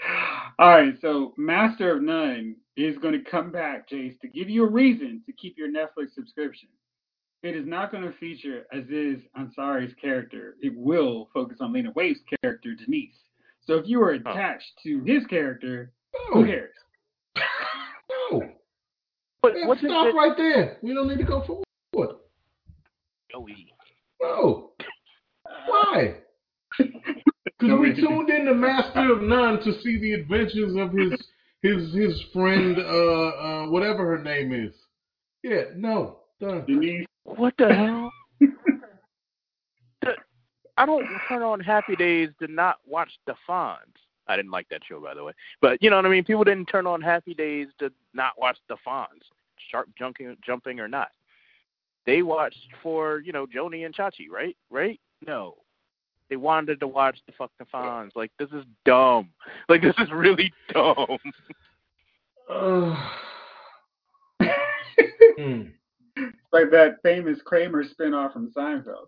All 0.60 0.70
right, 0.70 0.96
so 1.02 1.34
Master 1.38 1.96
of 1.96 2.02
None 2.02 2.56
is 2.78 2.98
going 2.98 3.14
to 3.14 3.30
come 3.30 3.52
back, 3.52 3.90
Jace, 3.90 4.20
to 4.22 4.28
give 4.28 4.50
you 4.50 4.64
a 4.64 4.70
reason 4.70 5.22
to 5.26 5.34
keep 5.34 5.58
your 5.58 5.70
Netflix 5.70 6.14
subscription. 6.16 6.70
It 7.44 7.58
is 7.58 7.68
not 7.68 7.92
going 7.92 8.04
to 8.04 8.14
feature 8.20 8.66
Aziz 8.72 9.20
Ansari's 9.38 9.94
character. 10.02 10.56
It 10.62 10.74
will 10.78 11.30
focus 11.34 11.58
on 11.60 11.74
Lena 11.74 11.92
Waithe's 11.92 12.22
character, 12.42 12.74
Denise. 12.74 13.16
So 13.68 13.76
if 13.76 13.86
you 13.88 14.02
are 14.02 14.14
Huh. 14.14 14.32
attached 14.32 14.72
to 14.84 15.02
his 15.04 15.26
character, 15.28 15.92
No, 16.14 16.42
who 16.42 16.46
cares? 16.46 16.76
no. 18.32 18.50
But 19.42 19.58
Yeah, 19.58 19.68
what's 19.68 19.84
it 19.84 19.88
stop 19.90 20.06
that 20.06 20.16
right 20.16 20.38
there. 20.38 20.78
We 20.82 20.94
don't 20.94 21.10
need 21.10 21.18
to 21.18 21.26
go 21.26 21.42
forward. 21.42 22.16
Joey? 23.30 23.68
No. 24.22 24.72
Why? 25.68 26.16
Because 26.78 27.80
we 27.80 27.94
tuned 27.94 28.30
in 28.30 28.46
to 28.46 28.54
Master 28.54 29.12
of 29.12 29.22
None 29.22 29.60
to 29.64 29.82
see 29.82 30.00
the 30.00 30.14
adventures 30.14 30.78
of 30.78 30.94
his 30.94 31.12
his 31.62 31.94
his 31.94 32.22
friend, 32.32 32.78
uh, 32.78 32.82
uh, 32.86 33.70
whatever 33.70 34.06
her 34.18 34.24
name 34.24 34.54
is. 34.54 34.74
Yeah, 35.44 35.64
no, 35.76 36.20
done. 36.40 36.66
Denise, 36.66 37.06
What 37.24 37.54
the 37.58 37.74
hell? 37.74 38.12
The- 40.02 40.16
I 40.76 40.86
don't 40.86 41.06
turn 41.30 41.44
on 41.44 41.60
Happy 41.60 41.96
Days 41.96 42.30
to 42.40 42.48
not 42.52 42.78
watch 42.86 43.12
The 43.26 43.36
Fonz. 43.48 43.78
I 44.28 44.36
didn't 44.36 44.52
like 44.52 44.68
that 44.70 44.82
show, 44.88 45.00
by 45.00 45.14
the 45.14 45.24
way. 45.24 45.34
But 45.62 45.82
you 45.82 45.90
know 45.90 45.98
what 45.98 46.06
I 46.06 46.10
mean. 46.10 46.24
People 46.24 46.44
didn't 46.44 46.66
turn 46.66 46.88
on 46.88 47.02
Happy 47.02 47.34
Days 47.34 47.68
to 47.80 47.92
not 48.14 48.34
watch 48.38 48.58
The 48.70 48.78
Fonz, 48.86 49.22
sharp 49.70 49.90
jumping, 49.98 50.36
jumping 50.46 50.80
or 50.80 50.88
not. 50.88 51.10
They 52.06 52.22
watched 52.22 52.68
for 52.82 53.20
you 53.20 53.32
know 53.32 53.46
Joanie 53.46 53.84
and 53.84 53.96
Chachi, 53.96 54.30
right? 54.30 54.58
Right? 54.70 55.00
No, 55.26 55.56
they 56.30 56.36
wanted 56.36 56.80
to 56.80 56.88
watch 56.88 57.20
the 57.28 57.34
fuck 57.34 57.52
The 57.60 57.66
Fonz. 57.66 58.12
Like 58.16 58.32
this 58.40 58.50
is 58.50 58.66
dumb. 58.86 59.30
Like 59.70 59.82
this 59.82 59.96
is 60.00 60.12
really 60.12 60.52
dumb. 60.74 61.18
Uh, 62.50 63.10
hmm. 65.38 65.62
Like 66.52 66.72
that 66.72 66.98
famous 67.04 67.40
Kramer 67.44 67.84
spinoff 67.84 68.34
from 68.34 68.52
Seinfeld. 68.52 69.08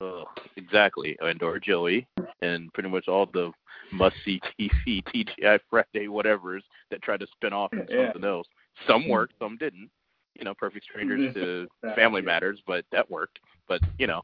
Ugh, 0.00 0.26
exactly, 0.56 1.16
and 1.20 1.42
or 1.42 1.58
Joey, 1.58 2.06
and 2.40 2.72
pretty 2.72 2.88
much 2.88 3.08
all 3.08 3.26
the 3.26 3.50
must 3.92 4.14
see 4.24 4.40
TV, 4.60 5.02
TGI 5.04 5.58
Friday, 5.68 6.08
whatever's 6.08 6.62
that 6.90 7.02
tried 7.02 7.20
to 7.20 7.26
spin 7.26 7.52
off 7.52 7.72
into 7.72 7.86
Yeah. 7.92 8.06
something 8.12 8.24
else. 8.28 8.46
Some 8.86 9.08
worked, 9.08 9.34
some 9.38 9.56
didn't. 9.56 9.90
You 10.38 10.44
know, 10.44 10.54
Perfect 10.54 10.84
Strangers 10.84 11.34
to 11.34 11.66
Family 11.96 12.22
Matters, 12.22 12.62
but 12.64 12.84
that 12.92 13.10
worked. 13.10 13.40
But 13.66 13.80
you 13.98 14.06
know, 14.06 14.22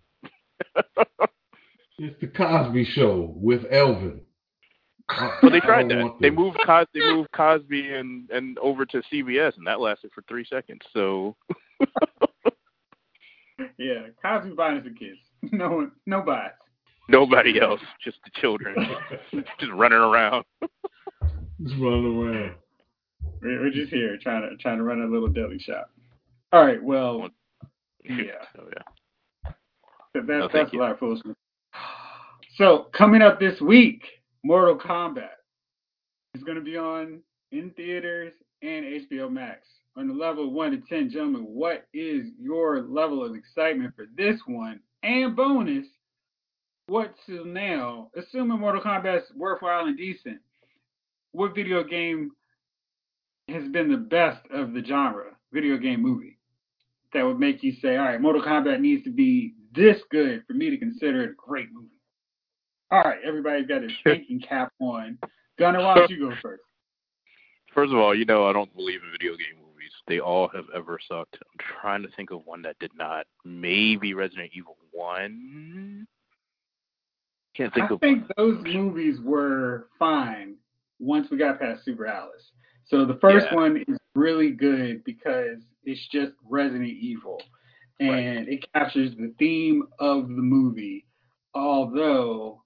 It's 1.98 2.20
the 2.20 2.26
Cosby 2.26 2.84
Show 2.86 3.32
with 3.36 3.64
Elvin. 3.70 4.20
Well 5.42 5.50
they 5.52 5.61
tried 5.61 5.88
that. 5.90 6.14
They 6.20 6.30
moved 6.30 6.59
Cos- 6.64 6.86
they 6.94 7.00
moved 7.00 7.30
Cosby 7.32 7.92
and 7.94 8.30
and 8.30 8.59
over 8.59 8.86
to 8.86 9.02
CBS, 9.12 9.57
and 9.57 9.66
that 9.66 9.80
lasted 9.80 10.11
for 10.14 10.22
three 10.28 10.44
seconds. 10.44 10.80
So 10.92 11.36
Yeah, 13.78 14.09
Cosby 14.22 14.50
buying 14.55 14.78
us 14.78 14.86
a 14.86 14.90
kiss. 14.90 15.18
No 15.52 15.68
one, 15.70 15.92
no 16.07 16.22
bias. 16.22 16.52
nobody 17.11 17.61
else, 17.61 17.80
just 18.02 18.16
the 18.24 18.30
children, 18.40 18.74
just 19.61 19.72
running 19.72 19.98
around. 19.98 20.42
Just 21.62 21.74
running 21.78 22.18
around. 22.18 22.55
We're, 23.42 23.61
we're 23.61 23.70
just 23.70 23.92
here 23.92 24.16
trying 24.22 24.48
to 24.48 24.57
trying 24.57 24.78
to 24.78 24.84
run 24.84 25.02
a 25.02 25.07
little 25.07 25.28
deli 25.28 25.59
shop. 25.59 25.90
All 26.55 26.64
right, 26.64 26.82
well, 26.82 27.28
yeah. 28.05 28.46
So, 28.57 28.70
yeah. 28.72 29.52
That, 30.14 30.26
No, 30.26 30.48
that's 30.50 30.72
a 30.72 30.76
lot 30.76 30.92
of 30.92 30.98
foolishness. 30.98 31.36
So 32.57 32.86
coming 32.96 33.20
up 33.20 33.38
this 33.38 33.61
week, 33.61 34.02
Mortal 34.47 34.76
Kombat 34.76 35.40
is 36.34 36.42
going 36.42 36.59
to 36.59 36.62
be 36.62 36.76
on 36.76 37.20
in 37.51 37.70
theaters 37.70 38.34
and 38.61 38.84
HBO 38.84 39.32
Max. 39.32 39.66
On 39.97 40.07
the 40.07 40.12
level 40.12 40.49
of 40.49 40.53
one 40.53 40.72
to 40.72 40.82
ten, 40.86 41.09
gentlemen, 41.09 41.45
what 41.45 41.86
is 41.95 42.26
your 42.38 42.82
level 42.82 43.24
of 43.24 43.34
excitement 43.34 43.95
for 43.97 44.05
this 44.18 44.38
one? 44.47 44.80
And 45.03 45.34
bonus, 45.34 45.86
what 46.88 47.14
till 47.24 47.47
now, 47.47 48.11
assuming 48.16 48.61
Mortal 48.61 48.82
Kombat's 48.82 49.32
worthwhile 49.34 49.86
and 49.86 49.97
decent, 49.97 50.40
what 51.32 51.55
video 51.55 51.82
game 51.82 52.32
has 53.49 53.66
been 53.68 53.90
the 53.90 53.97
best 53.97 54.42
of 54.53 54.74
the 54.74 54.84
genre? 54.84 55.30
Video 55.55 55.78
game 55.78 56.03
movie. 56.03 56.36
that 57.14 57.24
would 57.24 57.40
make 57.40 57.62
you 57.62 57.72
say, 57.80 57.97
all 57.97 58.05
right, 58.05 58.20
Mortal 58.20 58.42
Kombat 58.42 58.80
needs 58.80 59.05
to 59.05 59.11
be 59.11 59.55
this 59.74 60.03
good 60.11 60.42
for 60.47 60.53
me 60.53 60.68
to 60.68 60.76
consider 60.76 61.22
it 61.22 61.30
a 61.30 61.34
great 61.34 61.68
movie? 61.72 61.93
All 62.91 63.03
right, 63.03 63.18
everybody's 63.24 63.66
got 63.66 63.80
their 63.80 63.91
thinking 64.05 64.41
cap 64.41 64.72
on. 64.80 65.18
Gunner, 65.59 65.80
why 65.80 65.95
don't 65.97 66.11
you 66.11 66.28
go 66.28 66.35
first? 66.43 66.62
First 67.72 67.93
of 67.93 67.99
all, 67.99 68.14
you 68.14 68.24
know 68.24 68.47
I 68.47 68.53
don't 68.53 68.74
believe 68.76 69.01
in 69.03 69.11
video 69.11 69.32
game 69.37 69.57
movies. 69.61 69.91
They 70.07 70.20
all 70.20 70.49
have 70.49 70.66
ever 70.74 70.99
sucked. 71.09 71.37
I'm 71.41 71.66
trying 71.80 72.03
to 72.03 72.09
think 72.16 72.30
of 72.30 72.47
one 72.47 72.62
that 72.62 72.78
did 72.78 72.93
not. 72.95 73.26
Maybe 73.45 74.14
Resident 74.14 74.51
Evil 74.55 74.76
One. 74.93 76.07
Can't 77.57 77.72
think 77.72 77.91
I 77.91 77.95
of 77.95 78.01
think 78.01 78.22
one. 78.22 78.30
those 78.37 78.64
movies 78.74 79.20
were 79.20 79.89
fine 79.99 80.57
once 80.99 81.28
we 81.30 81.37
got 81.37 81.61
past 81.61 81.85
Super 81.85 82.07
Alice. 82.07 82.53
So 82.85 83.05
the 83.05 83.14
first 83.14 83.47
Yeah. 83.47 83.55
one 83.55 83.85
is 83.89 83.99
really 84.14 84.51
good 84.51 85.03
because 85.05 85.62
it's 85.85 86.07
just 86.09 86.35
Resident 86.49 86.91
Evil, 86.91 87.41
and 88.01 88.47
Right. 88.47 88.49
it 88.49 88.72
captures 88.72 89.14
the 89.16 89.35
theme 89.39 89.87
of 89.99 90.28
the 90.28 90.43
movie. 90.43 91.07
Although 91.55 92.63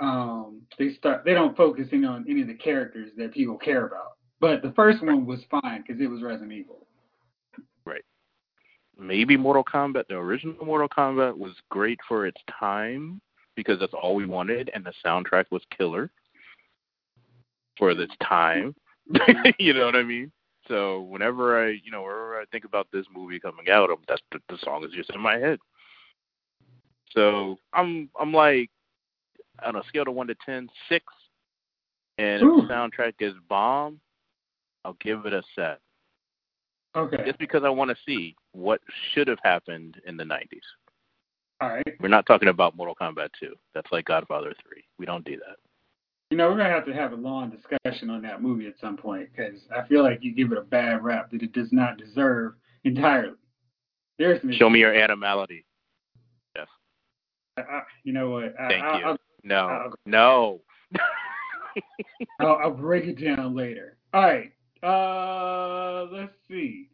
um, 0.00 0.62
they 0.78 0.94
start, 0.94 1.24
they 1.24 1.34
don't 1.34 1.56
focus 1.56 1.88
in 1.92 2.04
on 2.04 2.24
any 2.28 2.42
of 2.42 2.48
the 2.48 2.54
characters 2.54 3.10
that 3.16 3.32
people 3.32 3.56
care 3.56 3.86
about. 3.86 4.16
But 4.40 4.62
the 4.62 4.72
first 4.72 5.02
one 5.02 5.26
was 5.26 5.40
fine 5.50 5.84
because 5.86 6.00
it 6.00 6.06
was 6.06 6.22
Resident 6.22 6.52
Evil. 6.52 6.86
Right. 7.84 8.04
Maybe 8.98 9.36
Mortal 9.36 9.64
Kombat, 9.64 10.06
the 10.08 10.14
original 10.14 10.64
Mortal 10.64 10.88
Kombat 10.88 11.36
was 11.36 11.52
great 11.70 11.98
for 12.06 12.26
its 12.26 12.40
time 12.58 13.20
because 13.56 13.80
that's 13.80 13.94
all 13.94 14.14
we 14.14 14.26
wanted, 14.26 14.70
and 14.72 14.84
the 14.84 14.92
soundtrack 15.04 15.46
was 15.50 15.62
killer 15.76 16.10
for 17.76 17.90
its 17.90 18.14
time. 18.22 18.74
you 19.58 19.74
know 19.74 19.86
what 19.86 19.96
I 19.96 20.04
mean? 20.04 20.30
So 20.68 21.00
whenever 21.02 21.66
I, 21.66 21.70
you 21.70 21.90
know, 21.90 22.02
whenever 22.02 22.38
I 22.38 22.44
think 22.52 22.64
about 22.64 22.86
this 22.92 23.06
movie 23.12 23.40
coming 23.40 23.68
out, 23.70 23.90
that's 24.06 24.22
the, 24.30 24.38
the 24.48 24.58
song 24.62 24.84
is 24.84 24.92
just 24.92 25.10
in 25.10 25.20
my 25.20 25.38
head. 25.38 25.58
So 27.10 27.56
I'm, 27.72 28.10
I'm 28.20 28.34
like, 28.34 28.70
on 29.64 29.76
a 29.76 29.82
scale 29.88 30.04
of 30.06 30.14
one 30.14 30.26
to 30.28 30.36
ten, 30.44 30.68
six, 30.88 31.04
and 32.18 32.42
if 32.42 32.68
the 32.68 32.72
soundtrack 32.72 33.14
is 33.20 33.34
bomb, 33.48 34.00
I'll 34.84 34.96
give 35.00 35.26
it 35.26 35.32
a 35.32 35.42
seven 35.54 35.78
Okay. 36.96 37.18
just 37.24 37.38
because 37.38 37.62
I 37.64 37.68
want 37.68 37.90
to 37.90 37.96
see 38.06 38.34
what 38.52 38.80
should 39.12 39.28
have 39.28 39.38
happened 39.44 40.00
in 40.06 40.16
the 40.16 40.24
90s. 40.24 40.46
All 41.60 41.68
right. 41.68 41.96
We're 42.00 42.08
not 42.08 42.26
talking 42.26 42.48
about 42.48 42.76
Mortal 42.76 42.96
Kombat 43.00 43.28
2. 43.38 43.54
That's 43.74 43.90
like 43.92 44.04
Godfather 44.06 44.54
3. 44.68 44.82
We 44.98 45.06
don't 45.06 45.24
do 45.24 45.36
that. 45.36 45.56
You 46.30 46.36
know, 46.36 46.50
we're 46.50 46.58
gonna 46.58 46.68
have 46.68 46.84
to 46.86 46.92
have 46.92 47.12
a 47.12 47.16
long 47.16 47.50
discussion 47.50 48.10
on 48.10 48.20
that 48.22 48.42
movie 48.42 48.66
at 48.66 48.74
some 48.80 48.98
point 48.98 49.28
because 49.34 49.60
I 49.74 49.86
feel 49.88 50.02
like 50.02 50.18
you 50.22 50.34
give 50.34 50.52
it 50.52 50.58
a 50.58 50.62
bad 50.62 51.02
rap 51.02 51.30
that 51.30 51.42
it 51.42 51.52
does 51.52 51.72
not 51.72 51.96
deserve 51.96 52.52
entirely. 52.84 53.34
There's 54.18 54.40
Show 54.56 54.68
me 54.68 54.80
your 54.80 54.94
animality. 54.94 55.64
I, 56.56 57.60
I, 57.60 57.82
you 58.04 58.12
know 58.12 58.30
what? 58.30 58.54
I, 58.60 58.68
Thank 58.68 58.84
I, 58.84 58.98
you. 58.98 59.16
I'll, 59.44 59.48
No, 59.48 59.56
I'll- 59.68 59.94
no. 60.06 60.60
I'll, 62.40 62.56
I'll 62.64 62.70
break 62.74 63.04
it 63.04 63.22
down 63.24 63.54
later. 63.54 63.96
All 64.12 64.22
right. 64.22 64.52
Uh, 64.82 66.04
let's 66.12 66.32
see. 66.48 66.88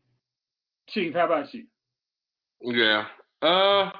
Chief, 0.90 1.14
how 1.14 1.26
about 1.26 1.52
you? 1.54 1.64
Yeah. 2.60 3.04
Uh. 3.42 3.90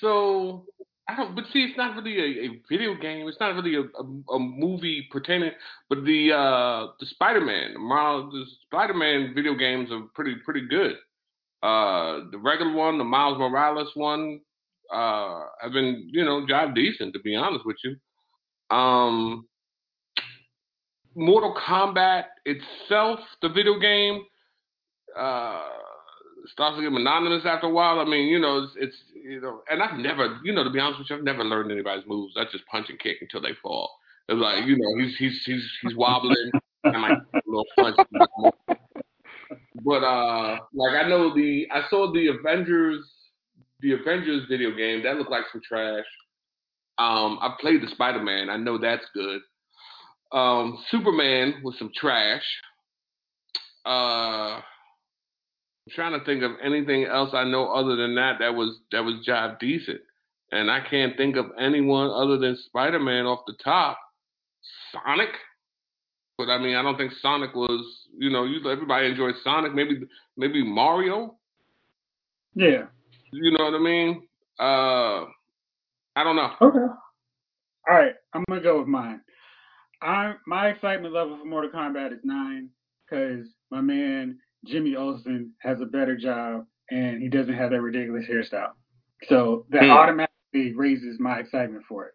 So 0.00 0.66
I 1.08 1.16
don't. 1.16 1.34
But 1.34 1.44
see, 1.52 1.60
it's 1.64 1.76
not 1.76 1.96
really 1.96 2.18
a, 2.18 2.50
a 2.50 2.60
video 2.68 2.94
game. 3.00 3.26
It's 3.28 3.38
not 3.40 3.54
really 3.54 3.74
a, 3.76 3.82
a, 3.82 4.34
a 4.34 4.38
movie 4.38 5.08
pertaining. 5.10 5.50
But 5.88 6.04
the 6.04 6.32
uh 6.32 6.92
the 7.00 7.06
Spider 7.06 7.40
Man, 7.40 7.74
Miles, 7.80 8.32
the 8.32 8.44
Spider 8.66 8.94
Man 8.94 9.32
video 9.34 9.54
games 9.54 9.90
are 9.90 10.02
pretty 10.14 10.36
pretty 10.44 10.66
good. 10.68 10.96
Uh, 11.62 12.30
the 12.32 12.38
regular 12.38 12.72
one, 12.72 12.98
the 12.98 13.04
Miles 13.04 13.38
Morales 13.38 13.90
one, 13.94 14.40
uh, 14.92 15.46
have 15.60 15.72
been 15.72 16.08
you 16.12 16.24
know 16.24 16.46
job 16.46 16.74
decent 16.74 17.12
to 17.14 17.20
be 17.20 17.34
honest 17.34 17.64
with 17.64 17.76
you. 17.84 17.96
Um. 18.76 19.46
Mortal 21.14 21.54
Kombat 21.68 22.24
itself, 22.46 23.20
the 23.42 23.50
video 23.50 23.78
game, 23.78 24.22
uh, 25.14 25.68
starts 26.46 26.76
to 26.78 26.82
get 26.82 26.90
monotonous 26.90 27.44
after 27.44 27.66
a 27.66 27.70
while. 27.70 28.00
I 28.00 28.04
mean, 28.06 28.28
you 28.28 28.38
know, 28.38 28.62
it's, 28.64 28.72
it's 28.76 28.96
you 29.22 29.38
know, 29.42 29.60
and 29.70 29.82
I've 29.82 29.98
never, 29.98 30.40
you 30.42 30.54
know, 30.54 30.64
to 30.64 30.70
be 30.70 30.80
honest 30.80 31.00
with 31.00 31.10
you, 31.10 31.16
I've 31.16 31.22
never 31.22 31.44
learned 31.44 31.70
anybody's 31.70 32.06
moves. 32.06 32.34
I 32.38 32.44
just 32.50 32.66
punch 32.66 32.86
and 32.88 32.98
kick 32.98 33.18
until 33.20 33.42
they 33.42 33.54
fall. 33.62 33.90
It's 34.28 34.40
like, 34.40 34.64
you 34.64 34.78
know, 34.78 35.04
he's 35.04 35.14
he's 35.18 35.42
he's 35.44 35.70
he's 35.82 35.96
wobbling 35.96 36.50
a 36.84 36.90
little 37.46 37.66
punch. 37.78 37.96
But 39.84 40.02
uh, 40.02 40.56
like 40.72 40.94
I 40.94 41.08
know 41.08 41.34
the 41.34 41.66
I 41.70 41.82
saw 41.90 42.10
the 42.10 42.28
Avengers, 42.28 43.04
the 43.82 43.92
Avengers 43.92 44.46
video 44.48 44.70
game 44.74 45.02
that 45.02 45.16
looked 45.16 45.30
like 45.30 45.44
some 45.52 45.60
trash. 45.66 46.04
Um, 46.98 47.38
I 47.40 47.54
played 47.60 47.82
the 47.82 47.88
Spider 47.88 48.22
Man. 48.22 48.48
I 48.48 48.56
know 48.56 48.78
that's 48.78 49.04
good. 49.12 49.40
Um, 50.30 50.78
Superman 50.90 51.60
was 51.62 51.74
some 51.78 51.90
trash. 51.94 52.44
Uh, 53.84 54.60
I'm 54.60 55.90
trying 55.90 56.18
to 56.18 56.24
think 56.24 56.42
of 56.42 56.52
anything 56.62 57.04
else 57.04 57.30
I 57.32 57.44
know 57.44 57.72
other 57.72 57.96
than 57.96 58.14
that 58.14 58.38
that 58.38 58.54
was 58.54 58.78
that 58.92 59.02
was 59.02 59.24
job 59.26 59.58
decent, 59.58 60.00
and 60.52 60.70
I 60.70 60.80
can't 60.88 61.16
think 61.16 61.36
of 61.36 61.46
anyone 61.58 62.08
other 62.08 62.38
than 62.38 62.56
Spider 62.66 63.00
Man 63.00 63.26
off 63.26 63.40
the 63.46 63.54
top. 63.62 63.98
Sonic, 64.92 65.30
but 66.38 66.48
I 66.48 66.58
mean 66.58 66.76
I 66.76 66.82
don't 66.82 66.96
think 66.96 67.12
Sonic 67.20 67.54
was. 67.54 67.84
You 68.16 68.30
know, 68.30 68.44
you 68.44 68.70
everybody 68.70 69.08
enjoyed 69.08 69.34
Sonic. 69.42 69.74
Maybe 69.74 70.02
maybe 70.36 70.62
Mario. 70.62 71.34
Yeah. 72.54 72.84
You 73.32 73.50
know 73.52 73.64
what 73.64 73.74
I 73.74 73.78
mean? 73.78 74.22
Uh, 74.58 75.24
I 76.14 76.24
don't 76.24 76.36
know. 76.36 76.50
Okay. 76.60 76.78
All 77.88 77.96
right. 77.96 78.14
I'm 78.34 78.44
gonna 78.48 78.60
go 78.60 78.78
with 78.78 78.88
mine. 78.88 79.20
I 80.02 80.34
my 80.46 80.68
excitement 80.68 81.14
level 81.14 81.38
for 81.38 81.44
Mortal 81.44 81.70
Kombat 81.70 82.12
is 82.12 82.20
nine 82.24 82.68
because 83.08 83.46
my 83.70 83.80
man 83.80 84.38
Jimmy 84.66 84.96
Olsen 84.96 85.52
has 85.60 85.80
a 85.80 85.86
better 85.86 86.16
job 86.16 86.66
and 86.90 87.22
he 87.22 87.28
doesn't 87.28 87.54
have 87.54 87.70
that 87.70 87.80
ridiculous 87.80 88.26
hairstyle. 88.26 88.72
So 89.28 89.66
that 89.70 89.84
Hmm. 89.84 89.90
automatically 89.90 90.74
raises 90.74 91.18
my 91.18 91.38
excitement 91.38 91.84
for 91.88 92.06
it. 92.06 92.14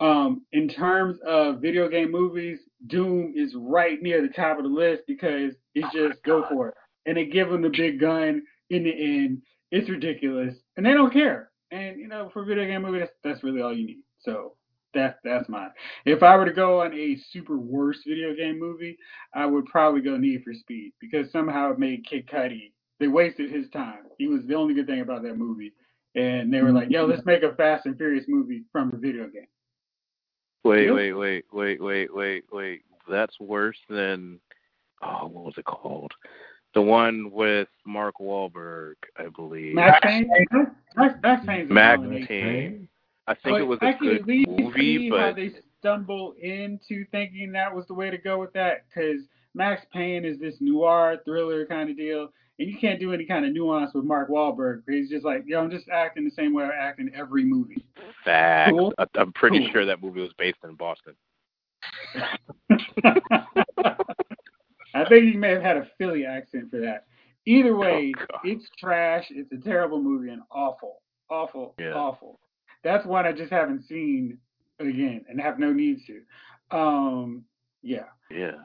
Um, 0.00 0.46
in 0.52 0.68
terms 0.68 1.18
of 1.26 1.60
video 1.60 1.88
game 1.88 2.12
movies, 2.12 2.60
Doom 2.86 3.32
is 3.36 3.54
right 3.56 4.00
near 4.00 4.22
the 4.22 4.28
top 4.32 4.58
of 4.58 4.64
the 4.64 4.70
list 4.70 5.02
because 5.06 5.54
it's 5.74 5.92
just 5.92 6.22
go 6.22 6.44
for 6.48 6.68
it. 6.68 6.74
And 7.06 7.16
they 7.16 7.26
give 7.26 7.50
him 7.50 7.62
the 7.62 7.70
big 7.70 7.98
gun 8.00 8.42
in 8.70 8.84
the 8.84 8.92
end. 8.92 9.42
It's 9.70 9.90
ridiculous. 9.90 10.54
And 10.76 10.84
they 10.86 10.92
don't 10.92 11.12
care. 11.12 11.50
And 11.70 11.98
you 11.98 12.08
know, 12.08 12.30
for 12.32 12.42
a 12.42 12.46
video 12.46 12.64
game 12.64 12.82
movie, 12.82 13.00
that's 13.00 13.12
that's 13.22 13.44
really 13.44 13.60
all 13.60 13.74
you 13.74 13.86
need. 13.86 14.02
So 14.20 14.54
that's 14.94 15.18
that's 15.22 15.48
mine. 15.48 15.70
If 16.06 16.22
I 16.22 16.36
were 16.36 16.46
to 16.46 16.52
go 16.52 16.80
on 16.80 16.94
a 16.94 17.16
super 17.30 17.58
worst 17.58 18.00
video 18.06 18.34
game 18.34 18.58
movie, 18.58 18.96
I 19.34 19.46
would 19.46 19.66
probably 19.66 20.00
go 20.00 20.16
Need 20.16 20.44
for 20.44 20.54
Speed 20.54 20.92
because 21.00 21.30
somehow 21.30 21.72
it 21.72 21.78
made 21.78 22.06
Kid 22.06 22.26
Cudi. 22.26 22.72
They 23.00 23.08
wasted 23.08 23.50
his 23.50 23.68
time. 23.70 24.04
He 24.18 24.26
was 24.26 24.40
the 24.46 24.54
only 24.54 24.74
good 24.74 24.86
thing 24.86 25.00
about 25.00 25.22
that 25.22 25.36
movie. 25.36 25.72
And 26.14 26.52
they 26.52 26.62
were 26.62 26.72
like, 26.72 26.90
"Yo, 26.90 27.04
let's 27.04 27.24
make 27.26 27.42
a 27.42 27.54
Fast 27.54 27.86
and 27.86 27.96
Furious 27.96 28.24
movie 28.28 28.64
from 28.72 28.92
a 28.92 28.96
video 28.96 29.28
game." 29.28 29.46
Wait, 30.64 30.86
Yep. 30.86 30.94
wait, 30.94 31.12
wait, 31.12 31.44
wait, 31.52 31.80
wait, 31.80 32.14
wait, 32.14 32.44
wait. 32.50 32.82
That's 33.08 33.38
worse 33.38 33.78
than 33.88 34.40
oh, 35.02 35.28
what 35.28 35.44
was 35.44 35.58
it 35.58 35.64
called? 35.64 36.12
The 36.78 36.82
one 36.82 37.32
with 37.32 37.66
Mark 37.84 38.14
Wahlberg, 38.20 38.94
I 39.16 39.26
believe. 39.34 39.74
Max 39.74 39.98
Payne. 40.00 40.30
Max, 40.94 41.16
Max 41.24 41.44
Payne's 41.44 41.68
a 41.68 41.74
Max. 41.74 42.00
Payne. 42.28 42.86
I 43.26 43.34
think 43.34 43.58
it 43.58 43.64
was 43.64 43.80
I 43.82 43.88
a 43.90 43.94
can 43.98 44.06
good 44.06 44.20
at 44.20 44.26
least 44.28 44.48
movie, 44.48 44.96
see 44.98 45.10
how 45.10 45.32
they 45.32 45.50
stumble 45.80 46.34
into 46.40 47.04
thinking 47.10 47.50
that 47.50 47.74
was 47.74 47.84
the 47.88 47.94
way 47.94 48.10
to 48.10 48.16
go 48.18 48.38
with 48.38 48.52
that 48.52 48.84
because 48.88 49.22
Max 49.54 49.84
Payne 49.92 50.24
is 50.24 50.38
this 50.38 50.54
noir 50.60 51.16
thriller 51.24 51.66
kind 51.66 51.90
of 51.90 51.96
deal, 51.96 52.28
and 52.60 52.70
you 52.70 52.78
can't 52.78 53.00
do 53.00 53.12
any 53.12 53.24
kind 53.24 53.44
of 53.44 53.52
nuance 53.52 53.92
with 53.92 54.04
Mark 54.04 54.30
Wahlberg. 54.30 54.82
He's 54.88 55.10
just 55.10 55.24
like, 55.24 55.42
yo, 55.48 55.60
I'm 55.60 55.72
just 55.72 55.88
acting 55.88 56.24
the 56.24 56.30
same 56.30 56.54
way 56.54 56.62
I 56.62 56.68
act 56.68 57.00
in 57.00 57.12
every 57.12 57.44
movie. 57.44 57.84
facts. 58.24 58.70
Cool. 58.70 58.94
I, 58.98 59.04
I'm 59.16 59.32
pretty 59.32 59.58
Cool. 59.64 59.70
sure 59.72 59.84
that 59.84 60.00
movie 60.00 60.20
was 60.20 60.32
based 60.38 60.58
in 60.62 60.76
Boston. 60.76 61.14
I 64.94 65.04
think 65.08 65.24
he 65.30 65.36
may 65.36 65.50
have 65.50 65.62
had 65.62 65.76
a 65.76 65.88
Philly 65.98 66.24
accent 66.24 66.70
for 66.70 66.80
that. 66.80 67.06
Either 67.46 67.74
way, 67.76 68.12
Oh, 68.32 68.38
it's 68.44 68.68
trash. 68.78 69.26
It's 69.30 69.52
a 69.52 69.56
terrible 69.56 70.02
movie 70.02 70.30
and 70.30 70.42
awful, 70.50 71.02
awful, 71.30 71.74
Yeah. 71.78 71.94
awful. 71.94 72.40
That's 72.84 73.06
one 73.06 73.26
I 73.26 73.32
just 73.32 73.50
haven't 73.52 73.84
seen 73.84 74.38
again 74.78 75.24
and 75.28 75.40
have 75.40 75.58
no 75.58 75.72
need 75.72 76.00
to. 76.06 76.76
Um, 76.76 77.44
yeah, 77.82 78.06
Yeah. 78.30 78.56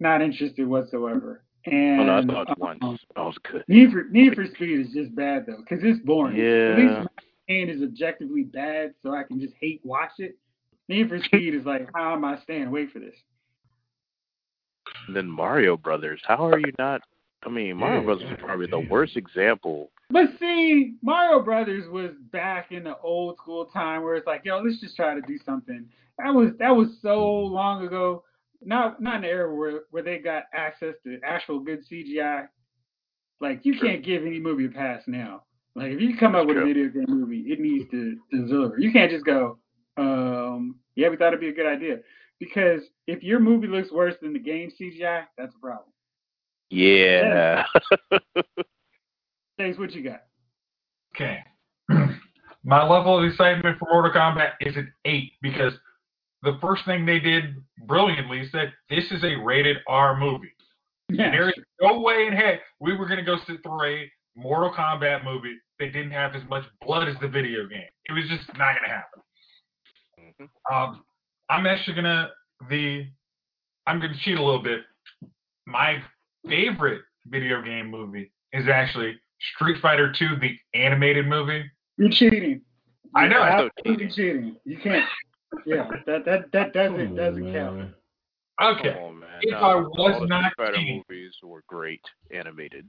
not 0.00 0.22
interested 0.22 0.66
whatsoever. 0.66 1.44
And 1.66 2.00
Oh 2.00 2.04
no, 2.04 2.12
I 2.20 2.26
thought 2.26 2.50
it 2.50 2.62
um, 2.62 2.78
once. 2.80 3.04
That 3.16 3.22
was 3.22 3.38
good. 3.38 3.64
Need 3.68 3.90
for 3.92 4.04
Need 4.04 4.34
for 4.34 4.46
Speed 4.46 4.80
is 4.86 4.92
just 4.92 5.14
bad 5.14 5.44
though, 5.46 5.58
because 5.58 5.82
it's 5.82 5.98
boring. 6.04 6.36
At 6.40 6.44
Yeah. 6.44 6.76
least 6.76 7.00
Max 7.00 7.24
Payne 7.48 7.68
is 7.68 7.82
objectively 7.82 8.44
bad, 8.44 8.94
so 9.02 9.12
I 9.14 9.24
can 9.24 9.40
just 9.40 9.54
hate 9.60 9.80
watch 9.84 10.12
it. 10.18 10.38
Need 10.88 11.08
for 11.08 11.18
Speed 11.20 11.54
is 11.54 11.66
like, 11.66 11.90
how 11.94 12.14
am 12.14 12.24
I 12.24 12.38
staying 12.42 12.68
away 12.68 12.86
for 12.86 13.00
this? 13.00 13.16
And 15.06 15.16
then 15.16 15.28
Mario 15.28 15.76
Brothers. 15.76 16.20
How 16.26 16.46
are 16.46 16.58
you 16.58 16.72
not 16.78 17.02
I 17.44 17.48
mean, 17.48 17.76
Mario 17.76 18.00
Yeah, 18.00 18.06
Brothers 18.06 18.30
is 18.30 18.38
probably 18.40 18.66
the 18.66 18.80
worst 18.90 19.16
example. 19.16 19.90
But 20.10 20.30
see, 20.40 20.94
Mario 21.02 21.40
Brothers 21.42 21.88
was 21.88 22.12
back 22.32 22.72
in 22.72 22.84
the 22.84 22.96
old 22.98 23.36
school 23.36 23.66
time 23.66 24.02
where 24.02 24.16
it's 24.16 24.26
like, 24.26 24.44
yo, 24.44 24.58
let's 24.58 24.80
just 24.80 24.96
try 24.96 25.14
to 25.14 25.20
do 25.22 25.38
something. 25.44 25.86
That 26.18 26.34
was 26.34 26.50
that 26.58 26.74
was 26.74 26.88
so 27.00 27.24
long 27.28 27.84
ago. 27.86 28.24
Not 28.64 29.00
not 29.00 29.18
an 29.18 29.24
era 29.24 29.54
where 29.54 29.82
where 29.90 30.02
they 30.02 30.18
got 30.18 30.44
access 30.52 30.94
to 31.04 31.20
actual 31.22 31.60
good 31.60 31.84
CGI. 31.88 32.48
Like 33.40 33.60
you 33.64 33.78
True. 33.78 33.88
can't 33.88 34.04
give 34.04 34.26
any 34.26 34.40
movie 34.40 34.66
a 34.66 34.70
pass 34.70 35.02
now. 35.06 35.44
Like 35.76 35.92
if 35.92 36.00
you 36.00 36.16
come 36.16 36.34
up 36.34 36.46
That's 36.48 36.56
with 36.56 36.64
a 36.64 36.66
video 36.66 36.88
game 36.88 37.04
movie, 37.06 37.44
it 37.46 37.60
needs 37.60 37.88
to, 37.92 38.16
to 38.32 38.46
deliver. 38.48 38.80
You 38.80 38.90
can't 38.90 39.12
just 39.12 39.24
go, 39.24 39.58
um, 39.96 40.76
yeah, 40.96 41.08
we 41.08 41.16
thought 41.16 41.28
it'd 41.28 41.40
be 41.40 41.50
a 41.50 41.52
good 41.52 41.66
idea. 41.66 41.98
Because 42.40 42.82
if 43.06 43.22
your 43.22 43.40
movie 43.40 43.66
looks 43.66 43.90
worse 43.90 44.14
than 44.22 44.32
the 44.32 44.38
game 44.38 44.70
CGI, 44.80 45.24
that's 45.36 45.54
a 45.54 45.58
problem. 45.58 45.90
Yeah. 46.70 47.64
Thanks. 49.58 49.78
what 49.78 49.92
you 49.92 50.04
got? 50.04 50.22
Okay. 51.14 51.42
My 52.64 52.86
level 52.86 53.18
of 53.18 53.24
excitement 53.24 53.78
for 53.78 53.88
Mortal 53.90 54.12
Kombat 54.12 54.52
is 54.60 54.76
an 54.76 54.92
eight 55.04 55.32
because 55.42 55.72
the 56.42 56.58
first 56.60 56.84
thing 56.84 57.04
they 57.06 57.18
did 57.18 57.56
brilliantly 57.86 58.48
said 58.52 58.72
this 58.90 59.04
is 59.10 59.24
a 59.24 59.34
rated 59.36 59.78
R 59.88 60.18
movie. 60.18 60.52
Yeah. 61.08 61.30
There 61.30 61.48
is 61.48 61.54
no 61.80 62.00
way 62.00 62.26
in 62.26 62.34
heck 62.34 62.60
we 62.80 62.96
were 62.96 63.08
gonna 63.08 63.24
go 63.24 63.36
sit 63.46 63.62
through 63.62 63.84
a 63.84 64.10
Mortal 64.36 64.72
Kombat 64.72 65.24
movie 65.24 65.56
that 65.80 65.92
didn't 65.92 66.10
have 66.10 66.34
as 66.34 66.42
much 66.48 66.64
blood 66.84 67.08
as 67.08 67.16
the 67.20 67.28
video 67.28 67.66
game. 67.66 67.88
It 68.08 68.12
was 68.12 68.24
just 68.28 68.46
not 68.58 68.76
gonna 68.76 68.88
happen. 68.88 69.22
Mhm. 70.18 70.48
Um, 70.72 71.04
I'm 71.50 71.66
actually 71.66 71.94
gonna 71.94 72.30
the 72.68 73.06
I'm 73.86 74.00
gonna 74.00 74.16
cheat 74.22 74.38
a 74.38 74.42
little 74.42 74.62
bit. 74.62 74.80
My 75.66 76.02
favorite 76.48 77.02
video 77.26 77.62
game 77.62 77.90
movie 77.90 78.32
is 78.52 78.68
actually 78.68 79.18
Street 79.54 79.80
Fighter 79.80 80.12
2, 80.12 80.36
the 80.40 80.56
animated 80.74 81.26
movie. 81.26 81.64
You're 81.96 82.10
cheating. 82.10 82.62
I 83.14 83.26
know, 83.28 83.36
You're 83.38 83.42
I 83.44 83.58
know. 83.60 83.68
absolutely 83.78 84.08
cheating. 84.14 84.56
You 84.64 84.78
can't. 84.78 85.04
Yeah, 85.64 85.88
that 86.06 86.24
that 86.26 86.52
that 86.52 86.72
doesn't 86.74 87.06
Come 87.08 87.16
doesn't 87.16 87.46
on, 87.48 87.52
count. 87.54 87.76
man. 87.78 87.94
Okay. 88.60 88.92
Come 88.92 89.02
on, 89.02 89.18
man. 89.20 89.28
If 89.42 89.52
No, 89.52 89.58
I 89.58 89.74
was 89.76 90.20
the 90.20 90.26
not 90.26 90.52
Street 90.52 90.66
Fighter 90.66 90.76
cheating. 90.76 91.02
movies 91.08 91.32
were 91.42 91.62
great 91.68 92.02
animated. 92.30 92.86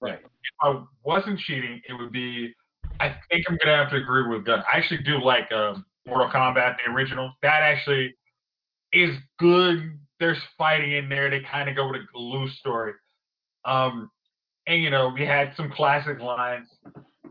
Right. 0.00 0.18
If 0.20 0.54
I 0.62 0.82
wasn't 1.04 1.40
cheating, 1.40 1.80
it 1.88 1.92
would 1.94 2.12
be. 2.12 2.54
I 3.00 3.16
think 3.30 3.44
I'm 3.48 3.56
gonna 3.62 3.76
have 3.76 3.90
to 3.90 3.96
agree 3.96 4.28
with 4.28 4.44
Gun. 4.44 4.62
I 4.72 4.76
actually 4.78 5.02
do 5.02 5.18
like 5.20 5.50
um, 5.52 5.84
Mortal 6.10 6.30
Kombat, 6.30 6.76
the 6.84 6.92
original. 6.92 7.32
That 7.42 7.62
actually 7.62 8.14
is 8.92 9.16
good. 9.38 9.98
There's 10.18 10.38
fighting 10.58 10.92
in 10.92 11.08
there. 11.08 11.30
They 11.30 11.40
kind 11.50 11.70
of 11.70 11.76
go 11.76 11.88
with 11.88 12.02
a 12.14 12.18
loose 12.18 12.58
story. 12.58 12.92
Um, 13.64 14.10
and 14.66 14.82
you 14.82 14.90
know, 14.90 15.12
we 15.14 15.24
had 15.24 15.52
some 15.56 15.70
classic 15.70 16.20
lines. 16.20 16.68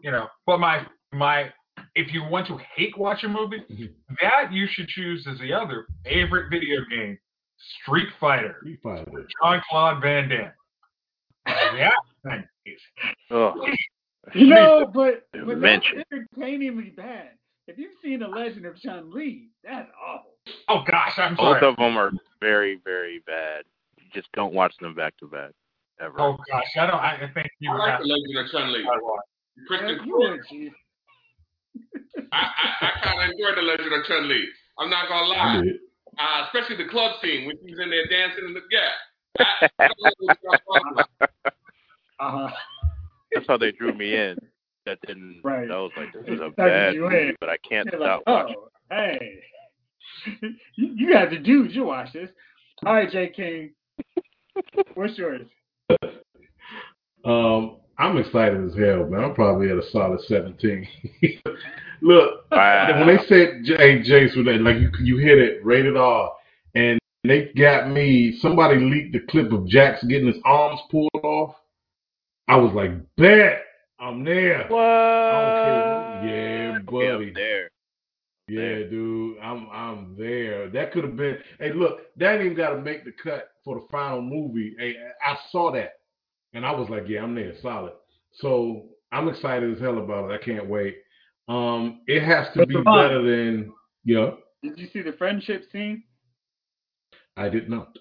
You 0.01 0.11
know, 0.11 0.27
but 0.47 0.59
my 0.59 0.85
my, 1.11 1.51
if 1.95 2.13
you 2.13 2.23
want 2.23 2.47
to 2.47 2.57
hate 2.75 2.97
watch 2.97 3.23
a 3.23 3.27
movie, 3.27 3.61
Mhm. 3.69 3.93
that 4.21 4.51
you 4.53 4.65
should 4.71 4.87
choose 4.87 5.27
as 5.27 5.37
the 5.39 5.51
other 5.53 5.85
favorite 6.05 6.49
video 6.49 6.79
game, 6.89 7.17
Street 7.81 8.07
Fighter, 8.19 8.55
Street 8.61 8.79
Fighter. 8.81 9.27
Jean 9.43 9.61
Claude 9.69 10.01
Van 10.01 10.29
Damme. 10.29 10.51
That 11.45 11.93
thing 12.23 12.47
is 12.65 12.79
Oh, 13.31 13.65
You 14.33 14.47
know, 14.47 14.85
but 14.93 15.23
but 15.33 15.47
that's 15.47 15.59
Mention. 15.59 16.03
entertainingly 16.11 16.91
bad. 16.91 17.31
If 17.69 17.77
you've 17.77 17.93
seen 18.03 18.21
The 18.21 18.27
Legend 18.27 18.65
of 18.65 18.75
Chun 18.81 19.11
Li, 19.13 19.49
that's 19.63 19.91
awful. 20.03 20.31
Oh 20.69 20.81
gosh, 20.89 21.13
I'm 21.17 21.35
sorry. 21.35 21.61
both 21.61 21.73
of 21.73 21.75
them 21.77 21.97
are 21.97 22.09
very, 22.41 22.79
very 22.83 23.21
bad. 23.27 23.63
You 23.99 24.05
just 24.11 24.27
don't 24.33 24.55
watch 24.55 24.73
them 24.81 24.95
back 24.95 25.15
to 25.17 25.27
back 25.27 25.51
ever. 26.01 26.19
Oh 26.19 26.35
gosh, 26.49 26.65
I 26.79 26.87
don't. 26.87 26.95
I 26.95 27.29
I 27.29 27.31
think 27.31 27.47
you 27.59 27.69
I 27.69 27.73
would 27.73 27.79
like 27.79 27.91
have 27.91 28.01
the 28.01 28.07
Legend 28.07 28.37
of 28.39 28.51
Chun 28.51 28.73
Li. 28.73 28.83
Kristen 29.67 29.87
Yeah, 29.87 29.95
you 29.95 30.01
Stewart. 30.01 30.45
would, 30.49 30.71
I, 32.33 32.37
I, 32.41 32.87
I 32.87 33.05
kind 33.05 33.21
of 33.21 33.29
enjoyed 33.29 33.55
the 33.55 33.61
Legend 33.61 33.93
of 33.93 34.05
Chun 34.07 34.27
Li. 34.27 34.45
I'm 34.79 34.89
not 34.89 35.07
gonna 35.07 35.27
lie, 35.27 35.61
uh, 36.17 36.45
especially 36.47 36.83
the 36.83 36.89
club 36.89 37.17
scene 37.21 37.45
when 37.45 37.55
she 37.63 37.69
was 37.69 37.79
in 37.83 37.91
there 37.91 38.07
dancing 38.09 38.45
in 38.45 38.53
the 38.55 38.61
yeah. 38.71 39.45
I, 39.61 39.69
I 39.77 39.87
don't 39.87 39.97
know 40.01 40.11
what 40.25 40.37
y'all 40.43 40.57
talking 40.73 40.91
about. 40.91 41.29
Uh-huh. 42.19 42.49
That's 43.31 43.45
how 43.47 43.57
they 43.57 43.71
drew 43.71 43.93
me 43.93 44.15
in. 44.15 44.39
That 44.89 44.99
didn't. 45.05 45.41
Right. 45.43 45.69
I 45.69 45.77
was 45.77 45.91
like, 45.95 46.11
this 46.13 46.33
is 46.33 46.41
a 46.41 46.49
bad 46.49 46.95
you 46.95 47.01
movie, 47.01 47.35
but 47.39 47.47
I 47.47 47.57
can't 47.57 47.87
You're 47.91 48.01
stop 48.01 48.23
like, 48.25 48.45
watching. 48.45 48.55
oh, 48.57 48.69
hey. 48.89 49.39
you, 50.75 50.93
you 50.95 51.13
guys 51.13 51.31
are 51.31 51.37
dudes. 51.39 51.75
You 51.75 51.83
watch 51.83 52.11
this. 52.11 52.29
All 52.83 52.95
right, 52.95 53.09
J. 53.11 53.29
King. 53.29 53.71
What's 54.95 55.15
yours? 55.15 55.45
Um, 57.23 57.77
I'm 57.99 58.17
excited 58.17 58.65
as 58.65 58.75
hell, 58.75 59.05
man. 59.05 59.23
I'm 59.25 59.35
probably 59.35 59.69
at 59.69 59.77
a 59.77 59.87
solid 59.91 60.21
17. 60.21 60.87
Look, 62.01 62.45
Wow. 62.51 63.05
when 63.05 63.15
they 63.15 63.23
said 63.27 63.61
J 63.65 63.99
Jace 64.01 64.35
with 64.35 64.45
that, 64.47 64.61
like 64.61 64.77
you 64.77 64.89
you 65.03 65.17
hit 65.17 65.37
it, 65.37 65.63
rated 65.63 65.97
R, 65.97 66.31
and 66.73 66.97
they 67.25 67.51
got 67.55 67.91
me. 67.91 68.39
Somebody 68.39 68.79
leaked 68.79 69.13
the 69.13 69.19
clip 69.29 69.51
of 69.51 69.67
Jax 69.67 70.03
getting 70.05 70.27
his 70.27 70.41
arms 70.45 70.79
pulled 70.89 71.09
off. 71.23 71.55
I 72.47 72.55
was 72.55 72.73
like, 72.73 72.91
bet 73.17 73.61
I'm 73.99 74.23
there. 74.23 74.65
What? 74.67 74.79
I 74.81 75.41
don't 75.41 75.63
care. 75.63 76.71
Yeah, 76.71 76.79
buddy. 76.79 77.05
Yeah, 77.05 77.13
I'm 77.13 77.33
there. 77.33 77.69
Yeah, 78.47 78.89
dude, 78.89 79.37
I'm 79.39 79.67
I'm 79.71 80.15
there. 80.17 80.69
That 80.69 80.91
could 80.91 81.03
have 81.03 81.15
been. 81.15 81.37
Hey, 81.59 81.71
look, 81.71 81.99
that 82.17 82.33
ain't 82.35 82.45
even 82.45 82.57
got 82.57 82.71
to 82.71 82.81
make 82.81 83.05
the 83.05 83.11
cut 83.11 83.49
for 83.63 83.75
the 83.79 83.85
final 83.91 84.21
movie. 84.21 84.75
Hey, 84.79 84.95
I 85.23 85.37
saw 85.51 85.71
that, 85.73 85.99
and 86.53 86.65
I 86.65 86.71
was 86.71 86.89
like, 86.89 87.03
yeah, 87.07 87.21
I'm 87.21 87.35
there, 87.35 87.53
solid. 87.61 87.93
So 88.33 88.85
I'm 89.11 89.27
excited 89.27 89.71
as 89.75 89.79
hell 89.79 89.99
about 89.99 90.31
it. 90.31 90.33
I 90.41 90.43
can't 90.43 90.67
wait. 90.67 90.97
Um, 91.47 92.01
it 92.07 92.23
has 92.23 92.47
to 92.53 92.59
But 92.59 92.69
be 92.69 92.75
better 92.81 93.21
than 93.21 93.71
yeah. 94.03 94.31
Did 94.63 94.77
you 94.79 94.87
see 94.91 95.01
the 95.01 95.13
friendship 95.13 95.65
scene? 95.71 96.03
I 97.37 97.49
did 97.49 97.69
not. 97.69 97.97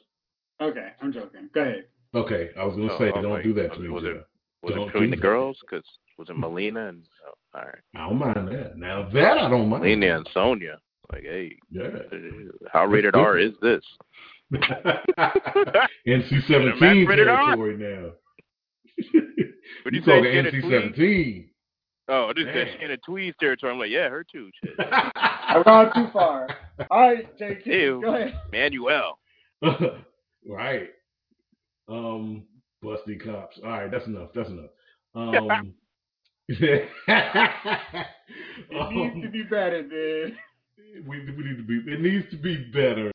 Okay, 0.61 0.93
I'm 1.01 1.13
joking. 1.13 1.51
Go 1.55 1.61
ahead. 1.61 1.85
Okay, 2.15 2.51
I 2.59 2.65
was 2.65 2.75
gonna 2.75 2.93
Oh, 2.93 2.99
say, 2.99 3.13
oh, 3.15 3.23
don't 3.23 3.33
like, 3.33 3.45
do 3.45 3.53
that 3.55 3.75
to 3.75 3.81
me. 3.81 4.21
Was 4.63 4.73
it- 4.73 4.75
Don't 4.77 4.89
it 4.89 4.93
between 4.93 5.11
the 5.11 5.17
that. 5.17 5.23
girls? 5.23 5.59
Because 5.61 5.85
was 6.19 6.29
it 6.31 6.37
Mileena 6.37 6.89
and 6.89 7.03
oh, 7.27 7.59
all 7.59 7.65
right, 7.65 7.79
I 7.95 8.09
don't 8.09 8.19
mind 8.19 8.49
that. 8.49 8.77
Now 8.77 9.09
that 9.13 9.39
I 9.39 9.49
don't 9.49 9.69
mind. 9.69 9.85
Mileena 9.85 10.17
and 10.17 10.29
Sonya. 10.35 10.79
Like, 11.13 11.23
hey, 11.23 11.57
Yeah. 11.71 11.89
how 12.73 12.85
rated 12.87 13.15
R 13.15 13.39
is 13.39 13.53
this? 13.63 13.83
NC 14.53 16.47
seventeen 16.47 17.05
Max 17.05 17.09
rated 17.09 17.29
R? 17.29 17.57
territory 17.57 17.77
now. 17.77 18.11
What 19.85 19.95
you 19.95 20.01
you 20.01 20.07
say, 20.07 20.17
talking 20.17 20.61
NC 20.61 20.71
seventeen? 20.71 21.51
Oh, 22.09 22.33
this 22.35 22.43
is 22.47 22.55
Man. 22.55 22.67
Shannon 22.81 22.99
Tweed's 23.07 23.37
territory. 23.39 23.71
I'm 23.73 23.79
like, 23.79 23.91
yeah, 23.91 24.09
her 24.09 24.25
too. 24.25 24.51
Shit. 24.65 24.75
I've 25.15 25.65
gone 25.65 25.93
too 25.95 26.09
far. 26.13 26.49
All 26.91 27.01
right, 27.01 27.39
J. 27.39 27.59
King. 27.63 27.73
Ew. 27.75 28.01
Go 28.03 28.15
ahead. 28.15 28.35
Manuel. 28.51 29.19
right. 30.47 30.89
Um, 31.89 32.45
busty 32.83 33.23
cops. 33.23 33.59
All 33.65 33.71
right, 33.71 33.91
that's 33.91 34.07
enough. 34.07 34.31
That's 34.35 34.51
enough. 34.51 34.71
Um, 35.15 35.75
It 38.71 38.93
needs 38.93 39.15
to 39.15 39.27
um, 39.27 39.33
be 39.33 39.43
better, 39.45 39.83
man. 39.83 40.37
we, 41.07 41.21
we 41.21 41.45
need 41.45 41.57
to 41.57 41.63
be. 41.63 41.93
It 41.93 42.01
needs 42.01 42.31
to 42.31 42.37
be 42.37 42.57
better 42.73 43.11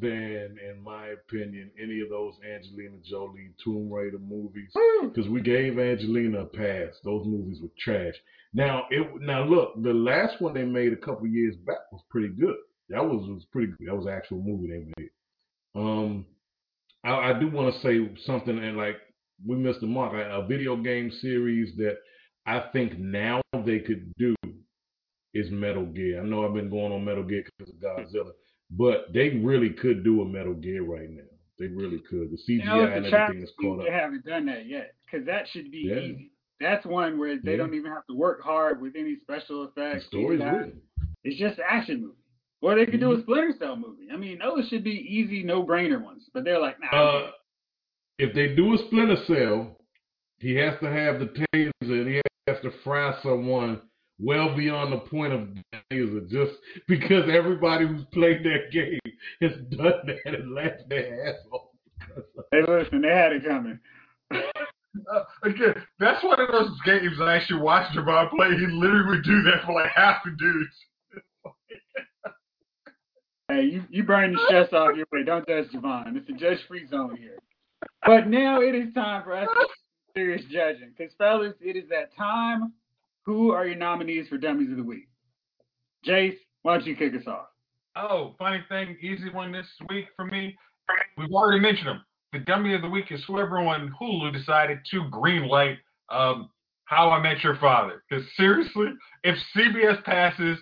than, 0.00 0.56
in 0.68 0.80
my 0.82 1.08
opinion, 1.08 1.70
any 1.80 2.00
of 2.00 2.08
those 2.08 2.34
Angelina 2.44 2.96
Jolie 3.04 3.50
Tomb 3.62 3.90
Raider 3.90 4.18
movies. 4.18 4.70
Because 5.02 5.28
we 5.28 5.40
gave 5.40 5.78
Angelina 5.78 6.40
a 6.40 6.46
pass. 6.46 6.94
Those 7.04 7.26
movies 7.26 7.60
were 7.60 7.70
trash. 7.78 8.14
Now 8.54 8.84
it 8.90 9.20
now 9.20 9.44
look, 9.44 9.82
the 9.82 9.92
last 9.92 10.40
one 10.40 10.54
they 10.54 10.64
made 10.64 10.92
a 10.92 10.96
couple 10.96 11.26
years 11.26 11.56
back 11.56 11.92
was 11.92 12.02
pretty 12.10 12.28
good. 12.28 12.56
That 12.88 13.04
was 13.04 13.26
was 13.28 13.44
pretty 13.52 13.72
good. 13.78 13.88
That 13.88 13.96
was 13.96 14.06
an 14.06 14.12
actual 14.12 14.42
movie 14.42 14.68
they 14.68 14.92
made. 14.96 15.10
Um, 15.74 16.24
I, 17.04 17.30
I 17.30 17.38
do 17.38 17.50
want 17.50 17.74
to 17.74 17.80
say 17.80 18.10
something, 18.24 18.58
and 18.58 18.76
like 18.76 18.96
we 19.44 19.56
missed 19.56 19.80
the 19.80 19.86
mark. 19.86 20.12
A, 20.14 20.40
a 20.40 20.46
video 20.46 20.76
game 20.76 21.10
series 21.20 21.76
that 21.76 21.96
I 22.46 22.60
think 22.72 22.98
now 22.98 23.40
they 23.64 23.80
could 23.80 24.12
do 24.18 24.34
is 25.34 25.50
Metal 25.50 25.84
Gear. 25.84 26.22
I 26.22 26.24
know 26.24 26.46
I've 26.46 26.54
been 26.54 26.70
going 26.70 26.92
on 26.92 27.04
Metal 27.04 27.24
Gear 27.24 27.44
because 27.58 27.72
of 27.74 27.80
Godzilla, 27.80 28.30
but 28.70 29.12
they 29.12 29.30
really 29.30 29.70
could 29.70 30.02
do 30.04 30.22
a 30.22 30.24
Metal 30.24 30.54
Gear 30.54 30.82
right 30.84 31.10
now. 31.10 31.22
They 31.58 31.66
really 31.66 32.00
could. 32.08 32.30
The 32.30 32.38
CGI 32.48 32.64
Now 32.64 32.84
and 32.84 33.06
everything 33.06 33.42
is 33.42 33.52
caught 33.60 33.80
up. 33.80 33.86
They 33.86 33.92
haven't 33.92 34.24
done 34.24 34.46
that 34.46 34.66
yet 34.66 34.92
because 35.04 35.26
that 35.26 35.46
should 35.48 35.70
be 35.70 35.88
Yeah. 35.88 36.00
easy. 36.00 36.30
That's 36.60 36.84
one 36.86 37.18
where 37.18 37.36
they 37.38 37.52
Yeah. 37.52 37.56
don't 37.58 37.74
even 37.74 37.92
have 37.92 38.06
to 38.08 38.14
work 38.14 38.40
hard 38.42 38.80
with 38.80 38.94
any 38.96 39.16
special 39.16 39.62
The 39.62 39.68
effects. 39.70 40.06
story's 40.06 40.40
CGI. 40.40 40.56
written. 40.56 40.80
It's 41.24 41.38
just 41.38 41.58
an 41.58 41.64
action 41.68 42.02
movie. 42.02 42.14
Or 42.62 42.74
they 42.74 42.86
could 42.86 43.00
do 43.00 43.08
Mm-hmm. 43.10 43.20
a 43.20 43.22
Splinter 43.22 43.54
Cell 43.58 43.76
movie. 43.76 44.08
I 44.10 44.16
mean, 44.16 44.38
those 44.38 44.68
should 44.68 44.82
be 44.84 44.90
easy, 45.14 45.42
no-brainer 45.42 46.02
ones. 46.02 46.28
But 46.32 46.44
they're 46.44 46.58
like, 46.60 46.78
nah. 46.80 46.88
Uh, 46.96 47.30
if 48.18 48.34
they 48.34 48.54
do 48.54 48.74
a 48.74 48.78
Splinter 48.86 49.16
Cell, 49.26 49.76
he 50.38 50.54
has 50.56 50.78
to 50.80 50.90
have 50.90 51.20
the 51.20 51.26
taser 51.26 51.72
and 51.80 52.08
he 52.08 52.20
has 52.46 52.60
to 52.62 52.70
fry 52.84 53.14
someone 53.22 53.80
well 54.18 54.56
beyond 54.56 54.92
the 54.92 54.98
point 54.98 55.32
of 55.32 55.48
taser 55.90 56.28
just 56.28 56.52
because 56.88 57.24
everybody 57.30 57.86
who's 57.86 58.04
played 58.12 58.42
that 58.44 58.70
game 58.72 59.00
has 59.42 59.52
done 59.76 59.92
that 60.06 60.34
and 60.38 60.54
laughed 60.54 60.88
their 60.88 61.28
ass 61.28 61.34
off. 61.52 61.68
hey, 62.52 62.62
listen, 62.66 63.02
they 63.02 63.08
had 63.08 63.32
it 63.32 63.44
coming. 63.44 63.78
Uh, 64.30 65.22
again, 65.42 65.74
that's 65.98 66.24
one 66.24 66.40
of 66.40 66.48
those 66.50 66.70
games 66.84 67.16
I 67.20 67.36
actually 67.36 67.60
watched 67.60 67.96
Javon 67.96 68.30
play. 68.30 68.50
He 68.56 68.66
literally 68.66 69.08
would 69.08 69.24
do 69.24 69.42
that 69.42 69.64
for 69.66 69.74
like 69.74 69.90
half 69.94 70.22
the 70.24 70.30
dudes. 70.30 70.76
Hey, 73.48 73.62
you, 73.62 73.84
you 73.90 74.02
burn 74.02 74.32
the 74.32 74.40
stress 74.46 74.72
off 74.72 74.96
your 74.96 75.06
way. 75.12 75.22
Don't 75.22 75.46
judge 75.46 75.68
Javon. 75.68 76.16
It's 76.16 76.28
a 76.28 76.32
judge 76.32 76.58
free 76.66 76.88
zone 76.88 77.16
here. 77.16 77.38
But 78.04 78.28
now 78.28 78.60
it 78.60 78.74
is 78.74 78.92
time 78.94 79.24
for 79.24 79.36
us 79.36 79.48
to 79.48 79.66
serious 80.14 80.42
judging. 80.50 80.92
Because, 80.96 81.12
fellas, 81.18 81.54
it 81.60 81.76
is 81.76 81.88
that 81.90 82.16
time. 82.16 82.72
Who 83.24 83.50
are 83.50 83.66
your 83.66 83.76
nominees 83.76 84.28
for 84.28 84.38
Dummies 84.38 84.70
of 84.70 84.76
the 84.76 84.82
Week? 84.82 85.08
Jace, 86.06 86.36
why 86.62 86.78
don't 86.78 86.86
you 86.86 86.96
kick 86.96 87.14
us 87.14 87.26
off? 87.26 87.46
Oh, 87.96 88.34
funny 88.38 88.60
thing, 88.68 88.96
easy 89.00 89.30
one 89.30 89.50
this 89.50 89.66
week 89.88 90.06
for 90.14 90.24
me. 90.24 90.56
We've 91.16 91.32
already 91.32 91.60
mentioned 91.60 91.88
them. 91.88 92.04
The 92.32 92.40
dummy 92.40 92.74
of 92.74 92.82
the 92.82 92.88
week 92.88 93.06
is 93.10 93.24
whoever 93.26 93.58
on 93.58 93.92
Hulu 94.00 94.32
decided 94.32 94.78
to 94.90 95.04
greenlight 95.04 95.76
um, 96.10 96.50
How 96.84 97.10
I 97.10 97.20
Met 97.20 97.42
Your 97.42 97.56
Father. 97.56 98.04
Because 98.08 98.24
seriously, 98.36 98.88
if 99.24 99.36
CBS 99.56 100.04
passes 100.04 100.58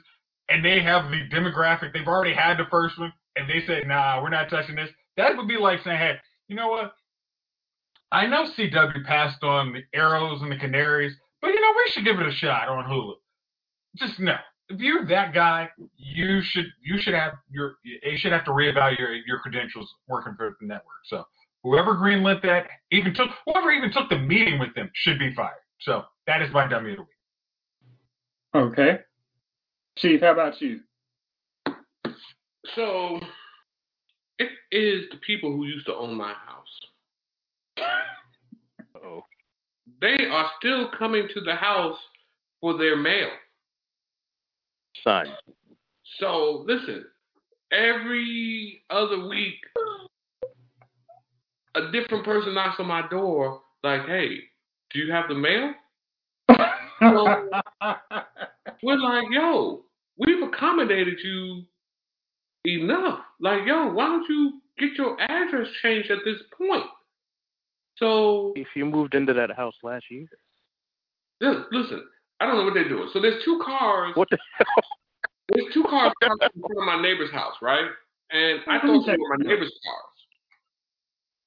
and 0.48 0.64
they 0.64 0.80
have 0.82 1.10
the 1.10 1.22
demographic, 1.34 1.92
they've 1.92 2.06
already 2.06 2.34
had 2.34 2.56
the 2.56 2.66
first 2.70 2.98
one, 2.98 3.12
and 3.36 3.48
they 3.48 3.66
say, 3.66 3.82
nah, 3.86 4.22
we're 4.22 4.30
not 4.30 4.48
touching 4.48 4.76
this, 4.76 4.90
that 5.16 5.36
would 5.36 5.48
be 5.48 5.56
like 5.56 5.80
saying, 5.84 5.98
hey, 5.98 6.14
you 6.48 6.56
know 6.56 6.68
what? 6.68 6.94
I 8.14 8.28
know 8.28 8.44
CW 8.56 9.04
passed 9.04 9.42
on 9.42 9.72
the 9.72 9.82
Arrows 9.92 10.40
and 10.40 10.52
the 10.52 10.56
Canaries, 10.56 11.16
but 11.42 11.48
you 11.48 11.60
know, 11.60 11.72
we 11.76 11.90
should 11.90 12.04
give 12.04 12.20
it 12.20 12.26
a 12.26 12.30
shot 12.30 12.68
on 12.68 12.84
Hulu. 12.84 13.14
Just 13.96 14.20
no. 14.20 14.36
If 14.68 14.78
you're 14.80 15.04
that 15.06 15.34
guy, 15.34 15.68
you 15.96 16.40
should 16.40 16.66
you 16.80 16.98
should 17.00 17.14
have 17.14 17.32
your 17.50 17.74
you 17.82 18.16
should 18.16 18.30
have 18.30 18.44
to 18.44 18.52
reevaluate 18.52 19.22
your 19.26 19.40
credentials 19.40 19.92
working 20.06 20.34
for 20.36 20.56
the 20.60 20.66
network. 20.66 21.02
So 21.06 21.24
whoever 21.64 21.96
greenlit 21.96 22.40
that, 22.42 22.68
even 22.92 23.14
took 23.14 23.30
whoever 23.46 23.72
even 23.72 23.92
took 23.92 24.08
the 24.08 24.18
meeting 24.18 24.60
with 24.60 24.72
them 24.76 24.90
should 24.94 25.18
be 25.18 25.34
fired. 25.34 25.54
So 25.80 26.04
that 26.28 26.40
is 26.40 26.52
my 26.52 26.68
dummy 26.68 26.92
of 26.92 26.98
the 26.98 27.02
week. 27.02 27.08
Okay. 28.54 28.98
Chief, 29.98 30.20
how 30.20 30.32
about 30.32 30.60
you? 30.60 30.80
So 32.76 33.18
it 34.38 34.50
is 34.70 35.10
the 35.10 35.18
people 35.26 35.50
who 35.50 35.66
used 35.66 35.86
to 35.86 35.94
own 35.94 36.14
my 36.14 36.32
house. 36.32 36.54
Oh, 39.04 39.22
They 40.05 40.26
are 40.26 40.50
still 40.59 40.90
coming 40.98 41.28
to 41.32 41.40
the 41.40 41.55
house 41.55 41.96
for 42.61 42.76
their 42.76 42.94
mail. 42.94 43.30
son. 45.02 45.28
So 46.20 46.62
listen, 46.68 47.07
every 47.72 48.82
other 48.90 49.26
week, 49.26 49.57
a 51.74 51.90
different 51.90 52.26
person 52.26 52.52
knocks 52.52 52.78
on 52.78 52.86
my 52.86 53.09
door, 53.09 53.62
like, 53.82 54.05
"Hey, 54.05 54.50
do 54.90 54.98
you 54.98 55.11
have 55.11 55.28
the 55.28 55.34
mail?" 55.34 55.72
We're 58.82 58.98
like, 58.98 59.30
"Yo, 59.30 59.86
we've 60.18 60.42
accommodated 60.42 61.18
you 61.24 61.64
enough. 62.66 63.24
Like, 63.40 63.64
yo, 63.64 63.90
why 63.90 64.09
don't 64.09 64.28
you 64.28 64.61
get 64.76 64.98
your 64.98 65.18
address 65.18 65.68
changed 65.80 66.11
at 66.11 66.22
this 66.26 66.42
point?" 66.59 66.90
So 67.97 68.53
If 68.57 68.68
you 68.74 68.84
moved 68.86 69.14
into 69.14 69.32
that 69.34 69.51
house 69.57 69.74
last 69.82 70.05
year, 70.11 70.26
Listen, 71.40 71.64
listen, 71.72 72.05
I 72.40 72.47
don't 72.47 72.57
know 72.57 72.64
what 72.64 72.74
they're 72.74 72.88
doing. 72.88 73.09
So 73.12 73.20
there's 73.20 73.42
two 73.45 73.61
cars. 73.64 74.14
what 74.16 74.28
the 74.30 74.38
hell? 74.57 74.66
There's 75.49 75.74
two 75.74 75.82
cars 75.84 76.12
in 76.22 76.28
front 76.38 76.53
of 76.78 76.84
my 76.86 77.01
neighbor's 77.03 77.30
house, 77.30 77.55
right? 77.61 77.90
And 78.30 78.61
I 78.66 78.80
thought 78.80 79.05
they 79.07 79.12
were 79.12 79.36
my 79.36 79.45
neighbor's 79.45 79.72
cars. 79.84 80.14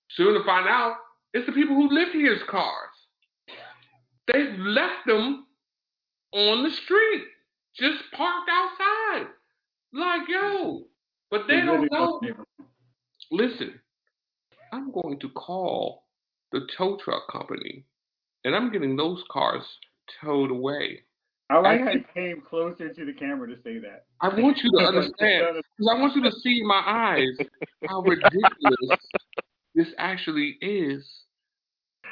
Soon 0.09 0.33
to 0.35 0.43
find 0.45 0.67
out, 0.67 0.97
it's 1.33 1.45
the 1.45 1.51
people 1.51 1.75
who 1.75 1.89
live 1.89 2.09
here's 2.13 2.41
cars. 2.43 2.89
They've 4.31 4.57
left 4.59 5.05
them 5.07 5.45
on 6.33 6.63
the 6.63 6.69
street, 6.71 7.23
just 7.75 8.03
parked 8.13 8.49
outside. 8.51 9.27
Like, 9.93 10.27
yo, 10.27 10.81
but 11.31 11.47
they 11.47 11.61
don't 11.61 11.91
know. 11.91 12.21
Listen, 13.31 13.79
I'm 14.71 14.91
going 14.91 15.19
to 15.19 15.29
call 15.29 16.03
the 16.51 16.67
tow 16.77 16.97
truck 17.03 17.23
company, 17.31 17.85
and 18.43 18.55
I'm 18.55 18.71
getting 18.71 18.95
those 18.95 19.23
cars 19.31 19.63
towed 20.21 20.51
away. 20.51 21.01
I 21.49 21.59
like 21.59 21.81
how 21.81 21.91
you 21.91 22.03
came 22.13 22.41
closer 22.41 22.93
to 22.93 23.05
the 23.05 23.13
camera 23.13 23.47
to 23.47 23.55
say 23.63 23.79
that. 23.79 24.05
I 24.19 24.27
want 24.27 24.57
you 24.57 24.71
to 24.79 24.85
understand, 24.85 25.63
because 25.77 25.93
I 25.95 25.99
want 25.99 26.15
you 26.15 26.23
to 26.23 26.31
see 26.43 26.59
in 26.59 26.67
my 26.67 26.81
eyes 26.85 27.47
how 27.87 28.01
ridiculous 28.01 28.99
this 29.73 29.87
actually 29.97 30.57
is. 30.61 31.05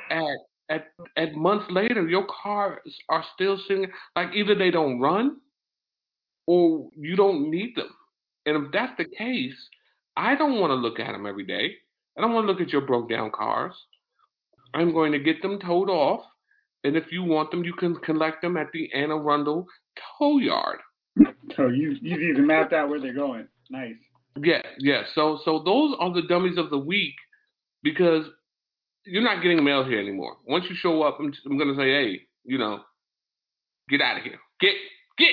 At 0.09 0.37
at 0.69 0.87
at 1.17 1.33
months 1.33 1.65
later, 1.69 2.07
your 2.07 2.25
cars 2.43 2.79
are 3.09 3.25
still 3.33 3.59
sitting 3.67 3.87
like 4.15 4.29
either 4.33 4.55
they 4.55 4.71
don't 4.71 4.99
run, 4.99 5.37
or 6.47 6.89
you 6.95 7.15
don't 7.15 7.49
need 7.49 7.75
them. 7.75 7.89
And 8.45 8.65
if 8.65 8.71
that's 8.71 8.93
the 8.97 9.05
case, 9.05 9.55
I 10.15 10.35
don't 10.35 10.59
want 10.59 10.71
to 10.71 10.75
look 10.75 10.99
at 10.99 11.11
them 11.11 11.25
every 11.25 11.45
day. 11.45 11.75
I 12.17 12.21
don't 12.21 12.33
want 12.33 12.47
to 12.47 12.51
look 12.51 12.61
at 12.61 12.71
your 12.71 12.81
broke 12.81 13.09
down 13.09 13.31
cars. 13.31 13.73
I'm 14.73 14.91
going 14.93 15.11
to 15.11 15.19
get 15.19 15.41
them 15.41 15.59
towed 15.59 15.89
off, 15.89 16.21
and 16.83 16.95
if 16.95 17.11
you 17.11 17.23
want 17.23 17.51
them, 17.51 17.63
you 17.63 17.73
can 17.73 17.95
collect 17.97 18.41
them 18.41 18.57
at 18.57 18.67
the 18.73 18.89
Anne 18.93 19.11
Arundel 19.11 19.65
tow 20.19 20.37
yard. 20.39 20.79
So 21.55 21.67
you 21.67 21.95
you've 22.01 22.21
even 22.21 22.45
mapped 22.45 22.73
out 22.73 22.89
where 22.89 22.99
they're 22.99 23.13
going. 23.13 23.47
Nice. 23.69 23.95
Yeah, 24.41 24.61
yeah. 24.79 25.03
So 25.13 25.39
so 25.45 25.61
those 25.63 25.95
are 25.99 26.13
the 26.13 26.23
dummies 26.27 26.57
of 26.57 26.69
the 26.69 26.77
week 26.77 27.13
because 27.83 28.25
you're 29.05 29.23
not 29.23 29.41
getting 29.41 29.63
mail 29.63 29.85
here 29.85 29.99
anymore. 29.99 30.37
Once 30.45 30.65
you 30.69 30.75
show 30.75 31.03
up, 31.03 31.17
I'm, 31.19 31.31
I'm 31.45 31.57
gonna 31.57 31.75
say, 31.75 31.89
hey, 31.89 32.21
you 32.43 32.57
know, 32.57 32.79
get 33.89 34.01
out 34.01 34.17
of 34.17 34.23
here. 34.23 34.39
Get 34.59 34.73
get 35.17 35.29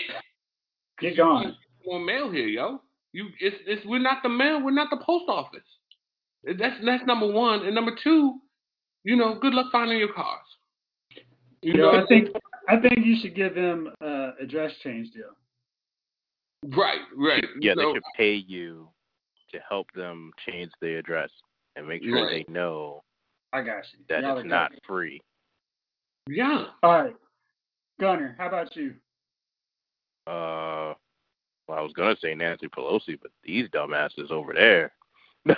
Get 1.00 1.16
gone. 1.16 1.56
more 1.84 1.98
mail 1.98 2.30
here, 2.30 2.46
yo. 2.46 2.80
You 3.12 3.26
it's 3.40 3.56
it's 3.66 3.84
we're 3.84 3.98
not 3.98 4.22
the 4.22 4.28
mail, 4.28 4.62
we're 4.62 4.70
not 4.70 4.88
the 4.90 5.02
post 5.04 5.24
office. 5.28 5.60
That's 6.44 6.76
that's 6.84 7.04
number 7.06 7.26
one. 7.26 7.66
And 7.66 7.74
number 7.74 7.92
two, 8.02 8.38
you 9.04 9.16
know, 9.16 9.34
good 9.40 9.54
luck 9.54 9.66
finding 9.72 9.98
your 9.98 10.12
cars. 10.12 10.40
You 11.62 11.72
You 11.72 11.74
know, 11.78 11.92
know, 11.92 12.02
I 12.02 12.06
think 12.06 12.28
I 12.68 12.80
think 12.80 13.04
you 13.04 13.16
should 13.20 13.34
give 13.34 13.54
them 13.54 13.92
uh, 14.00 14.32
a 14.40 14.46
dress 14.46 14.72
change 14.82 15.10
deal. 15.12 15.30
right, 16.76 17.00
right. 17.16 17.44
Yeah, 17.60 17.74
they 17.74 17.82
So- 17.82 17.94
should 17.94 18.02
pay 18.16 18.34
you 18.34 18.88
to 19.50 19.60
help 19.68 19.86
them 19.92 20.32
change 20.46 20.70
the 20.80 20.94
address 20.96 21.30
and 21.76 21.86
make 21.86 22.02
sure 22.02 22.24
Right. 22.26 22.46
they 22.46 22.52
know 22.52 23.02
I 23.52 23.62
got 23.62 23.84
you. 23.92 23.98
that 24.08 24.22
Y'all 24.22 24.38
it's 24.38 24.48
not 24.48 24.70
covered. 24.70 24.82
free. 24.86 25.20
yeah. 26.28 26.66
All 26.82 27.02
right. 27.02 27.16
Gunner, 28.00 28.34
how 28.38 28.46
about 28.48 28.74
you? 28.76 28.94
Uh, 30.26 30.94
well, 31.68 31.78
I 31.78 31.80
was 31.80 31.92
gonna 31.94 32.16
say 32.16 32.34
Nancy 32.34 32.68
Pelosi, 32.68 33.18
but 33.20 33.30
these 33.42 33.68
dumbasses 33.68 34.30
over 34.30 34.52
there, 34.54 34.92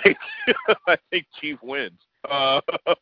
I 0.87 0.97
think 1.11 1.25
Chief 1.39 1.57
wins. 1.61 1.99
Uh, 2.29 2.59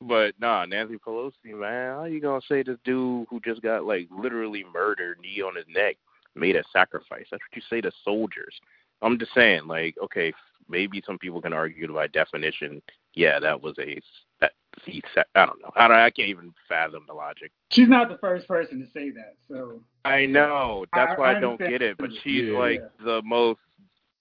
but 0.00 0.34
nah, 0.40 0.64
Nancy 0.64 0.96
Pelosi, 0.96 1.32
man, 1.54 1.96
how 1.96 2.04
you 2.04 2.20
gonna 2.20 2.40
say 2.48 2.62
this 2.62 2.78
dude 2.84 3.26
who 3.28 3.40
just 3.40 3.62
got 3.62 3.84
like 3.84 4.08
literally 4.10 4.64
murdered, 4.72 5.18
knee 5.20 5.42
on 5.42 5.56
his 5.56 5.66
neck, 5.68 5.96
made 6.34 6.56
a 6.56 6.64
sacrifice? 6.72 7.26
That's 7.30 7.42
what 7.42 7.56
you 7.56 7.62
say 7.68 7.80
to 7.80 7.92
soldiers. 8.04 8.54
I'm 9.02 9.18
just 9.18 9.34
saying, 9.34 9.66
like, 9.66 9.96
okay, 10.02 10.32
maybe 10.68 11.02
some 11.06 11.18
people 11.18 11.40
can 11.40 11.52
argue 11.52 11.92
by 11.92 12.08
definition, 12.08 12.82
yeah, 13.14 13.38
that 13.40 13.60
was 13.60 13.76
a 13.78 14.00
that 14.40 14.52
he 14.84 15.02
sa- 15.14 15.22
I 15.34 15.46
don't 15.46 15.60
know. 15.60 15.70
I 15.76 15.88
don't, 15.88 15.96
I 15.96 16.10
can't 16.10 16.28
even 16.28 16.54
fathom 16.68 17.04
the 17.06 17.14
logic. 17.14 17.50
She's 17.70 17.88
not 17.88 18.08
the 18.08 18.18
first 18.18 18.46
person 18.46 18.80
to 18.80 18.86
say 18.92 19.10
that, 19.10 19.34
so 19.48 19.80
I 20.04 20.26
know. 20.26 20.86
That's 20.94 21.12
I- 21.16 21.20
why 21.20 21.32
I 21.32 21.36
I, 21.36 21.40
don't 21.40 21.58
get 21.58 21.82
it. 21.82 21.96
But 21.98 22.10
she's 22.22 22.46
Yeah. 22.46 22.58
like 22.58 22.82
the 23.04 23.22
most, 23.22 23.60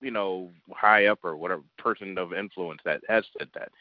you 0.01 0.11
know, 0.11 0.51
high 0.71 1.07
up 1.07 1.19
or 1.23 1.35
whatever 1.37 1.63
person 1.77 2.17
of 2.17 2.33
influence 2.33 2.81
that 2.85 3.01
has 3.07 3.25
said 3.37 3.49
that. 3.53 3.71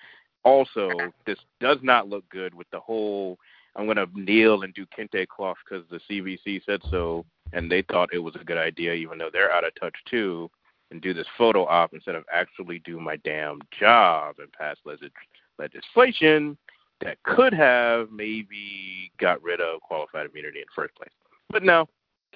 Also, 0.47 0.93
this 1.27 1.41
does 1.59 1.79
not 1.83 2.09
look 2.09 2.23
good 2.29 2.55
with 2.55 2.71
the 2.71 2.79
whole. 2.79 3.37
I'm 3.75 3.89
gonna 3.89 4.07
kneel 4.15 4.63
and 4.63 4.73
do 4.75 4.87
kente 4.87 5.27
cloth 5.27 5.57
because 5.69 5.85
the 5.91 5.99
CBC 6.09 6.65
said 6.65 6.81
so, 6.89 7.27
and 7.53 7.69
they 7.69 7.83
thought 7.83 8.11
it 8.13 8.21
was 8.21 8.37
a 8.37 8.45
good 8.45 8.57
idea, 8.57 8.95
even 8.95 9.19
though 9.19 9.29
they're 9.31 9.51
out 9.51 9.67
of 9.67 9.75
touch 9.75 9.97
too, 10.09 10.49
and 10.93 11.03
do 11.03 11.13
this 11.13 11.27
photo 11.37 11.67
op 11.67 11.95
instead 11.95 12.15
of 12.15 12.23
actually 12.33 12.79
do 12.85 13.01
my 13.01 13.17
damn 13.17 13.59
job 13.77 14.37
and 14.39 14.53
pass 14.53 14.77
legis- 14.85 15.11
legislation 15.59 16.57
that 17.01 17.21
could 17.25 17.53
have 17.53 18.13
maybe 18.13 19.11
got 19.19 19.43
rid 19.43 19.61
of 19.61 19.81
qualified 19.81 20.31
immunity 20.31 20.61
in 20.61 20.65
the 20.65 20.81
first 20.81 20.95
place. 20.95 21.11
But 21.51 21.65
no, 21.65 21.89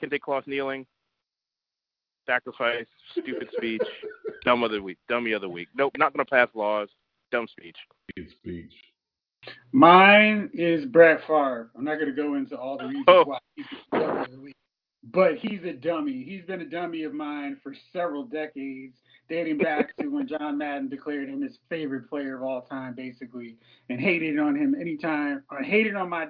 kente 0.02 0.20
cloth 0.20 0.48
kneeling, 0.48 0.84
sacrifice, 2.26 2.86
stupid 3.12 3.50
speech, 3.56 3.84
dumb 4.44 4.64
of 4.64 4.72
the 4.72 4.82
week, 4.82 4.98
dummy 5.08 5.30
of 5.30 5.42
the 5.42 5.48
week. 5.48 5.68
Nope, 5.76 5.92
not 5.96 6.12
gonna 6.12 6.24
pass 6.24 6.48
laws. 6.54 6.88
Dumb 7.30 7.46
speech. 7.46 7.76
Good 8.16 8.30
speech. 8.30 8.72
mine 9.72 10.50
is 10.52 10.84
Brett 10.86 11.20
Favre. 11.26 11.70
I'm 11.76 11.84
not 11.84 11.94
going 11.96 12.08
to 12.08 12.12
go 12.22 12.34
into 12.34 12.56
all 12.56 12.76
the 12.76 12.86
reasons 12.86 13.04
Oh. 13.08 13.24
why 13.24 13.38
he's 13.56 13.66
the 13.92 13.98
dummy 13.98 14.26
the 14.30 14.40
week, 14.40 14.56
but 15.12 15.36
he's 15.36 15.62
a 15.64 15.72
dummy. 15.72 16.24
He's 16.24 16.44
been 16.44 16.60
a 16.60 16.64
dummy 16.68 17.04
of 17.04 17.14
mine 17.14 17.56
for 17.62 17.74
several 17.92 18.24
decades. 18.24 18.96
dating 19.28 19.58
back 19.58 19.96
to 19.98 20.08
when 20.08 20.26
John 20.26 20.58
Madden 20.58 20.88
declared 20.88 21.28
him 21.28 21.40
his 21.40 21.56
favorite 21.68 22.08
player 22.10 22.34
of 22.36 22.42
all 22.42 22.62
time, 22.62 22.94
basically, 22.96 23.56
and 23.88 24.00
hated 24.00 24.40
on 24.40 24.56
him 24.56 24.74
anytime, 24.74 25.44
or 25.52 25.62
hated 25.62 25.94
on 25.94 26.08
my 26.08 26.26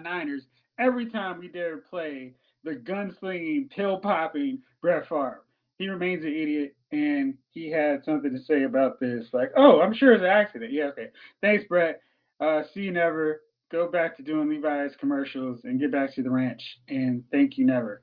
Niners 0.00 0.44
every 0.78 1.06
time 1.10 1.40
we 1.40 1.48
dare 1.48 1.78
play 1.78 2.34
the 2.62 2.76
gunslinging, 2.76 3.68
pill 3.70 3.98
popping 3.98 4.60
Brett 4.82 5.08
Favre. 5.08 5.42
He 5.78 5.88
remains 5.88 6.24
an 6.24 6.30
idiot, 6.32 6.76
and 6.92 7.34
he 7.52 7.70
had 7.70 8.04
something 8.04 8.32
to 8.32 8.42
say 8.42 8.64
about 8.64 8.98
this. 9.00 9.26
Like, 9.32 9.50
oh, 9.56 9.80
I'm 9.80 9.94
sure 9.94 10.12
it's 10.12 10.22
an 10.22 10.28
accident. 10.28 10.72
Yeah, 10.72 10.84
okay. 10.86 11.08
Thanks, 11.42 11.64
Brett. 11.68 12.00
Uh, 12.40 12.62
see 12.72 12.80
you 12.80 12.92
never. 12.92 13.42
Go 13.70 13.90
back 13.90 14.16
to 14.16 14.22
doing 14.22 14.48
Levi's 14.48 14.92
commercials 14.98 15.60
and 15.64 15.78
get 15.78 15.92
back 15.92 16.14
to 16.14 16.22
the 16.22 16.30
ranch. 16.30 16.62
And 16.88 17.22
thank 17.30 17.58
you 17.58 17.66
never. 17.66 18.02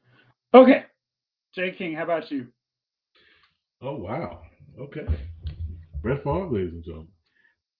Okay. 0.53 0.83
Jay 1.55 1.71
King, 1.71 1.95
how 1.95 2.03
about 2.03 2.29
you? 2.29 2.47
Oh 3.81 3.95
wow. 3.95 4.41
Okay. 4.79 5.05
Brett 6.01 6.23
Favre, 6.23 6.47
ladies 6.51 6.73
and 6.73 6.83
gentlemen. 6.83 7.07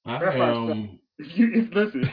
I 0.06 0.18
Brett 0.20 0.42
um, 0.42 1.00
You, 1.20 1.68
listen, 1.74 2.10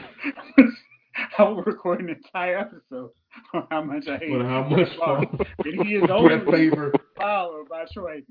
I 1.37 1.43
will 1.43 1.63
record 1.63 2.01
an 2.01 2.09
entire 2.09 2.57
episode 2.59 3.11
on 3.53 3.67
how 3.69 3.83
much 3.83 4.07
I 4.07 4.17
hate 4.17 4.31
but 4.31 4.45
how 4.45 4.63
much 4.63 4.89
Favre. 4.89 5.45
And 5.65 5.87
he 5.87 5.95
is 5.95 6.01
Brett 6.05 6.11
only 6.11 6.51
Favre. 6.51 6.93
followed 7.17 7.69
by 7.69 7.85
Troy 7.93 8.21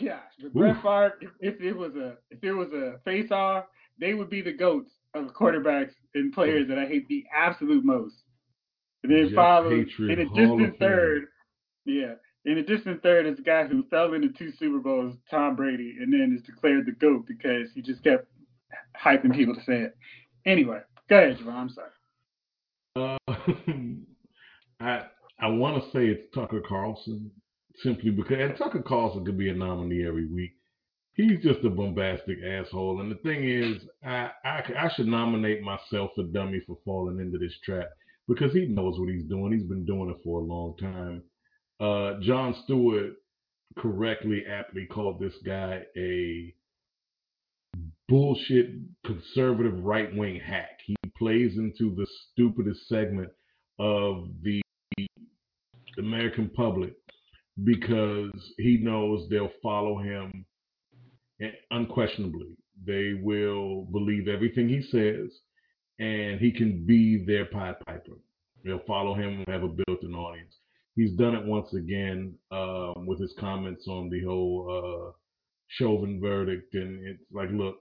Gosh, 0.00 0.20
but 0.42 0.52
Brett 0.52 0.76
Favre, 0.76 1.14
if, 1.20 1.30
if 1.40 1.60
it 1.60 1.72
was 1.72 1.94
a 1.94 2.16
if 2.30 2.42
it 2.42 2.52
was 2.52 2.68
a 2.72 2.98
face 3.04 3.30
off, 3.30 3.64
they 3.98 4.14
would 4.14 4.28
be 4.28 4.42
the 4.42 4.52
goats 4.52 4.90
of 5.14 5.32
quarterbacks 5.32 5.92
and 6.14 6.32
players 6.32 6.68
that 6.68 6.78
I 6.78 6.86
hate 6.86 7.08
the 7.08 7.24
absolute 7.34 7.84
most. 7.84 8.14
And 9.02 9.12
then 9.12 9.34
followed 9.34 9.88
in 9.98 10.20
a 10.20 10.28
distant 10.34 10.78
third, 10.78 11.26
yeah. 11.84 12.14
In 12.44 12.58
a 12.58 12.62
distant 12.62 13.02
third 13.02 13.26
is 13.26 13.38
a 13.38 13.42
guy 13.42 13.64
who 13.64 13.84
fell 13.90 14.12
into 14.14 14.28
two 14.28 14.52
Super 14.58 14.78
Bowls, 14.78 15.16
Tom 15.30 15.56
Brady, 15.56 15.96
and 16.00 16.12
then 16.12 16.36
is 16.36 16.44
declared 16.46 16.86
the 16.86 16.92
GOAT 16.92 17.26
because 17.26 17.68
he 17.74 17.82
just 17.82 18.04
kept 18.04 18.28
hyping 19.00 19.34
people 19.34 19.54
to 19.54 19.64
say 19.64 19.80
it. 19.80 19.96
Anyway, 20.44 20.80
go 21.08 21.18
ahead, 21.18 21.38
Javon. 21.38 21.54
I'm 21.54 21.70
sorry. 21.70 21.90
Uh, 22.96 23.18
I 24.80 25.06
I 25.40 25.48
want 25.48 25.82
to 25.82 25.90
say 25.90 26.06
it's 26.06 26.32
Tucker 26.34 26.62
Carlson 26.66 27.30
simply 27.82 28.10
because 28.10 28.38
and 28.38 28.56
Tucker 28.56 28.82
Carlson 28.82 29.24
could 29.24 29.38
be 29.38 29.48
a 29.48 29.54
nominee 29.54 30.06
every 30.06 30.26
week. 30.26 30.52
He's 31.14 31.42
just 31.42 31.64
a 31.64 31.70
bombastic 31.70 32.38
asshole, 32.44 33.00
and 33.00 33.10
the 33.10 33.16
thing 33.16 33.48
is, 33.48 33.82
I 34.04 34.30
I, 34.44 34.62
I 34.78 34.90
should 34.94 35.06
nominate 35.06 35.62
myself 35.62 36.10
a 36.18 36.24
dummy 36.24 36.60
for 36.66 36.78
falling 36.84 37.20
into 37.20 37.38
this 37.38 37.54
trap 37.64 37.88
because 38.28 38.52
he 38.52 38.66
knows 38.66 38.98
what 38.98 39.08
he's 39.08 39.24
doing. 39.24 39.52
He's 39.52 39.66
been 39.66 39.86
doing 39.86 40.10
it 40.10 40.22
for 40.22 40.40
a 40.40 40.44
long 40.44 40.76
time. 40.78 41.22
Uh, 41.80 42.20
Jon 42.20 42.54
Stewart 42.64 43.14
correctly, 43.78 44.44
aptly 44.46 44.86
called 44.86 45.20
this 45.20 45.34
guy 45.44 45.82
a 45.96 46.54
bullshit 48.08 48.70
conservative 49.04 49.84
right 49.84 50.14
wing 50.14 50.40
hack. 50.40 50.78
He 50.86 50.96
plays 51.16 51.56
into 51.56 51.94
the 51.94 52.06
stupidest 52.32 52.88
segment 52.88 53.30
of 53.78 54.28
the 54.42 54.62
American 55.98 56.50
public 56.50 56.94
because 57.64 58.52
he 58.58 58.78
knows 58.82 59.28
they'll 59.28 59.52
follow 59.62 59.98
him 59.98 60.44
unquestionably. 61.70 62.56
They 62.86 63.14
will 63.22 63.86
believe 63.92 64.28
everything 64.28 64.68
he 64.68 64.82
says 64.82 65.30
and 65.98 66.40
he 66.40 66.52
can 66.52 66.84
be 66.84 67.24
their 67.24 67.46
Pied 67.46 67.76
Piper. 67.86 68.18
They'll 68.64 68.82
follow 68.86 69.14
him 69.14 69.38
and 69.38 69.48
have 69.48 69.62
a 69.62 69.68
built 69.68 70.02
in 70.02 70.14
audience. 70.14 70.54
He's 70.94 71.12
done 71.12 71.34
it 71.34 71.44
once 71.44 71.72
again 71.74 72.34
um, 72.50 73.06
with 73.06 73.20
his 73.20 73.34
comments 73.38 73.86
on 73.86 74.10
the 74.10 74.22
whole 74.24 74.66
uh, 75.08 75.12
Chauvin 75.68 76.20
verdict. 76.20 76.74
And 76.74 77.06
it's 77.06 77.22
like, 77.32 77.50
look, 77.52 77.76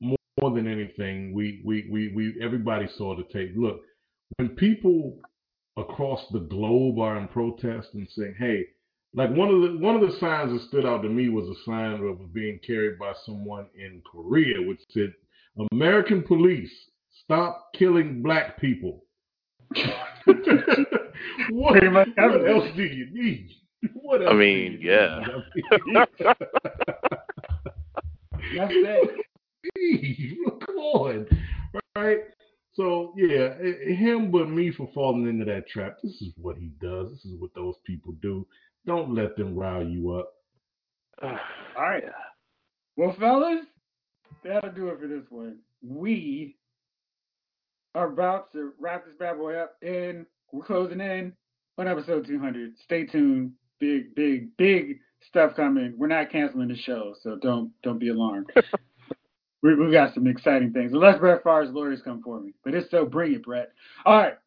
more, 0.00 0.16
more 0.40 0.54
than 0.54 0.66
anything, 0.66 1.34
we, 1.34 1.60
we, 1.64 1.88
we, 1.90 2.12
we, 2.14 2.34
everybody 2.42 2.88
saw 2.96 3.16
the 3.16 3.24
tape. 3.32 3.52
Look, 3.56 3.80
when 4.36 4.50
people 4.50 5.18
across 5.76 6.24
the 6.30 6.40
globe 6.40 6.98
are 6.98 7.18
in 7.18 7.28
protest 7.28 7.88
and 7.94 8.08
saying, 8.10 8.36
hey, 8.38 8.66
like 9.14 9.30
one 9.30 9.48
of 9.48 9.60
the 9.62 9.78
one 9.78 9.96
of 9.96 10.02
the 10.02 10.16
signs 10.18 10.52
that 10.52 10.68
stood 10.68 10.86
out 10.86 11.02
to 11.02 11.08
me 11.08 11.28
was 11.28 11.48
a 11.48 11.64
sign 11.64 11.92
that 11.92 12.02
was 12.02 12.28
being 12.32 12.60
carried 12.64 12.98
by 12.98 13.12
someone 13.26 13.66
in 13.74 14.02
Korea, 14.10 14.62
which 14.62 14.80
said, 14.90 15.12
"American 15.72 16.22
police, 16.22 16.72
stop 17.24 17.72
killing 17.74 18.22
black 18.22 18.60
people." 18.60 19.04
what, 21.50 21.72
Pretty 21.72 21.88
much 21.88 22.08
what 22.08 22.16
covered 22.16 22.48
else 22.50 22.68
do 22.76 22.82
you 22.82 23.06
need? 23.12 23.50
What 23.94 24.22
else 24.22 24.30
I 24.32 24.34
mean, 24.34 24.78
you 24.80 24.90
yeah. 24.90 25.24
need? 25.86 25.96
I 25.96 26.06
That's 28.56 28.72
it. 28.74 29.10
mean, 29.76 30.36
come 30.66 30.76
on, 30.76 31.26
right? 31.96 32.18
So 32.74 33.12
yeah, 33.16 33.54
him 33.58 34.30
but 34.30 34.48
me 34.48 34.70
for 34.70 34.88
falling 34.94 35.28
into 35.28 35.44
that 35.46 35.68
trap. 35.68 35.98
This 36.02 36.22
is 36.22 36.32
what 36.36 36.56
he 36.56 36.70
does. 36.80 37.10
This 37.10 37.24
is 37.24 37.40
what 37.40 37.54
those 37.54 37.74
people 37.84 38.12
do. 38.22 38.46
Don't 38.86 39.14
let 39.14 39.36
them 39.36 39.56
rile 39.56 39.84
you 39.84 40.12
up. 40.12 40.32
All 41.22 41.38
right. 41.78 42.04
Well, 42.96 43.14
fellas, 43.18 43.64
that'll 44.44 44.72
do 44.72 44.88
it 44.88 45.00
for 45.00 45.06
this 45.06 45.24
one. 45.30 45.58
We 45.82 46.56
are 47.94 48.12
about 48.12 48.52
to 48.52 48.72
wrap 48.78 49.04
this 49.04 49.14
bad 49.18 49.38
boy 49.38 49.56
up, 49.56 49.76
and 49.82 50.26
we're 50.52 50.64
closing 50.64 51.00
in 51.00 51.32
on 51.78 51.88
episode 51.88 52.26
200. 52.26 52.72
Stay 52.84 53.06
tuned. 53.06 53.52
Big, 53.78 54.14
big, 54.14 54.54
big 54.58 55.00
stuff 55.28 55.56
coming. 55.56 55.94
We're 55.96 56.06
not 56.06 56.30
canceling 56.30 56.68
the 56.68 56.76
show, 56.76 57.14
so 57.22 57.36
don't 57.40 57.72
don't 57.82 57.98
be 57.98 58.10
alarmed. 58.10 58.50
we 59.62 59.74
we 59.74 59.90
got 59.90 60.14
some 60.14 60.26
exciting 60.26 60.72
things. 60.72 60.92
Unless 60.92 61.18
Brett 61.18 61.42
Favre's 61.42 61.72
lawyers 61.72 62.02
come 62.04 62.22
for 62.22 62.40
me, 62.40 62.52
but 62.64 62.74
if 62.74 62.90
so, 62.90 63.06
bring 63.06 63.32
it, 63.32 63.42
Brett. 63.42 63.72
All 64.04 64.18
right, 64.18 64.38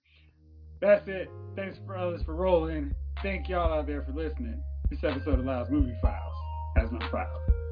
that's 0.82 1.08
it. 1.08 1.30
Thanks, 1.56 1.78
for 1.86 1.96
fellas, 1.96 2.22
for 2.24 2.36
rolling. 2.36 2.94
Thank 3.24 3.48
y'all 3.48 3.72
out 3.74 3.88
there 3.88 4.04
for 4.04 4.12
listening. 4.12 4.62
This 4.90 5.02
episode 5.02 5.40
of 5.40 5.46
Lyles 5.46 5.70
Movie 5.70 5.96
Files 6.02 6.36
has 6.76 6.92
no 6.92 7.00
files. 7.10 7.63